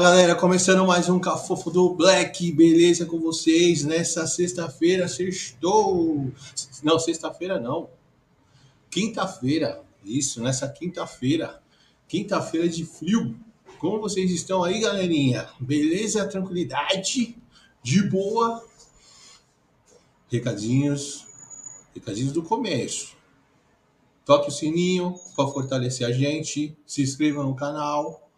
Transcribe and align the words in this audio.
Galera, 0.00 0.34
começando 0.34 0.86
mais 0.86 1.10
um 1.10 1.20
Cafofo 1.20 1.70
do 1.70 1.94
Black, 1.94 2.50
beleza 2.52 3.04
com 3.04 3.20
vocês? 3.20 3.84
Nessa 3.84 4.26
sexta-feira, 4.26 5.06
sextou. 5.06 6.32
Não, 6.82 6.98
sexta-feira 6.98 7.60
não. 7.60 7.90
Quinta-feira, 8.90 9.84
isso, 10.02 10.42
nessa 10.42 10.66
quinta-feira. 10.70 11.62
Quinta-feira 12.08 12.66
de 12.66 12.86
frio. 12.86 13.38
Como 13.78 14.00
vocês 14.00 14.30
estão 14.30 14.64
aí, 14.64 14.80
galerinha? 14.80 15.50
Beleza? 15.60 16.26
Tranquilidade? 16.26 17.36
De 17.82 18.02
boa? 18.02 18.64
Recadinhos, 20.30 21.26
recadinhos 21.94 22.32
do 22.32 22.42
comércio. 22.42 23.10
Toque 24.24 24.48
o 24.48 24.50
sininho 24.50 25.14
para 25.36 25.46
fortalecer 25.48 26.06
a 26.06 26.10
gente. 26.10 26.74
Se 26.86 27.02
inscreva 27.02 27.42
no 27.42 27.54
canal 27.54 28.30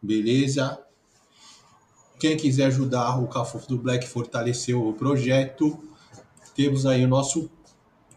Beleza? 0.00 0.78
Quem 2.18 2.36
quiser 2.36 2.66
ajudar 2.66 3.22
o 3.22 3.28
Cafofo 3.28 3.68
do 3.68 3.78
Black 3.78 4.08
fortalecer 4.08 4.76
o 4.76 4.92
projeto, 4.92 5.78
temos 6.54 6.84
aí 6.84 7.04
o 7.04 7.08
nosso 7.08 7.48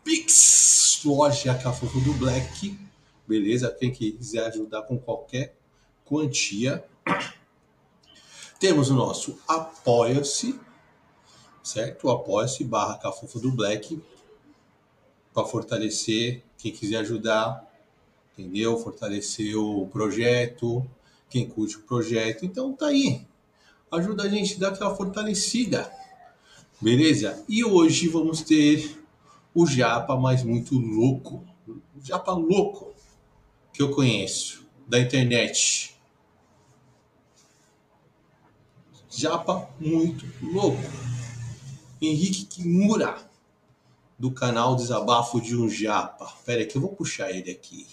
Pix, 0.03 1.01
loja 1.05 1.53
Cafofo 1.53 1.99
do 2.01 2.13
Black. 2.13 2.79
Beleza? 3.27 3.69
Quem 3.69 3.91
quiser 3.91 4.47
ajudar 4.47 4.81
com 4.83 4.97
qualquer 4.97 5.55
quantia. 6.03 6.83
Temos 8.59 8.89
o 8.89 8.95
nosso 8.95 9.37
Apoia-se, 9.47 10.59
certo? 11.63 12.09
Apoia-se 12.09 12.63
barra 12.63 12.97
Cafofo 12.97 13.39
do 13.39 13.51
Black 13.51 14.01
para 15.31 15.45
fortalecer. 15.45 16.43
Quem 16.57 16.71
quiser 16.71 16.97
ajudar, 16.97 17.71
entendeu? 18.33 18.79
Fortalecer 18.79 19.55
o 19.55 19.87
projeto, 19.87 20.83
quem 21.29 21.47
curte 21.47 21.77
o 21.77 21.83
projeto. 21.83 22.43
Então 22.43 22.73
tá 22.73 22.87
aí. 22.87 23.29
Ajuda 23.91 24.23
a 24.23 24.29
gente 24.29 24.55
a 24.55 24.59
dar 24.59 24.69
aquela 24.69 24.95
fortalecida. 24.95 25.91
Beleza? 26.79 27.43
E 27.49 27.65
hoje 27.65 28.07
vamos 28.07 28.41
ter 28.41 28.97
o 29.53 29.67
japa 29.67 30.15
mais 30.15 30.43
muito 30.43 30.79
louco. 30.79 31.45
O 31.67 32.01
japa 32.01 32.31
louco 32.31 32.93
que 33.73 33.81
eu 33.81 33.91
conheço 33.91 34.65
da 34.87 34.97
internet. 34.97 35.93
Japa 39.09 39.69
muito 39.77 40.25
louco. 40.41 40.81
Henrique 42.01 42.45
Kimura, 42.45 43.17
do 44.17 44.31
canal 44.31 44.75
Desabafo 44.75 45.41
de 45.41 45.55
um 45.55 45.69
Japa. 45.69 46.33
Pera 46.45 46.61
aí 46.61 46.65
que 46.65 46.77
eu 46.77 46.81
vou 46.81 46.95
puxar 46.95 47.29
ele 47.29 47.51
aqui. 47.51 47.87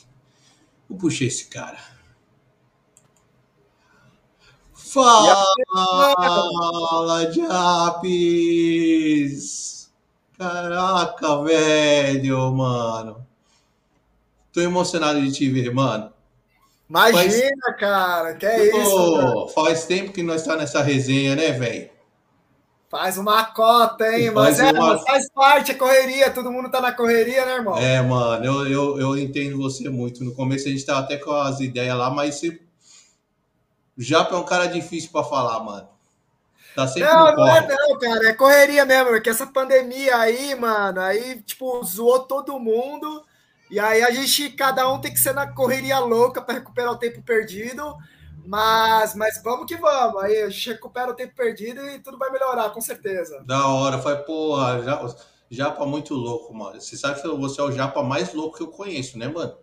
Vou 0.88 0.96
puxar 0.96 1.24
esse 1.24 1.46
cara. 1.46 1.97
Fala, 4.92 5.44
Japes! 7.32 8.88
Caraca, 10.38 11.42
velho, 11.42 12.52
mano. 12.52 13.26
Tô 14.52 14.60
emocionado 14.60 15.20
de 15.20 15.30
te 15.32 15.50
ver, 15.50 15.74
mano. 15.74 16.12
Imagina, 16.88 17.50
faz... 17.66 17.76
cara, 17.78 18.34
que 18.34 18.46
é 18.46 18.70
Pô, 18.70 18.78
isso? 18.78 19.48
Faz 19.48 19.84
tempo 19.84 20.12
que 20.12 20.22
nós 20.22 20.42
tá 20.42 20.56
nessa 20.56 20.82
resenha, 20.82 21.36
né, 21.36 21.52
velho? 21.52 21.90
Faz 22.88 23.18
uma 23.18 23.44
cota, 23.44 24.10
hein? 24.10 24.30
Mas, 24.30 24.58
é, 24.58 24.70
uma... 24.70 24.98
faz 25.00 25.30
parte, 25.30 25.72
é 25.72 25.74
correria, 25.74 26.30
todo 26.30 26.50
mundo 26.50 26.70
tá 26.70 26.80
na 26.80 26.92
correria, 26.92 27.44
né, 27.44 27.56
irmão? 27.56 27.76
É, 27.76 28.00
mano, 28.00 28.42
eu, 28.42 28.66
eu, 28.66 28.98
eu 28.98 29.18
entendo 29.18 29.58
você 29.58 29.90
muito. 29.90 30.24
No 30.24 30.34
começo 30.34 30.66
a 30.66 30.70
gente 30.70 30.86
tava 30.86 31.00
até 31.00 31.18
com 31.18 31.32
as 31.32 31.60
ideias 31.60 31.94
lá, 31.98 32.08
mas 32.10 32.40
você 33.98 34.04
Japa 34.04 34.34
é 34.34 34.38
um 34.38 34.44
cara 34.44 34.66
difícil 34.66 35.10
para 35.10 35.24
falar, 35.24 35.58
mano. 35.64 35.88
Tá 36.74 36.86
sempre 36.86 37.08
não, 37.08 37.34
não 37.34 37.48
é 37.48 37.66
não, 37.66 37.98
cara. 37.98 38.28
É 38.28 38.32
correria 38.32 38.84
mesmo, 38.84 39.10
porque 39.10 39.28
essa 39.28 39.46
pandemia 39.46 40.16
aí, 40.16 40.54
mano, 40.54 41.00
aí, 41.00 41.42
tipo, 41.42 41.82
zoou 41.82 42.20
todo 42.20 42.60
mundo. 42.60 43.24
E 43.68 43.80
aí 43.80 44.02
a 44.02 44.10
gente, 44.12 44.50
cada 44.50 44.88
um 44.88 45.00
tem 45.00 45.12
que 45.12 45.18
ser 45.18 45.34
na 45.34 45.52
correria 45.52 45.98
louca 45.98 46.40
para 46.40 46.54
recuperar 46.54 46.92
o 46.92 46.98
tempo 46.98 47.20
perdido. 47.22 47.96
Mas, 48.46 49.14
mas 49.16 49.42
vamos 49.42 49.66
que 49.66 49.76
vamos. 49.76 50.22
Aí 50.22 50.42
a 50.42 50.48
gente 50.48 50.70
recupera 50.70 51.10
o 51.10 51.14
tempo 51.14 51.34
perdido 51.34 51.86
e 51.90 51.98
tudo 51.98 52.16
vai 52.16 52.30
melhorar, 52.30 52.70
com 52.70 52.80
certeza. 52.80 53.42
Da 53.44 53.66
hora. 53.66 53.98
Foi, 53.98 54.16
porra, 54.18 54.80
já, 54.82 55.16
japa 55.50 55.84
muito 55.84 56.14
louco, 56.14 56.54
mano. 56.54 56.80
Você 56.80 56.96
sabe 56.96 57.20
que 57.20 57.28
você 57.28 57.60
é 57.60 57.64
o 57.64 57.72
japa 57.72 58.02
mais 58.02 58.32
louco 58.32 58.56
que 58.56 58.62
eu 58.62 58.68
conheço, 58.68 59.18
né, 59.18 59.26
mano? 59.26 59.54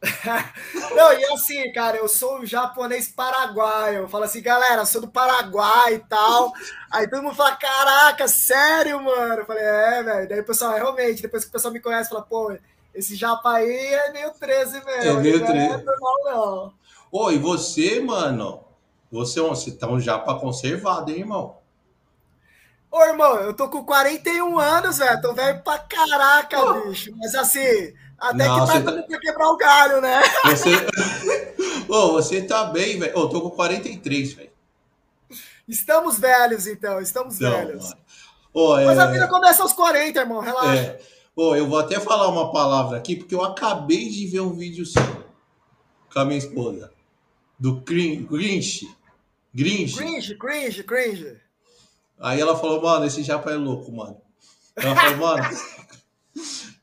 Não, 0.94 1.12
e 1.12 1.24
assim, 1.32 1.72
cara, 1.72 1.96
eu 1.96 2.08
sou 2.08 2.38
um 2.38 2.46
japonês 2.46 3.08
paraguaio. 3.08 4.02
Eu 4.02 4.08
falo 4.08 4.24
assim, 4.24 4.40
galera, 4.40 4.84
sou 4.84 5.00
do 5.00 5.08
Paraguai 5.08 5.94
e 5.94 5.98
tal. 5.98 6.52
Aí 6.90 7.08
todo 7.08 7.22
mundo 7.22 7.34
fala, 7.34 7.56
caraca, 7.56 8.28
sério, 8.28 9.02
mano? 9.02 9.40
Eu 9.40 9.46
falei, 9.46 9.64
é, 9.64 10.02
velho. 10.02 10.28
Daí 10.28 10.40
o 10.40 10.44
pessoal, 10.44 10.74
realmente, 10.74 11.22
depois 11.22 11.44
que 11.44 11.50
o 11.50 11.52
pessoal 11.52 11.72
me 11.72 11.80
conhece, 11.80 12.10
fala, 12.10 12.22
pô, 12.22 12.56
esse 12.94 13.16
japa 13.16 13.54
aí 13.54 13.94
é 13.94 14.12
meio 14.12 14.30
13 14.32 14.84
mesmo. 14.84 15.10
É 15.10 15.14
meio 15.14 15.44
13. 15.44 15.52
Não 15.52 15.74
é 15.74 15.82
normal, 15.82 16.14
não. 16.24 16.74
Ô, 17.10 17.30
e 17.30 17.38
você, 17.38 18.00
mano? 18.00 18.64
Você, 19.10 19.40
você 19.40 19.72
tá 19.72 19.88
um 19.88 19.98
japa 19.98 20.38
conservado, 20.38 21.10
hein, 21.10 21.20
irmão? 21.20 21.58
Ô, 22.90 23.02
irmão, 23.02 23.36
eu 23.36 23.52
tô 23.52 23.68
com 23.68 23.84
41 23.84 24.58
anos, 24.58 24.98
velho. 24.98 25.20
Tô 25.20 25.34
velho 25.34 25.62
pra 25.62 25.78
caraca, 25.78 26.72
bicho. 26.84 27.10
Mas 27.16 27.34
assim 27.34 27.94
até 28.18 28.48
não, 28.48 28.66
que 28.66 28.72
tá 28.72 28.78
dando 28.80 29.02
tá... 29.02 29.08
pra 29.08 29.20
quebrar 29.20 29.48
o 29.50 29.56
galho, 29.56 30.00
né? 30.00 30.22
Você, 30.44 30.70
oh, 31.88 32.12
você 32.12 32.42
tá 32.42 32.64
bem, 32.64 32.98
velho. 32.98 33.12
Oh, 33.16 33.28
tô 33.28 33.40
com 33.40 33.50
43, 33.50 34.32
velho. 34.32 34.50
Estamos 35.68 36.18
velhos, 36.18 36.66
então. 36.66 37.00
Estamos 37.00 37.38
não, 37.38 37.50
velhos. 37.50 37.94
Oh, 38.52 38.76
é... 38.76 38.86
Mas 38.86 38.98
a 38.98 39.06
vida 39.06 39.28
começa 39.28 39.62
aos 39.62 39.72
40, 39.72 40.18
irmão. 40.18 40.40
Relaxa. 40.40 40.80
É. 40.80 41.00
Oh, 41.36 41.54
eu 41.54 41.68
vou 41.68 41.78
até 41.78 42.00
falar 42.00 42.28
uma 42.28 42.50
palavra 42.50 42.98
aqui, 42.98 43.14
porque 43.14 43.34
eu 43.34 43.44
acabei 43.44 44.08
de 44.08 44.26
ver 44.26 44.40
um 44.40 44.52
vídeo 44.52 44.84
seu 44.84 45.02
com 46.12 46.18
a 46.18 46.24
minha 46.24 46.38
esposa. 46.38 46.90
Do 47.58 47.76
Grinch. 47.80 48.88
Grinch. 49.54 49.96
Cringe, 49.96 50.34
cringe, 50.36 50.82
cringe. 50.82 51.36
Aí 52.18 52.40
ela 52.40 52.56
falou, 52.56 52.82
mano, 52.82 53.04
esse 53.06 53.22
japa 53.22 53.52
é 53.52 53.56
louco, 53.56 53.92
mano. 53.92 54.20
Ela 54.74 54.96
falou, 54.96 55.16
mano... 55.18 55.48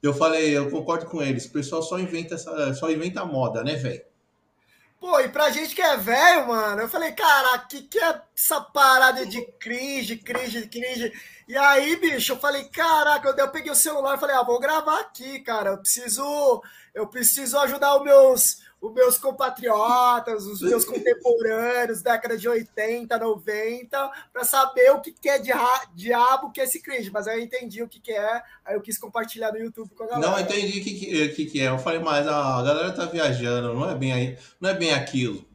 Eu 0.08 0.14
falei, 0.14 0.58
eu 0.58 0.70
concordo 0.70 1.06
com 1.06 1.22
eles. 1.22 1.46
O 1.46 1.52
pessoal 1.52 1.82
só 1.82 1.98
inventa, 2.00 2.36
essa, 2.36 2.74
só 2.74 2.90
inventa 2.92 3.26
moda, 3.26 3.64
né, 3.64 3.76
velho? 3.76 4.04
Pô, 5.00 5.20
e 5.20 5.30
pra 5.30 5.52
gente 5.52 5.76
que 5.76 5.82
é 5.82 5.98
velho, 5.98 6.48
mano, 6.48 6.82
eu 6.82 6.90
falei, 6.90 7.12
cara, 7.12 7.60
que 7.60 7.84
que 7.84 8.00
é 8.00 8.22
essa 8.36 8.60
parada 8.60 9.26
de 9.26 9.40
cringe, 9.60 10.18
cringe, 10.18 10.68
cringe? 10.68 11.12
E 11.48 11.56
aí, 11.56 11.96
bicho, 11.98 12.34
eu 12.34 12.38
falei, 12.38 12.64
caraca, 12.66 13.30
eu, 13.30 13.36
eu 13.36 13.52
peguei 13.52 13.72
o 13.72 13.76
celular 13.76 14.16
e 14.16 14.20
falei, 14.20 14.36
ah, 14.36 14.42
vou 14.42 14.60
gravar 14.60 15.00
aqui, 15.02 15.40
cara. 15.42 15.72
Eu 15.72 15.78
preciso, 15.78 16.64
eu 16.94 17.08
preciso 17.08 17.58
ajudar 17.60 17.98
os 17.98 18.04
meus 18.04 18.65
os 18.82 18.94
meus 18.94 19.18
compatriotas, 19.18 20.46
os 20.46 20.62
meus 20.62 20.86
contemporâneos, 20.86 22.02
década 22.02 22.38
de 22.38 22.48
80, 22.48 23.18
90, 23.18 24.12
para 24.32 24.44
saber 24.44 24.92
o 24.92 25.02
que, 25.02 25.12
que 25.12 25.30
é 25.30 25.40
de 25.40 25.52
diabo 25.94 26.52
que 26.52 26.62
é 26.62 26.66
esse 26.66 26.82
cringe. 26.82 27.10
Mas 27.12 27.28
aí 27.28 27.40
eu 27.40 27.44
entendi 27.44 27.82
o 27.82 27.88
que, 27.88 28.00
que 28.00 28.12
é, 28.12 28.42
aí 28.64 28.76
eu 28.76 28.82
quis 28.82 28.98
compartilhar 28.98 29.52
no 29.52 29.58
YouTube 29.58 29.90
com 29.96 30.04
a 30.04 30.08
galera. 30.08 30.32
Não 30.32 30.40
entendi 30.40 30.80
o 30.80 30.84
que, 30.84 30.94
que, 30.94 31.30
que, 31.30 31.46
que 31.46 31.62
é. 31.62 31.70
Eu 31.70 31.80
falei, 31.80 32.00
mas 32.00 32.28
a 32.28 32.62
galera 32.62 32.92
tá 32.92 33.06
viajando, 33.06 33.74
não 33.74 33.90
é 33.90 33.96
bem 33.96 34.14
aí, 34.14 34.38
não 34.60 34.70
é 34.70 34.74
bem 34.74 34.94
aquilo. 34.94 35.46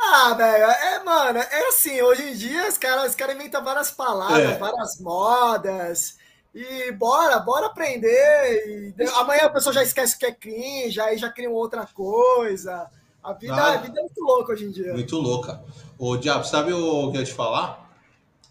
Ah, 0.00 0.32
velho, 0.34 0.64
é, 0.64 1.02
mano, 1.02 1.40
é 1.40 1.68
assim, 1.68 2.00
hoje 2.00 2.22
em 2.30 2.34
dia 2.34 2.68
os 2.68 2.78
caras, 2.78 3.10
os 3.10 3.16
caras 3.16 3.34
inventam 3.34 3.64
várias 3.64 3.90
palavras, 3.90 4.50
é. 4.50 4.56
várias 4.56 5.00
modas. 5.00 6.17
E 6.58 6.90
bora, 6.90 7.38
bora 7.38 7.66
aprender. 7.66 8.92
E 8.98 9.04
amanhã 9.14 9.42
a 9.44 9.50
pessoa 9.50 9.72
já 9.72 9.80
esquece 9.80 10.16
o 10.16 10.18
que 10.18 10.26
é 10.26 10.32
cringe, 10.32 11.00
aí 11.00 11.16
já 11.16 11.30
cria 11.30 11.48
outra 11.48 11.86
coisa. 11.86 12.90
A 13.22 13.32
vida, 13.32 13.54
ah, 13.54 13.74
a 13.74 13.76
vida 13.76 14.00
é 14.00 14.02
muito 14.02 14.20
louca 14.20 14.52
hoje 14.52 14.64
em 14.64 14.70
dia. 14.72 14.92
Muito 14.92 15.16
louca. 15.18 15.62
Ô, 15.96 16.16
Diabo, 16.16 16.44
sabe 16.44 16.72
o 16.72 17.12
que 17.12 17.16
eu 17.16 17.20
ia 17.20 17.26
te 17.26 17.32
falar? 17.32 17.88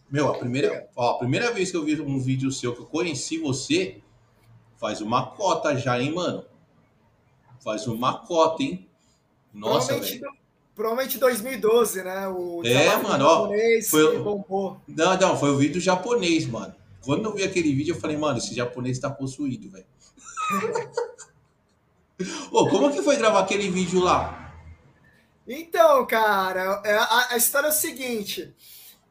Meu, 0.10 0.30
a 0.30 0.38
primeira, 0.38 0.88
ó, 0.96 1.16
a 1.16 1.18
primeira 1.18 1.52
vez 1.52 1.70
que 1.70 1.76
eu 1.76 1.84
vi 1.84 2.00
um 2.00 2.18
vídeo 2.18 2.50
seu 2.50 2.74
que 2.74 2.80
eu 2.80 2.86
conheci 2.86 3.40
você, 3.40 3.98
faz 4.78 5.02
uma 5.02 5.26
cota 5.26 5.76
já, 5.76 6.00
hein, 6.00 6.14
mano? 6.14 6.46
Faz 7.62 7.88
uma 7.88 8.20
cota, 8.20 8.64
hein? 8.64 8.88
Nossa, 9.54 10.00
velho. 10.00 10.22
Provavelmente 10.74 11.18
2012, 11.18 12.04
né? 12.04 12.26
O 12.30 12.62
é, 12.64 12.96
mano, 12.96 13.26
ó. 13.26 13.50
Foi, 13.90 14.18
bombou. 14.20 14.80
Não, 14.88 15.18
não, 15.18 15.38
foi 15.38 15.50
o 15.50 15.58
vídeo 15.58 15.82
japonês, 15.82 16.46
mano. 16.46 16.74
Quando 17.04 17.26
eu 17.26 17.34
vi 17.34 17.44
aquele 17.44 17.74
vídeo, 17.74 17.96
eu 17.96 18.00
falei, 18.00 18.18
mano, 18.18 18.38
esse 18.38 18.54
japonês 18.54 19.00
tá 19.00 19.10
possuído, 19.10 19.70
velho. 19.70 19.86
Ô, 22.52 22.68
como 22.70 22.92
que 22.92 23.02
foi 23.02 23.16
gravar 23.16 23.42
aquele 23.42 23.70
vídeo 23.70 24.00
lá? 24.00 24.54
Então, 25.48 26.06
cara, 26.06 26.82
é, 26.84 26.94
a, 26.94 27.28
a 27.32 27.38
história 27.38 27.68
é 27.68 27.70
o 27.70 27.74
seguinte. 27.74 28.54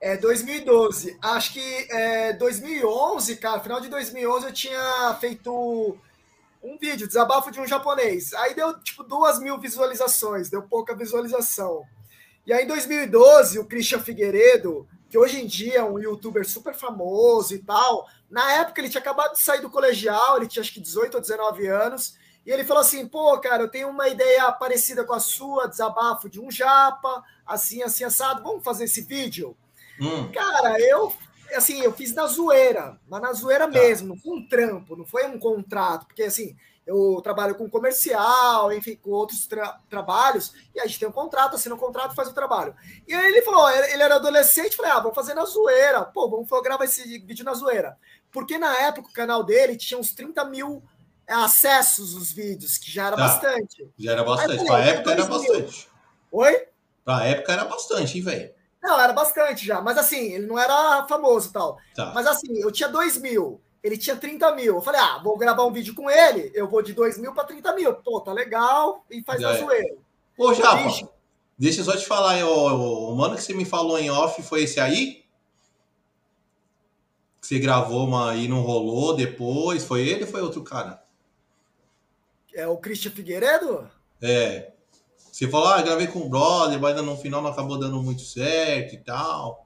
É 0.01 0.17
2012. 0.17 1.17
Acho 1.23 1.55
que 1.55 1.89
é 1.91 2.33
2011, 2.35 3.37
cara, 3.37 3.61
final 3.61 3.81
de 3.81 3.89
2011 3.89 4.47
eu 4.47 4.53
tinha 4.53 5.17
feito 5.21 5.97
um 6.63 6.77
vídeo, 6.79 7.07
desabafo 7.07 7.51
de 7.51 7.61
um 7.61 7.67
japonês. 7.67 8.35
Aí 8.35 8.55
deu 8.55 8.79
tipo 8.81 9.05
duas 9.05 9.39
mil 9.39 9.59
visualizações, 9.59 10.51
deu 10.51 10.63
pouca 10.63 10.95
visualização. 10.95 11.85
E 12.47 12.53
aí, 12.53 12.65
em 12.65 12.69
2012, 12.69 13.59
o 13.59 13.65
Christian 13.65 14.01
Figueiredo, 14.01 14.87
que 15.09 15.17
hoje 15.17 15.41
em 15.41 15.47
dia 15.47 15.79
é 15.79 15.85
um 15.85 15.99
youtuber 15.99 16.49
super 16.49 16.75
famoso 16.75 17.55
e 17.55 17.59
tal, 17.59 18.09
na 18.31 18.53
época 18.53 18.81
ele 18.81 18.89
tinha 18.89 19.01
acabado 19.01 19.35
de 19.35 19.43
sair 19.43 19.61
do 19.61 19.71
colegial, 19.71 20.37
ele 20.37 20.49
tinha 20.49 20.61
acho 20.61 20.73
que 20.73 20.81
18 20.81 21.15
ou 21.15 21.21
19 21.21 21.67
anos, 21.69 22.17
e 22.45 22.51
ele 22.51 22.65
falou 22.65 22.81
assim: 22.81 23.07
pô, 23.07 23.39
cara, 23.39 23.63
eu 23.63 23.69
tenho 23.69 23.89
uma 23.89 24.09
ideia 24.09 24.51
parecida 24.53 25.05
com 25.05 25.15
a 25.15 25.21
sua, 25.21 25.67
desabafo 25.67 26.29
de 26.29 26.41
um 26.41 26.51
japa, 26.51 27.23
assim, 27.45 27.83
assim, 27.83 28.05
assado, 28.05 28.43
vamos 28.43 28.65
fazer 28.65 28.85
esse 28.85 29.03
vídeo? 29.03 29.57
Hum. 30.01 30.31
Cara, 30.33 30.81
eu 30.81 31.13
assim, 31.55 31.81
eu 31.81 31.93
fiz 31.93 32.13
na 32.13 32.27
zoeira, 32.27 32.99
mas 33.09 33.23
na 33.23 33.33
zoeira 33.33 33.71
tá. 33.71 33.79
mesmo, 33.79 34.09
não 34.09 34.17
foi 34.17 34.37
um 34.37 34.49
trampo, 34.49 34.97
não 34.97 35.05
foi 35.05 35.27
um 35.27 35.39
contrato, 35.39 36.07
porque 36.07 36.25
assim, 36.25 36.57
eu 36.87 37.21
trabalho 37.23 37.57
com 37.57 37.69
comercial, 37.69 38.73
enfim, 38.73 38.95
com 38.95 39.11
outros 39.11 39.47
tra 39.47 39.81
trabalhos, 39.91 40.53
e 40.75 40.81
a 40.81 40.87
gente 40.87 41.01
tem 41.01 41.09
um 41.09 41.13
contrato, 41.13 41.57
assina 41.57 41.75
um 41.75 41.79
contrato, 41.79 42.15
faz 42.15 42.29
o 42.29 42.35
trabalho. 42.35 42.75
E 43.07 43.13
aí 43.13 43.27
ele 43.27 43.43
falou, 43.43 43.69
ele 43.69 44.03
era 44.03 44.17
adolescente, 44.17 44.77
falei, 44.77 44.93
ah, 44.93 45.01
vamos 45.01 45.15
fazer 45.15 45.35
na 45.35 45.45
zoeira, 45.45 46.05
pô, 46.05 46.31
vamos 46.31 46.49
gravar 46.63 46.85
esse 46.85 47.19
vídeo 47.19 47.45
na 47.45 47.55
zoeira. 47.55 47.99
Porque 48.31 48.57
na 48.57 48.77
época 48.83 49.09
o 49.09 49.13
canal 49.13 49.43
dele 49.43 49.77
tinha 49.77 49.99
uns 49.99 50.15
30 50.15 50.45
mil 50.45 50.83
acessos 51.27 52.15
os 52.15 52.31
vídeos, 52.31 52.79
que 52.79 52.91
já 52.91 53.09
era 53.09 53.17
tá. 53.17 53.23
bastante. 53.23 53.91
Já 53.99 54.13
era 54.13 54.23
bastante, 54.23 54.65
pra 54.65 54.79
época 54.79 55.11
era 55.11 55.25
bastante. 55.25 55.89
Oi? 56.31 56.69
Pra 57.05 57.25
época 57.25 57.53
era 57.53 57.65
bastante, 57.65 58.19
hein, 58.19 58.25
velho? 58.25 58.55
Não, 58.83 59.01
era 59.01 59.13
bastante 59.13 59.67
já. 59.67 59.81
Mas 59.81 59.99
assim, 59.99 60.33
ele 60.33 60.47
não 60.47 60.59
era 60.59 61.05
famoso 61.09 61.49
e 61.49 61.53
tal. 61.53 61.79
Tá. 61.95 62.13
Mas 62.15 62.27
assim, 62.27 62.59
eu 62.61 62.71
tinha 62.71 62.89
2 62.89 63.19
mil, 63.19 63.61
ele 63.83 63.97
tinha 63.97 64.17
30 64.17 64.55
mil. 64.55 64.77
Eu 64.77 64.83
falei, 64.83 65.01
ah, 65.01 65.19
vou 65.23 65.37
gravar 65.37 65.65
um 65.65 65.73
vídeo 65.73 65.95
com 65.95 66.11
ele, 66.11 66.51
eu 66.55 66.69
vou 66.69 66.83
de 66.83 66.93
2 66.93 67.19
mil 67.19 67.33
para 67.33 67.45
30 67.45 67.75
mil. 67.75 67.95
Pô, 67.95 68.21
tá 68.21 68.33
legal, 68.33 69.05
e 69.11 69.23
faz 69.23 69.41
já 69.41 69.51
a 69.51 69.55
é. 69.55 69.59
zoeira. 69.59 69.97
Ô, 70.39 70.53
Japa, 70.53 70.89
deixa 71.59 71.81
eu 71.81 71.85
só 71.85 71.97
te 71.97 72.07
falar, 72.07 72.45
o, 72.45 73.13
o 73.13 73.17
mano 73.17 73.37
que 73.37 73.43
você 73.43 73.55
me 73.55 73.65
falou 73.65 73.99
em 73.99 74.11
off 74.11 74.43
foi 74.43 74.65
esse 74.65 74.79
aí? 74.79 75.25
Que 77.41 77.47
você 77.47 77.59
gravou 77.59 78.07
uma 78.07 78.35
e 78.35 78.49
não 78.49 78.61
rolou 78.61 79.15
depois? 79.15 79.85
Foi 79.85 80.07
ele 80.07 80.25
ou 80.25 80.31
foi 80.31 80.43
outro 80.43 80.63
cara? 80.63 81.03
É 82.55 82.67
o 82.67 82.77
Christian 82.77 83.11
Figueiredo? 83.11 83.89
É. 84.21 84.73
Você 85.31 85.47
falou, 85.49 85.69
ah, 85.69 85.83
gravei 85.83 86.07
com 86.07 86.21
o 86.21 86.29
brother, 86.31 86.81
mas 86.81 86.97
no 87.03 87.15
final 87.15 87.43
não 87.43 87.51
acabou 87.51 87.79
dando 87.79 88.03
muito 88.03 88.23
certo 88.23 88.95
e 88.95 88.99
tal. 88.99 89.66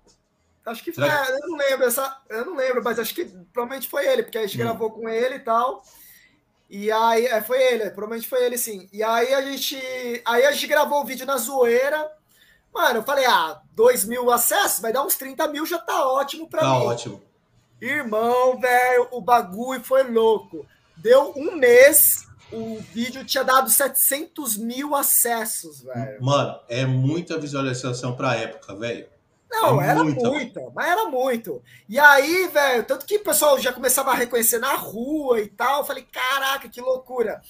Acho 0.67 0.85
que, 0.85 0.93
foi, 0.93 1.09
que... 1.09 1.11
eu 1.11 1.49
não 1.49 1.57
lembro, 1.57 1.87
essa, 1.87 2.19
eu 2.29 2.45
não 2.45 2.55
lembro, 2.55 2.83
mas 2.85 2.99
acho 2.99 3.15
que 3.15 3.25
provavelmente 3.53 3.89
foi 3.89 4.07
ele, 4.07 4.23
porque 4.23 4.39
a 4.39 4.43
gente 4.43 4.57
hum. 4.57 4.65
gravou 4.65 4.91
com 4.91 5.09
ele 5.09 5.37
e 5.37 5.41
tal. 5.41 5.83
E 6.69 6.91
aí, 6.93 7.27
é, 7.27 7.43
foi 7.43 7.61
ele, 7.61 7.91
provavelmente 7.91 8.29
foi 8.29 8.45
ele 8.45 8.57
sim. 8.57 8.89
E 8.93 9.03
aí 9.03 9.35
a 9.35 9.43
gente, 9.43 9.77
aí 10.25 10.45
a 10.45 10.53
gente 10.53 10.67
gravou 10.69 11.01
o 11.03 11.05
vídeo 11.05 11.27
na 11.27 11.37
zoeira. 11.37 12.11
Mano, 12.73 13.01
eu 13.01 13.03
falei, 13.03 13.27
ah, 13.27 13.61
2 13.75 14.05
mil 14.05 14.31
acessos, 14.31 14.81
vai 14.81 14.93
dar 14.93 15.05
uns 15.05 15.17
30 15.17 15.49
mil, 15.49 15.67
já 15.67 15.79
tá 15.79 16.07
ótimo 16.07 16.49
pra 16.49 16.61
tá 16.61 16.67
mim. 16.67 16.73
Tá 16.73 16.85
ótimo. 16.85 17.23
Irmão, 17.81 18.61
velho, 18.61 19.09
o 19.11 19.21
bagulho 19.21 19.83
foi 19.83 20.05
louco. 20.05 20.65
Deu 20.97 21.33
um 21.35 21.57
mês, 21.57 22.27
o 22.53 22.79
vídeo 22.93 23.25
tinha 23.25 23.43
dado 23.43 23.71
700 23.71 24.57
mil 24.57 24.95
acessos, 24.95 25.83
velho. 25.83 26.23
Mano, 26.23 26.61
é 26.69 26.85
muita 26.85 27.39
visualização 27.39 28.15
pra 28.15 28.37
época, 28.37 28.77
velho. 28.77 29.09
Não, 29.51 29.83
é 29.83 29.89
era 29.89 30.05
muita, 30.05 30.29
muita, 30.29 30.71
mas 30.73 30.91
era 30.91 31.07
muito. 31.07 31.61
E 31.89 31.99
aí, 31.99 32.47
velho, 32.49 32.85
tanto 32.85 33.05
que 33.05 33.17
o 33.17 33.25
pessoal 33.25 33.59
já 33.59 33.73
começava 33.73 34.13
a 34.13 34.15
reconhecer 34.15 34.59
na 34.59 34.75
rua 34.75 35.41
e 35.41 35.49
tal. 35.49 35.81
Eu 35.81 35.85
falei, 35.85 36.07
caraca, 36.11 36.69
que 36.69 36.81
loucura. 36.81 37.43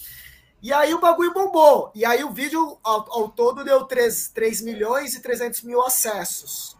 E 0.62 0.72
aí 0.72 0.94
o 0.94 1.00
bagulho 1.00 1.32
bombou. 1.32 1.92
E 1.94 2.04
aí 2.04 2.24
o 2.24 2.32
vídeo 2.32 2.78
ao, 2.82 3.12
ao 3.12 3.28
todo 3.28 3.64
deu 3.64 3.84
3, 3.84 4.28
3 4.28 4.62
milhões 4.62 5.14
e 5.14 5.20
300 5.20 5.62
mil 5.62 5.82
acessos. 5.82 6.76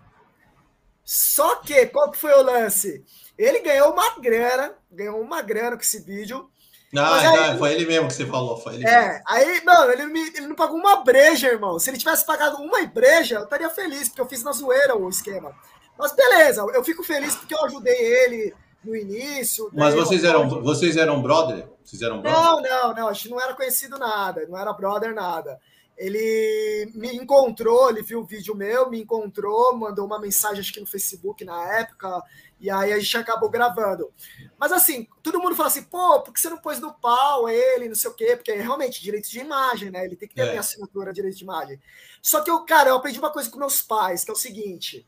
Só 1.05 1.57
que, 1.57 1.87
qual 1.87 2.11
que 2.11 2.19
foi 2.19 2.33
o 2.33 2.43
lance? 2.43 3.05
Ele 3.37 3.61
ganhou 3.61 3.93
uma 3.93 4.19
grana, 4.19 4.75
ganhou 4.91 5.21
uma 5.21 5.43
grana 5.43 5.77
com 5.77 5.83
esse 5.83 6.01
vídeo. 6.01 6.51
Ah, 6.97 7.51
aí, 7.53 7.59
foi 7.59 7.73
ele 7.73 7.87
mesmo 7.87 8.09
que 8.09 8.15
você 8.15 8.27
falou. 8.27 8.57
Foi 8.57 8.75
ele 8.75 8.87
é, 8.87 9.09
mesmo. 9.09 9.25
aí, 9.29 9.65
mano, 9.65 9.93
ele, 9.93 10.07
me, 10.07 10.21
ele 10.29 10.47
não 10.49 10.57
pagou 10.57 10.77
uma 10.77 11.05
breja, 11.05 11.49
irmão. 11.49 11.79
Se 11.79 11.91
ele 11.91 11.99
tivesse 11.99 12.27
pagado 12.27 12.57
uma 12.57 12.85
breja, 12.87 13.37
eu 13.37 13.45
estaria 13.45 13.71
feliz, 13.71 14.09
porque 14.09 14.21
eu 14.21 14.29
fiz 14.29 14.43
na 14.43 14.53
zoeira 14.53 14.97
o 14.97 15.09
esquema. 15.09 15.55
Mas 15.97 16.13
beleza, 16.13 16.63
eu 16.75 16.83
fico 16.83 17.05
feliz 17.05 17.37
porque 17.37 17.55
eu 17.55 17.65
ajudei 17.65 17.95
ele 17.95 18.55
no 18.83 18.97
início. 18.97 19.71
Mas 19.73 19.95
vocês 19.95 20.25
eram, 20.25 20.49
vocês 20.63 20.97
eram 20.97 21.23
brother? 21.23 21.69
Vocês 21.85 22.03
eram 22.03 22.21
brother? 22.21 22.41
Não, 22.41 22.63
não, 22.63 22.95
não. 22.95 23.09
A 23.09 23.13
gente 23.13 23.29
não 23.29 23.41
era 23.41 23.55
conhecido 23.55 23.99
nada, 23.99 24.47
não 24.49 24.59
era 24.59 24.73
brother 24.73 25.15
nada. 25.15 25.61
Ele 25.97 26.91
me 26.95 27.15
encontrou, 27.15 27.91
ele 27.91 28.03
viu 28.03 28.21
o 28.21 28.25
vídeo 28.25 28.55
meu, 28.55 28.89
me 28.89 29.03
encontrou, 29.03 29.77
mandou 29.77 30.07
uma 30.07 30.19
mensagem, 30.19 30.61
acho 30.61 30.73
que 30.73 30.81
no 30.81 30.87
Facebook 30.87 31.45
na 31.45 31.79
época, 31.79 32.23
e 32.61 32.71
aí 32.71 32.93
a 32.93 32.99
gente 32.99 33.17
acabou 33.17 33.49
gravando. 33.49 34.13
Mas 34.59 34.71
assim, 34.71 35.09
todo 35.23 35.41
mundo 35.41 35.57
fala 35.57 35.69
assim, 35.69 35.83
pô, 35.83 36.21
por 36.21 36.33
que 36.35 36.41
você 36.41 36.51
não 36.51 36.59
pôs 36.59 36.79
no 36.79 36.93
pau 36.93 37.49
ele, 37.49 37.89
não 37.89 37.95
sei 37.95 38.11
o 38.11 38.15
quê? 38.15 38.37
Porque 38.37 38.53
é 38.53 38.61
realmente 38.61 39.03
direitos 39.03 39.31
de 39.31 39.41
imagem, 39.41 39.91
né? 39.91 40.05
Ele 40.05 40.17
tem 40.17 40.29
que 40.29 40.35
ter 40.35 40.43
é. 40.43 40.45
a 40.45 40.49
minha 40.49 40.61
assinatura 40.61 41.13
direito 41.13 41.37
de 41.37 41.45
imagem. 41.45 41.81
Só 42.21 42.43
que 42.43 42.51
eu, 42.51 42.65
cara, 42.65 42.91
eu 42.91 42.97
aprendi 42.97 43.19
uma 43.19 43.33
coisa 43.33 43.51
com 43.51 43.59
meus 43.59 43.81
pais, 43.81 44.23
que 44.23 44.31
é 44.31 44.35
o 44.35 44.37
seguinte: 44.37 45.07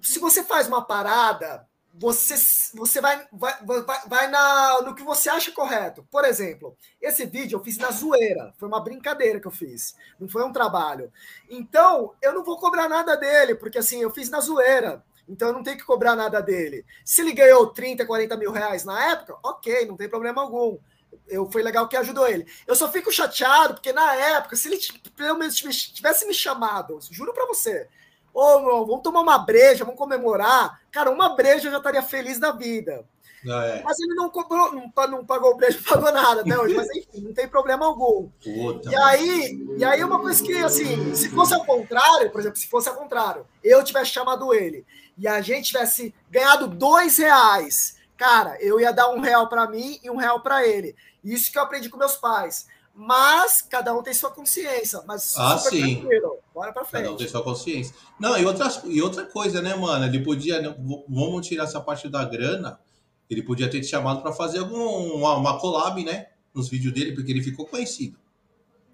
se 0.00 0.20
você 0.20 0.44
faz 0.44 0.68
uma 0.68 0.84
parada, 0.84 1.66
você, 1.98 2.34
você 2.74 3.00
vai, 3.00 3.26
vai, 3.32 3.64
vai, 3.64 3.82
vai 4.06 4.28
na, 4.28 4.82
no 4.82 4.94
que 4.94 5.02
você 5.02 5.28
acha 5.28 5.50
correto. 5.50 6.06
Por 6.10 6.24
exemplo, 6.24 6.76
esse 7.00 7.26
vídeo 7.26 7.56
eu 7.56 7.64
fiz 7.64 7.76
na 7.76 7.90
zoeira. 7.90 8.54
Foi 8.56 8.68
uma 8.68 8.80
brincadeira 8.80 9.40
que 9.40 9.46
eu 9.46 9.52
fiz. 9.52 9.96
Não 10.18 10.28
foi 10.28 10.44
um 10.44 10.52
trabalho. 10.52 11.12
Então, 11.50 12.14
eu 12.22 12.32
não 12.32 12.44
vou 12.44 12.58
cobrar 12.58 12.88
nada 12.88 13.16
dele, 13.16 13.56
porque 13.56 13.78
assim, 13.78 14.00
eu 14.00 14.10
fiz 14.10 14.30
na 14.30 14.40
zoeira. 14.40 15.02
Então 15.28 15.48
eu 15.48 15.54
não 15.54 15.62
tenho 15.62 15.76
que 15.76 15.84
cobrar 15.84 16.16
nada 16.16 16.40
dele. 16.40 16.84
Se 17.04 17.20
ele 17.20 17.32
ganhou 17.32 17.66
30, 17.68 18.06
40 18.06 18.36
mil 18.36 18.50
reais 18.50 18.84
na 18.84 19.10
época, 19.10 19.36
ok, 19.42 19.86
não 19.86 19.96
tem 19.96 20.08
problema 20.08 20.42
algum. 20.42 20.78
Eu, 21.26 21.50
foi 21.50 21.62
legal 21.62 21.86
que 21.88 21.96
ajudou 21.96 22.26
ele. 22.26 22.46
Eu 22.66 22.74
só 22.74 22.90
fico 22.90 23.12
chateado, 23.12 23.74
porque 23.74 23.92
na 23.92 24.14
época, 24.14 24.56
se 24.56 24.68
ele 24.68 24.78
pelo 25.16 25.38
menos 25.38 25.56
tivesse 25.56 26.26
me 26.26 26.32
chamado, 26.32 26.98
juro 27.10 27.34
para 27.34 27.46
você, 27.46 27.86
Ô, 28.32 28.40
oh, 28.40 28.86
vamos 28.86 29.02
tomar 29.02 29.22
uma 29.22 29.38
breja, 29.38 29.84
vamos 29.84 29.98
comemorar. 29.98 30.80
Cara, 30.92 31.10
uma 31.10 31.34
breja 31.34 31.66
eu 31.66 31.72
já 31.72 31.78
estaria 31.78 32.02
feliz 32.02 32.38
da 32.38 32.52
vida. 32.52 33.04
Ah, 33.46 33.64
é. 33.64 33.82
Mas 33.82 33.98
ele 34.00 34.14
não 34.14 34.30
cobrou, 34.30 34.72
não, 34.72 34.92
não 35.08 35.24
pagou 35.24 35.52
o 35.52 35.56
breja, 35.56 35.78
não 35.78 35.84
pagou 35.84 36.12
nada 36.12 36.40
até 36.40 36.58
hoje, 36.58 36.74
mas 36.74 36.88
enfim, 36.90 37.20
não 37.20 37.32
tem 37.32 37.46
problema 37.46 37.86
algum. 37.86 38.28
Puta, 38.42 38.90
e 38.90 38.96
aí, 38.96 39.66
e 39.76 39.84
aí 39.84 40.02
uma 40.02 40.18
coisa 40.20 40.42
que, 40.42 40.56
assim, 40.58 41.14
se 41.14 41.28
fosse 41.28 41.54
ao 41.54 41.64
contrário, 41.64 42.30
por 42.30 42.40
exemplo, 42.40 42.58
se 42.58 42.68
fosse 42.68 42.88
ao 42.88 42.96
contrário, 42.96 43.46
eu 43.62 43.84
tivesse 43.84 44.10
chamado 44.10 44.52
ele 44.52 44.84
e 45.16 45.28
a 45.28 45.40
gente 45.40 45.66
tivesse 45.66 46.14
ganhado 46.30 46.66
dois 46.66 47.18
reais, 47.18 47.96
cara, 48.16 48.56
eu 48.60 48.80
ia 48.80 48.92
dar 48.92 49.10
um 49.10 49.20
real 49.20 49.48
para 49.48 49.68
mim 49.68 49.98
e 50.02 50.10
um 50.10 50.16
real 50.16 50.40
para 50.40 50.66
ele. 50.66 50.96
Isso 51.22 51.52
que 51.52 51.58
eu 51.58 51.62
aprendi 51.62 51.88
com 51.88 51.98
meus 51.98 52.16
pais 52.16 52.66
mas 53.00 53.62
cada 53.62 53.96
um 53.96 54.02
tem 54.02 54.12
sua 54.12 54.28
consciência. 54.28 55.00
Mas 55.06 55.38
ah, 55.38 55.56
sim. 55.56 56.00
Tranquilo. 56.00 56.38
Bora 56.52 56.72
pra 56.72 56.84
frente. 56.84 57.04
Cada 57.04 57.14
um 57.14 57.16
tem 57.16 57.28
sua 57.28 57.44
consciência. 57.44 57.94
Não, 58.18 58.36
e 58.36 58.44
outra, 58.44 58.68
e 58.86 59.00
outra 59.00 59.24
coisa, 59.24 59.62
né, 59.62 59.72
mano? 59.76 60.04
Ele 60.04 60.18
podia. 60.24 60.76
Vamos 61.08 61.46
tirar 61.46 61.62
essa 61.62 61.80
parte 61.80 62.08
da 62.08 62.24
grana. 62.24 62.80
Ele 63.28 63.42
podia 63.42 63.70
ter 63.70 63.80
te 63.80 63.86
chamado 63.86 64.22
para 64.22 64.32
fazer 64.32 64.60
algum, 64.60 65.14
uma, 65.16 65.34
uma 65.34 65.58
collab, 65.58 66.02
né? 66.04 66.28
Nos 66.54 66.68
vídeos 66.68 66.94
dele, 66.94 67.12
porque 67.12 67.30
ele 67.30 67.42
ficou 67.42 67.66
conhecido. 67.66 68.18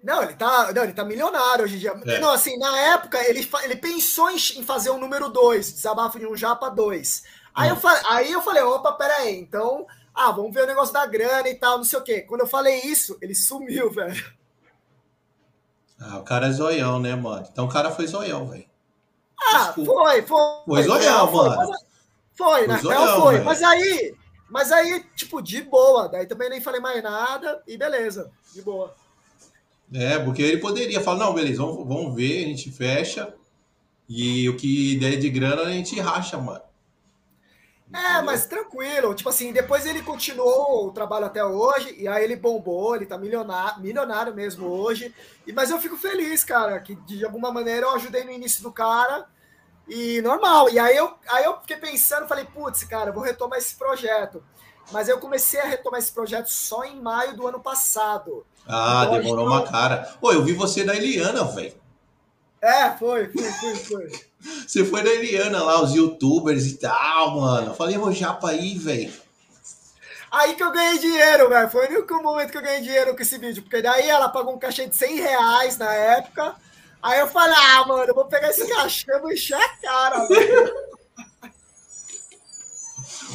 Não, 0.03 0.21
ele 0.21 0.33
tá, 0.33 0.71
não, 0.73 0.83
ele 0.83 0.93
tá 0.93 1.03
milionário 1.03 1.65
hoje 1.65 1.77
em 1.77 1.79
dia. 1.79 1.99
É. 2.05 2.19
Não, 2.19 2.31
assim, 2.31 2.57
na 2.57 2.77
época, 2.93 3.17
ele, 3.27 3.47
ele 3.63 3.75
pensou 3.77 4.29
em, 4.29 4.35
em 4.35 4.63
fazer 4.63 4.91
o 4.91 4.97
número 4.97 5.29
2, 5.29 5.73
desabafo 5.73 6.19
de 6.19 6.27
um 6.27 6.35
Japa 6.35 6.69
2. 6.69 7.23
Aí, 7.55 7.71
hum. 7.71 7.77
eu, 7.81 7.89
aí 8.09 8.31
eu 8.31 8.41
falei, 8.41 8.61
opa, 8.61 8.93
pera 8.93 9.15
aí, 9.17 9.39
então 9.39 9.87
ah, 10.15 10.31
vamos 10.31 10.53
ver 10.53 10.63
o 10.63 10.67
negócio 10.67 10.93
da 10.93 11.05
grana 11.05 11.49
e 11.49 11.55
tal, 11.55 11.77
não 11.77 11.83
sei 11.83 11.99
o 11.99 12.03
quê. 12.03 12.21
Quando 12.21 12.41
eu 12.41 12.47
falei 12.47 12.79
isso, 12.81 13.17
ele 13.21 13.35
sumiu, 13.35 13.91
velho. 13.91 14.33
Ah, 15.99 16.19
o 16.19 16.23
cara 16.23 16.47
é 16.47 16.51
zoião, 16.51 16.99
né, 16.99 17.13
mano? 17.15 17.45
Então 17.51 17.65
o 17.65 17.69
cara 17.69 17.91
foi 17.91 18.07
zoião, 18.07 18.47
velho. 18.47 18.65
Ah, 19.51 19.65
Desculpa. 19.65 19.91
foi, 19.91 20.21
foi. 20.21 20.39
Foi 20.65 20.83
zoião, 20.83 21.31
foi, 21.31 21.49
mano. 21.49 21.71
Foi, 22.33 22.57
foi 22.57 22.67
na 22.67 22.75
real 22.75 23.21
foi. 23.21 23.39
Mas 23.41 23.61
aí, 23.61 24.15
mas 24.49 24.71
aí, 24.71 25.03
tipo, 25.15 25.41
de 25.41 25.61
boa. 25.61 26.07
Daí 26.07 26.25
também 26.25 26.49
nem 26.49 26.61
falei 26.61 26.79
mais 26.79 27.01
nada 27.01 27.61
e 27.67 27.77
beleza, 27.77 28.31
de 28.53 28.61
boa. 28.61 28.95
É, 29.93 30.17
porque 30.19 30.41
ele 30.41 30.57
poderia 30.57 31.01
falar, 31.01 31.19
não, 31.19 31.33
beleza, 31.33 31.61
vamos, 31.61 31.87
vamos 31.87 32.15
ver, 32.15 32.45
a 32.45 32.47
gente 32.47 32.71
fecha. 32.71 33.33
E 34.07 34.47
o 34.49 34.55
que 34.55 34.97
der 34.97 35.17
de 35.17 35.29
grana 35.29 35.63
a 35.63 35.71
gente 35.71 35.99
racha, 35.99 36.37
mano. 36.37 36.61
É, 37.93 38.21
mas 38.21 38.45
tranquilo. 38.45 39.13
Tipo 39.13 39.29
assim, 39.29 39.53
depois 39.53 39.85
ele 39.85 40.01
continuou 40.01 40.87
o 40.87 40.91
trabalho 40.91 41.25
até 41.25 41.43
hoje, 41.43 41.95
e 41.97 42.07
aí 42.07 42.23
ele 42.23 42.35
bombou, 42.35 42.95
ele 42.95 43.05
tá 43.05 43.17
milionário, 43.17 43.81
milionário 43.81 44.33
mesmo 44.33 44.67
hoje. 44.67 45.13
E, 45.45 45.53
mas 45.53 45.69
eu 45.69 45.79
fico 45.79 45.97
feliz, 45.97 46.43
cara, 46.43 46.79
que 46.79 46.95
de 46.95 47.23
alguma 47.23 47.51
maneira 47.51 47.85
eu 47.85 47.95
ajudei 47.95 48.23
no 48.23 48.31
início 48.31 48.61
do 48.63 48.71
cara. 48.71 49.27
E 49.87 50.21
normal. 50.21 50.69
E 50.69 50.79
aí 50.79 50.95
eu, 50.95 51.13
aí 51.29 51.45
eu 51.45 51.59
fiquei 51.61 51.77
pensando, 51.77 52.27
falei, 52.27 52.45
putz, 52.45 52.83
cara, 52.83 53.11
vou 53.11 53.23
retomar 53.23 53.59
esse 53.59 53.75
projeto. 53.75 54.43
Mas 54.91 55.09
eu 55.09 55.19
comecei 55.19 55.59
a 55.59 55.65
retomar 55.65 55.99
esse 55.99 56.11
projeto 56.11 56.47
só 56.47 56.83
em 56.83 57.01
maio 57.01 57.35
do 57.35 57.47
ano 57.47 57.59
passado. 57.59 58.45
Ah, 58.67 59.03
então, 59.07 59.21
demorou 59.21 59.47
uma 59.47 59.63
cara. 59.63 60.15
Pô, 60.19 60.31
eu 60.31 60.43
vi 60.43 60.53
você 60.53 60.83
da 60.83 60.95
Eliana, 60.95 61.43
velho. 61.43 61.73
É, 62.61 62.91
foi, 62.91 63.29
foi, 63.29 63.51
foi, 63.51 63.75
foi. 63.75 64.11
Você 64.67 64.85
foi 64.85 65.01
na 65.01 65.09
Eliana 65.09 65.63
lá, 65.63 65.81
os 65.81 65.93
youtubers 65.93 66.67
e 66.67 66.77
tal, 66.77 67.39
mano. 67.39 67.71
Eu 67.71 67.73
falei, 67.73 67.97
ô 67.97 68.11
japa 68.11 68.49
aí, 68.49 68.77
velho. 68.77 69.11
Aí 70.31 70.53
que 70.53 70.63
eu 70.63 70.71
ganhei 70.71 70.99
dinheiro, 70.99 71.49
velho. 71.49 71.69
Foi 71.69 71.87
o 71.87 71.89
único 71.89 72.21
momento 72.21 72.51
que 72.51 72.57
eu 72.57 72.61
ganhei 72.61 72.81
dinheiro 72.81 73.15
com 73.15 73.21
esse 73.21 73.37
vídeo. 73.37 73.63
Porque 73.63 73.81
daí 73.81 74.07
ela 74.07 74.29
pagou 74.29 74.53
um 74.53 74.59
cachê 74.59 74.87
de 74.87 74.95
100 74.95 75.15
reais 75.15 75.77
na 75.77 75.91
época. 75.93 76.55
Aí 77.05 77.19
eu 77.19 77.27
falei, 77.27 77.55
ah, 77.55 77.85
mano, 77.85 78.05
eu 78.05 78.15
vou 78.15 78.25
pegar 78.25 78.49
esse 78.49 78.67
cachê 78.67 79.11
e 79.11 79.19
vou 79.19 79.31
encher 79.31 79.53
a 79.53 79.69
cara, 79.77 80.25
velho. 80.25 80.73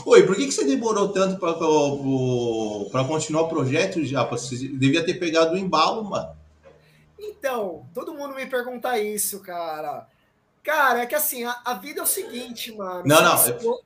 Oi, 0.05 0.27
por 0.27 0.35
que, 0.35 0.47
que 0.47 0.51
você 0.51 0.65
demorou 0.65 1.11
tanto 1.11 1.39
para 1.39 3.05
continuar 3.05 3.43
o 3.43 3.49
projeto, 3.49 4.05
Japa? 4.05 4.37
Você 4.37 4.57
devia 4.57 5.07
ter 5.07 5.15
pegado 5.15 5.55
o 5.55 5.57
embalo, 5.57 6.03
mano. 6.03 6.37
Então, 7.17 7.87
todo 7.95 8.13
mundo 8.13 8.35
me 8.35 8.45
pergunta 8.45 8.99
isso, 8.99 9.39
cara. 9.39 10.09
Cara, 10.65 11.03
é 11.03 11.07
que 11.07 11.15
assim, 11.15 11.45
a, 11.45 11.61
a 11.65 11.75
vida 11.75 12.01
é 12.01 12.03
o 12.03 12.07
seguinte, 12.07 12.73
mano. 12.73 13.05
Não, 13.07 13.23
não. 13.23 13.47
Eu, 13.47 13.81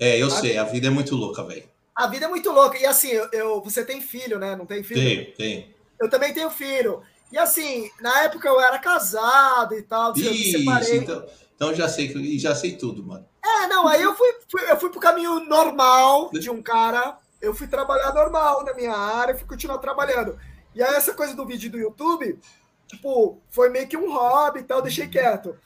é, 0.00 0.20
eu 0.20 0.26
a 0.26 0.30
sei, 0.30 0.50
vida, 0.50 0.62
a 0.62 0.64
vida 0.64 0.86
é 0.88 0.90
muito 0.90 1.14
louca, 1.14 1.44
velho. 1.44 1.68
A 1.94 2.08
vida 2.08 2.26
é 2.26 2.28
muito 2.28 2.50
louca. 2.50 2.76
E 2.76 2.84
assim, 2.84 3.10
eu, 3.10 3.28
eu, 3.30 3.60
você 3.60 3.84
tem 3.84 4.00
filho, 4.00 4.36
né? 4.40 4.56
Não 4.56 4.66
tem 4.66 4.82
filho? 4.82 5.00
Tenho, 5.00 5.34
tenho. 5.36 5.66
Eu 6.00 6.10
também 6.10 6.34
tenho 6.34 6.50
filho. 6.50 7.04
E 7.30 7.38
assim, 7.38 7.90
na 8.00 8.22
época 8.22 8.48
eu 8.48 8.60
era 8.60 8.78
casado 8.78 9.74
e 9.74 9.82
tal, 9.82 10.12
Isso, 10.12 10.26
eu 10.26 10.32
me 10.32 10.52
separei. 10.52 10.98
Então, 10.98 11.26
então 11.54 11.74
já 11.74 11.88
sei, 11.88 12.38
já 12.38 12.54
sei 12.54 12.76
tudo, 12.76 13.04
mano. 13.04 13.26
É, 13.44 13.66
não, 13.66 13.86
aí 13.86 14.02
eu 14.02 14.14
fui, 14.14 14.28
fui, 14.48 14.70
eu 14.70 14.78
fui 14.78 14.90
pro 14.90 15.00
caminho 15.00 15.40
normal 15.40 16.30
de 16.30 16.50
um 16.50 16.62
cara. 16.62 17.18
Eu 17.40 17.54
fui 17.54 17.68
trabalhar 17.68 18.12
normal 18.12 18.64
na 18.64 18.74
minha 18.74 18.94
área, 18.94 19.36
fui 19.36 19.46
continuar 19.46 19.78
trabalhando. 19.78 20.38
E 20.74 20.82
aí 20.82 20.94
essa 20.94 21.14
coisa 21.14 21.34
do 21.34 21.46
vídeo 21.46 21.70
do 21.70 21.78
YouTube, 21.78 22.38
tipo, 22.86 23.40
foi 23.50 23.68
meio 23.68 23.86
que 23.86 23.96
um 23.96 24.12
hobby 24.12 24.60
e 24.60 24.64
tal, 24.64 24.82
deixei 24.82 25.06
quieto. 25.08 25.56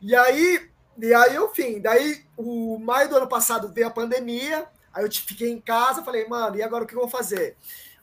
E 0.00 0.14
aí, 0.14 0.68
e 0.98 1.14
aí, 1.14 1.36
enfim, 1.36 1.80
daí 1.80 2.24
o 2.36 2.78
maio 2.78 3.08
do 3.08 3.16
ano 3.16 3.28
passado 3.28 3.72
veio 3.72 3.88
a 3.88 3.90
pandemia, 3.90 4.66
aí 4.92 5.04
eu 5.04 5.12
fiquei 5.12 5.50
em 5.50 5.60
casa, 5.60 6.02
falei, 6.02 6.26
mano, 6.26 6.56
e 6.56 6.62
agora 6.62 6.84
o 6.84 6.86
que 6.86 6.94
eu 6.94 7.00
vou 7.00 7.08
fazer? 7.08 7.56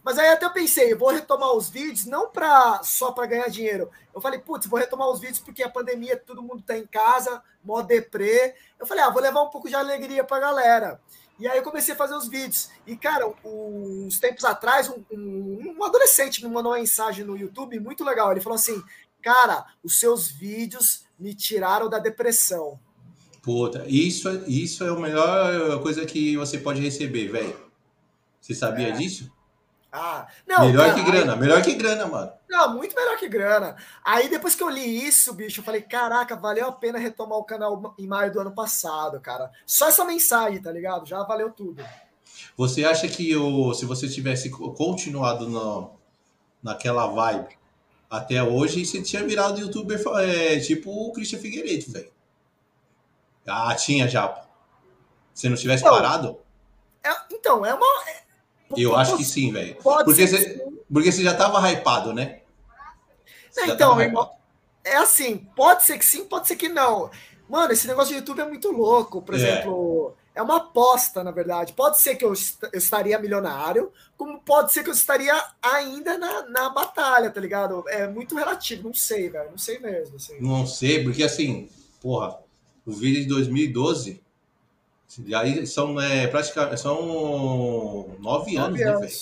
Mas 0.08 0.18
aí 0.18 0.30
até 0.30 0.46
eu 0.46 0.52
pensei, 0.52 0.96
vou 0.96 1.10
retomar 1.10 1.52
os 1.54 1.70
vídeos 1.70 2.06
não 2.06 2.30
para 2.30 2.82
só 2.82 3.12
para 3.12 3.26
ganhar 3.26 3.50
dinheiro. 3.50 3.90
Eu 4.16 4.22
falei, 4.22 4.40
putz, 4.40 4.66
vou 4.66 4.80
retomar 4.80 5.10
os 5.10 5.20
vídeos 5.20 5.40
porque 5.40 5.62
a 5.62 5.70
pandemia, 5.70 6.16
todo 6.16 6.42
mundo 6.42 6.64
tá 6.66 6.78
em 6.78 6.88
casa, 6.88 7.44
mó 7.62 7.82
deprê. 7.82 8.56
Eu 8.80 8.88
falei, 8.88 9.04
ah, 9.04 9.10
vou 9.10 9.22
levar 9.22 9.42
um 9.42 9.50
pouco 9.50 9.68
de 9.68 9.76
alegria 9.76 10.24
pra 10.24 10.40
galera. 10.40 11.02
E 11.38 11.46
aí 11.46 11.58
eu 11.58 11.62
comecei 11.62 11.94
a 11.94 11.98
fazer 11.98 12.16
os 12.16 12.30
vídeos. 12.30 12.70
E, 12.88 12.96
cara, 12.96 13.30
uns 13.44 14.18
tempos 14.18 14.46
atrás, 14.46 14.88
um, 14.88 15.04
um, 15.12 15.76
um 15.78 15.84
adolescente 15.84 16.42
me 16.42 16.50
mandou 16.50 16.72
uma 16.72 16.80
mensagem 16.80 17.26
no 17.26 17.36
YouTube 17.36 17.78
muito 17.78 18.06
legal. 18.06 18.32
Ele 18.32 18.40
falou 18.40 18.56
assim, 18.56 18.82
cara, 19.22 19.66
os 19.84 20.00
seus 20.00 20.32
vídeos 20.32 21.04
me 21.20 21.36
tiraram 21.36 21.90
da 21.90 22.00
depressão. 22.00 22.80
Puta, 23.42 23.84
isso, 23.90 24.30
isso 24.48 24.86
é 24.86 24.90
a 24.90 24.96
melhor 24.96 25.82
coisa 25.82 26.06
que 26.06 26.38
você 26.38 26.58
pode 26.58 26.80
receber, 26.80 27.28
velho. 27.28 27.60
Você 28.40 28.56
sabia 28.56 28.88
é. 28.88 28.92
disso? 28.92 29.36
Ah, 30.00 30.28
não, 30.46 30.68
melhor 30.68 30.90
cara, 30.90 30.94
que 30.94 31.12
grana, 31.12 31.34
aí... 31.34 31.40
melhor 31.40 31.62
que 31.64 31.74
grana, 31.74 32.06
mano. 32.06 32.32
Não, 32.48 32.76
muito 32.76 32.96
melhor 32.96 33.18
que 33.18 33.28
grana. 33.28 33.76
Aí 34.06 34.30
depois 34.30 34.54
que 34.54 34.62
eu 34.62 34.70
li 34.70 35.08
isso, 35.08 35.34
bicho, 35.34 35.60
eu 35.60 35.64
falei, 35.64 35.82
caraca, 35.82 36.36
valeu 36.36 36.68
a 36.68 36.72
pena 36.72 37.00
retomar 37.00 37.40
o 37.40 37.44
canal 37.44 37.96
em 37.98 38.06
maio 38.06 38.32
do 38.32 38.40
ano 38.40 38.52
passado, 38.52 39.20
cara. 39.20 39.52
Só 39.66 39.88
essa 39.88 40.06
mensagem, 40.06 40.62
tá 40.62 40.72
ligado? 40.72 41.08
Já 41.08 41.24
valeu 41.24 41.52
tudo. 41.52 41.84
Você 42.56 42.86
acha 42.86 43.08
que 43.08 43.36
o, 43.36 43.74
se 43.74 43.86
você 43.86 44.08
tivesse 44.08 44.52
continuado 44.52 45.50
no, 45.50 45.96
naquela 46.62 47.08
vibe 47.08 47.58
até 48.08 48.44
hoje, 48.44 48.86
você 48.86 49.02
tinha 49.02 49.26
virado 49.26 49.60
youtuber 49.60 50.00
é, 50.20 50.60
tipo 50.60 50.92
o 50.92 51.12
Christian 51.12 51.40
Figueiredo, 51.40 51.92
velho? 51.92 52.12
Ah, 53.48 53.74
tinha 53.74 54.08
já. 54.08 54.46
Se 55.34 55.50
não 55.50 55.58
tivesse 55.58 55.84
então, 55.84 55.96
parado? 55.96 56.40
É, 57.04 57.10
então, 57.32 57.66
é 57.66 57.74
uma. 57.74 58.10
É, 58.10 58.27
eu 58.76 58.96
acho 58.96 59.18
que 59.18 59.24
sim, 59.24 59.52
velho. 59.52 59.76
Porque, 59.82 60.28
você, 60.28 60.66
porque 60.92 61.12
você 61.12 61.24
já 61.24 61.34
tava 61.34 61.60
hypado, 61.72 62.14
né? 62.14 62.42
Não, 63.56 63.66
então, 63.66 64.02
irmão, 64.02 64.30
é 64.84 64.98
assim, 64.98 65.48
pode 65.56 65.84
ser 65.84 65.98
que 65.98 66.06
sim, 66.06 66.26
pode 66.26 66.48
ser 66.48 66.56
que 66.56 66.70
não. 66.70 67.10
Mano, 67.50 67.72
esse 67.72 67.88
negócio 67.88 68.10
de 68.14 68.20
YouTube 68.20 68.42
é 68.42 68.46
muito 68.46 68.72
louco. 68.72 69.22
Por 69.22 69.36
é. 69.36 69.38
exemplo, 69.38 70.16
é 70.36 70.42
uma 70.42 70.58
aposta, 70.58 71.24
na 71.24 71.32
verdade. 71.32 71.74
Pode 71.74 72.00
ser 72.00 72.16
que 72.16 72.26
eu, 72.26 72.34
eu 72.72 72.78
estaria 72.78 73.18
milionário, 73.18 73.92
como 74.16 74.40
pode 74.40 74.72
ser 74.72 74.84
que 74.84 74.90
eu 74.90 74.94
estaria 74.94 75.34
ainda 75.62 76.18
na, 76.18 76.48
na 76.48 76.70
batalha, 76.70 77.32
tá 77.32 77.42
ligado? 77.42 77.84
É 77.88 78.08
muito 78.08 78.36
relativo, 78.36 78.84
não 78.84 78.94
sei, 78.94 79.30
velho. 79.30 79.52
Não 79.52 79.58
sei 79.58 79.80
mesmo. 79.80 80.18
Assim. 80.18 80.40
Não 80.40 80.68
sei, 80.68 81.04
porque 81.04 81.24
assim, 81.24 81.70
porra, 82.02 82.38
o 82.86 82.92
vídeo 82.92 83.22
de 83.22 83.28
2012 83.28 84.22
e 85.26 85.34
aí 85.34 85.66
são 85.66 86.00
é, 86.00 86.28
praticamente 86.28 86.82
são 86.82 88.16
nove, 88.20 88.58
anos, 88.58 88.80
anos, 88.82 89.02
né, 89.02 89.08
velho? 89.08 89.20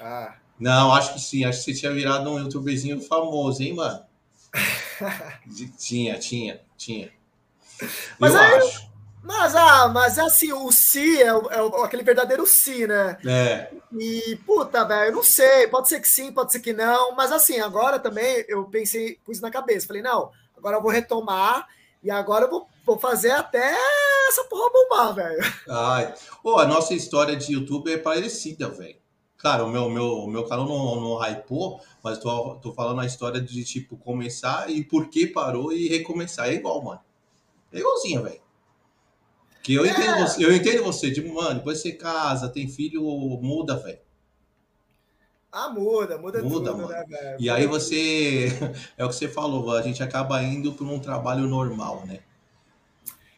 Ah. 0.00 0.34
Não, 0.58 0.92
acho 0.92 1.14
que 1.14 1.20
sim. 1.20 1.44
Acho 1.44 1.58
que 1.58 1.72
você 1.72 1.80
tinha 1.80 1.92
virado 1.92 2.30
um 2.30 2.38
youtuberzinho 2.38 3.00
famoso, 3.00 3.62
hein, 3.62 3.74
mano? 3.74 4.04
tinha, 5.78 6.18
tinha, 6.18 6.60
tinha. 6.76 7.12
Mas 8.18 8.34
eu 8.34 8.40
aí, 8.40 8.54
acho. 8.54 8.94
Mas, 9.22 9.54
ah, 9.54 9.88
mas 9.88 10.18
assim, 10.18 10.52
o 10.52 10.70
Si 10.70 11.22
é, 11.22 11.32
o, 11.32 11.50
é 11.50 11.62
o, 11.62 11.82
aquele 11.82 12.02
verdadeiro 12.02 12.46
Si, 12.46 12.86
né? 12.86 13.16
É. 13.24 13.70
E, 13.92 14.38
puta, 14.44 14.84
velho, 14.84 15.10
eu 15.10 15.16
não 15.16 15.22
sei. 15.22 15.66
Pode 15.68 15.88
ser 15.88 16.00
que 16.00 16.08
sim, 16.08 16.30
pode 16.30 16.52
ser 16.52 16.60
que 16.60 16.72
não. 16.72 17.14
Mas 17.16 17.32
assim, 17.32 17.58
agora 17.58 17.98
também 17.98 18.44
eu 18.48 18.64
pensei, 18.64 19.18
pus 19.24 19.40
na 19.40 19.50
cabeça. 19.50 19.86
Falei, 19.86 20.02
não, 20.02 20.30
agora 20.56 20.76
eu 20.76 20.82
vou 20.82 20.90
retomar 20.90 21.66
e 22.02 22.10
agora 22.10 22.44
eu 22.44 22.50
vou, 22.50 22.68
vou 22.84 22.98
fazer 22.98 23.30
até 23.30 23.74
essa 24.28 24.44
porra 24.44 24.70
bombar, 24.70 25.14
velho. 25.14 25.54
Ai, 25.68 26.14
oh, 26.42 26.58
a 26.58 26.66
nossa 26.66 26.94
história 26.94 27.34
de 27.36 27.52
YouTube 27.52 27.92
é 27.92 27.98
parecida, 27.98 28.68
velho. 28.68 28.96
Claro, 29.38 29.66
o 29.66 29.70
meu, 29.70 29.90
meu, 29.90 30.26
meu 30.26 30.44
canal 30.44 30.66
não, 30.66 31.00
não 31.00 31.16
hypou, 31.18 31.80
mas 32.02 32.18
tô, 32.18 32.54
tô 32.56 32.72
falando 32.72 33.00
a 33.00 33.06
história 33.06 33.40
de, 33.40 33.62
tipo, 33.64 33.96
começar 33.96 34.70
e 34.70 34.82
por 34.82 35.08
que 35.08 35.26
parou 35.26 35.72
e 35.72 35.88
recomeçar. 35.88 36.48
É 36.48 36.54
igual, 36.54 36.82
mano. 36.82 37.00
É 37.72 37.78
igualzinho, 37.78 38.22
velho. 38.22 38.40
Que 39.62 39.74
eu, 39.74 39.84
é. 39.84 39.90
entendo 39.90 40.18
você, 40.18 40.44
eu 40.44 40.54
entendo 40.54 40.82
você, 40.82 41.10
tipo, 41.10 41.34
mano, 41.34 41.56
depois 41.56 41.80
você 41.80 41.92
casa, 41.92 42.48
tem 42.48 42.68
filho, 42.68 43.02
muda, 43.02 43.76
velho. 43.76 43.98
Ah, 45.52 45.68
muda, 45.68 46.18
muda, 46.18 46.42
muda 46.42 46.70
tudo, 46.72 46.76
mano. 46.76 46.88
né, 46.88 47.04
velho? 47.06 47.36
E 47.38 47.48
aí 47.48 47.66
você, 47.66 48.48
é 48.96 49.04
o 49.04 49.08
que 49.08 49.14
você 49.14 49.28
falou, 49.28 49.70
a 49.72 49.82
gente 49.82 50.02
acaba 50.02 50.42
indo 50.42 50.72
para 50.72 50.86
um 50.86 50.98
trabalho 50.98 51.46
normal, 51.46 52.02
né? 52.06 52.20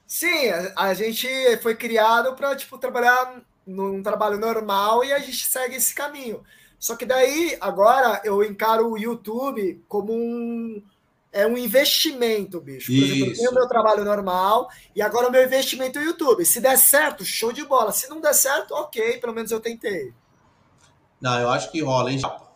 Sim, 0.07 0.51
a, 0.51 0.89
a 0.89 0.95
gente 0.95 1.29
foi 1.63 1.75
criado 1.75 2.35
para 2.35 2.55
tipo 2.55 2.79
trabalhar 2.79 3.43
num 3.67 4.03
trabalho 4.03 4.39
normal 4.39 5.05
e 5.05 5.13
a 5.13 5.19
gente 5.19 5.47
segue 5.47 5.77
esse 5.77 5.95
caminho. 5.95 6.43
Só 6.79 6.95
que 6.95 7.05
daí 7.05 7.57
agora 7.61 8.21
eu 8.25 8.45
encaro 8.45 8.91
o 8.91 8.99
YouTube 8.99 9.83
como 9.89 10.13
um 10.13 10.83
é 11.33 11.47
um 11.47 11.59
investimento, 11.59 12.61
bicho. 12.63 12.87
Por 12.87 12.95
Isso. 12.95 13.05
exemplo, 13.05 13.27
eu 13.27 13.37
tenho 13.37 13.51
o 13.51 13.55
meu 13.55 13.69
trabalho 13.69 14.05
normal 14.05 14.71
e 14.95 15.03
agora 15.03 15.29
o 15.29 15.31
meu 15.31 15.45
investimento 15.45 15.99
é 15.99 16.03
o 16.03 16.05
YouTube. 16.07 16.47
Se 16.47 16.63
der 16.63 16.79
certo, 16.79 17.27
show 17.27 17.53
de 17.53 17.63
bola. 17.63 17.93
Se 17.93 18.09
não 18.09 18.23
der 18.23 18.33
certo, 18.33 18.73
ok, 18.73 19.19
pelo 19.19 19.35
menos 19.35 19.51
eu 19.51 19.61
tentei. 19.61 20.15
Não, 21.21 21.39
eu 21.39 21.51
acho 21.51 21.71
que 21.71 21.83
rola, 21.83 22.11
hein, 22.11 22.19
Japa? 22.19 22.47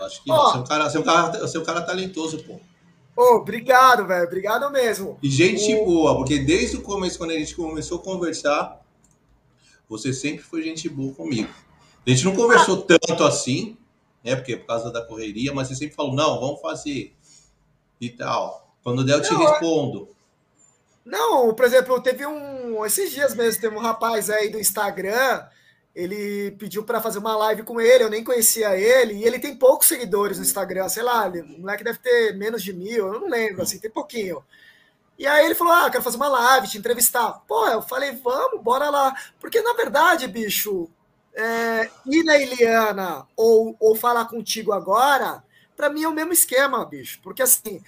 Acho 0.00 0.22
que 0.24 0.30
oh, 0.30 0.34
você, 0.34 0.56
é 0.56 0.60
um 0.60 0.64
cara, 0.64 0.90
você, 0.90 0.96
é 0.96 1.00
um 1.00 1.04
cara, 1.04 1.40
você 1.40 1.56
é 1.56 1.60
um 1.60 1.64
cara 1.64 1.82
talentoso, 1.82 2.42
pô. 2.42 2.60
Oh, 3.20 3.38
obrigado, 3.38 4.06
velho. 4.06 4.28
Obrigado 4.28 4.70
mesmo. 4.70 5.18
E 5.20 5.28
gente 5.28 5.74
o... 5.74 5.84
boa, 5.84 6.16
porque 6.16 6.38
desde 6.38 6.76
o 6.76 6.82
começo, 6.82 7.18
quando 7.18 7.32
a 7.32 7.34
gente 7.34 7.52
começou 7.52 7.98
a 7.98 8.00
conversar, 8.00 8.80
você 9.88 10.12
sempre 10.12 10.44
foi 10.44 10.62
gente 10.62 10.88
boa 10.88 11.12
comigo. 11.12 11.52
A 12.06 12.10
gente 12.10 12.24
não 12.24 12.36
conversou 12.36 12.78
ah. 12.88 12.96
tanto 12.96 13.24
assim, 13.24 13.76
né? 14.22 14.36
Porque 14.36 14.52
é 14.52 14.56
por 14.56 14.68
causa 14.68 14.92
da 14.92 15.04
correria, 15.04 15.52
mas 15.52 15.66
você 15.66 15.74
sempre 15.74 15.96
falou, 15.96 16.14
não, 16.14 16.38
vamos 16.38 16.60
fazer. 16.60 17.12
E 18.00 18.08
tal. 18.08 18.72
Quando 18.84 19.04
der, 19.04 19.14
eu 19.14 19.22
te 19.22 19.32
não, 19.32 19.42
é- 19.42 19.50
respondo. 19.50 20.08
Não, 21.04 21.52
por 21.52 21.64
exemplo, 21.64 22.00
teve 22.00 22.24
um. 22.24 22.86
Esses 22.86 23.10
dias 23.10 23.34
mesmo, 23.34 23.60
teve 23.60 23.74
um 23.74 23.80
rapaz 23.80 24.30
aí 24.30 24.48
do 24.48 24.60
Instagram 24.60 25.44
ele 25.98 26.52
pediu 26.52 26.84
para 26.84 27.00
fazer 27.00 27.18
uma 27.18 27.36
live 27.36 27.64
com 27.64 27.80
ele, 27.80 28.04
eu 28.04 28.10
nem 28.10 28.22
conhecia 28.22 28.76
ele, 28.78 29.14
e 29.14 29.24
ele 29.24 29.40
tem 29.40 29.56
poucos 29.56 29.88
seguidores 29.88 30.38
no 30.38 30.44
Instagram, 30.44 30.88
sei 30.88 31.02
lá, 31.02 31.26
o 31.26 31.60
moleque 31.60 31.82
deve 31.82 31.98
ter 31.98 32.36
menos 32.36 32.62
de 32.62 32.72
mil, 32.72 33.12
eu 33.12 33.20
não 33.20 33.28
lembro, 33.28 33.62
assim, 33.62 33.80
tem 33.80 33.90
pouquinho. 33.90 34.44
E 35.18 35.26
aí 35.26 35.44
ele 35.44 35.56
falou: 35.56 35.72
Ah, 35.72 35.90
quero 35.90 36.04
fazer 36.04 36.16
uma 36.16 36.28
live, 36.28 36.68
te 36.68 36.78
entrevistar. 36.78 37.42
Pô, 37.48 37.66
eu 37.66 37.82
falei, 37.82 38.12
vamos, 38.12 38.62
bora 38.62 38.88
lá. 38.88 39.12
Porque, 39.40 39.60
na 39.60 39.72
verdade, 39.72 40.28
bicho, 40.28 40.88
é, 41.34 41.90
ir 42.06 42.22
na 42.22 42.38
Eliana 42.38 43.26
ou, 43.36 43.74
ou 43.80 43.96
falar 43.96 44.26
contigo 44.26 44.72
agora, 44.72 45.42
para 45.76 45.90
mim 45.90 46.04
é 46.04 46.08
o 46.08 46.12
mesmo 46.12 46.32
esquema, 46.32 46.84
bicho. 46.84 47.18
Porque 47.20 47.42
assim, 47.42 47.82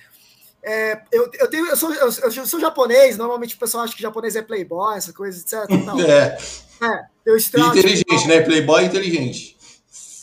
é, 0.62 1.00
eu, 1.10 1.30
eu, 1.38 1.48
tenho, 1.48 1.66
eu, 1.66 1.76
sou, 1.76 1.92
eu, 1.92 2.08
eu, 2.08 2.46
sou 2.46 2.60
japonês, 2.60 3.16
normalmente 3.16 3.54
o 3.54 3.58
pessoal 3.58 3.84
acha 3.84 3.94
que 3.94 4.02
japonês 4.02 4.36
é 4.36 4.42
playboy, 4.42 4.96
essa 4.96 5.12
coisa, 5.12 5.40
etc. 5.40 5.70
É. 6.06 6.86
é 6.86 7.04
eu 7.24 7.36
inteligente, 7.36 8.28
né? 8.28 8.40
Playboy 8.40 8.84
inteligente. 8.84 9.56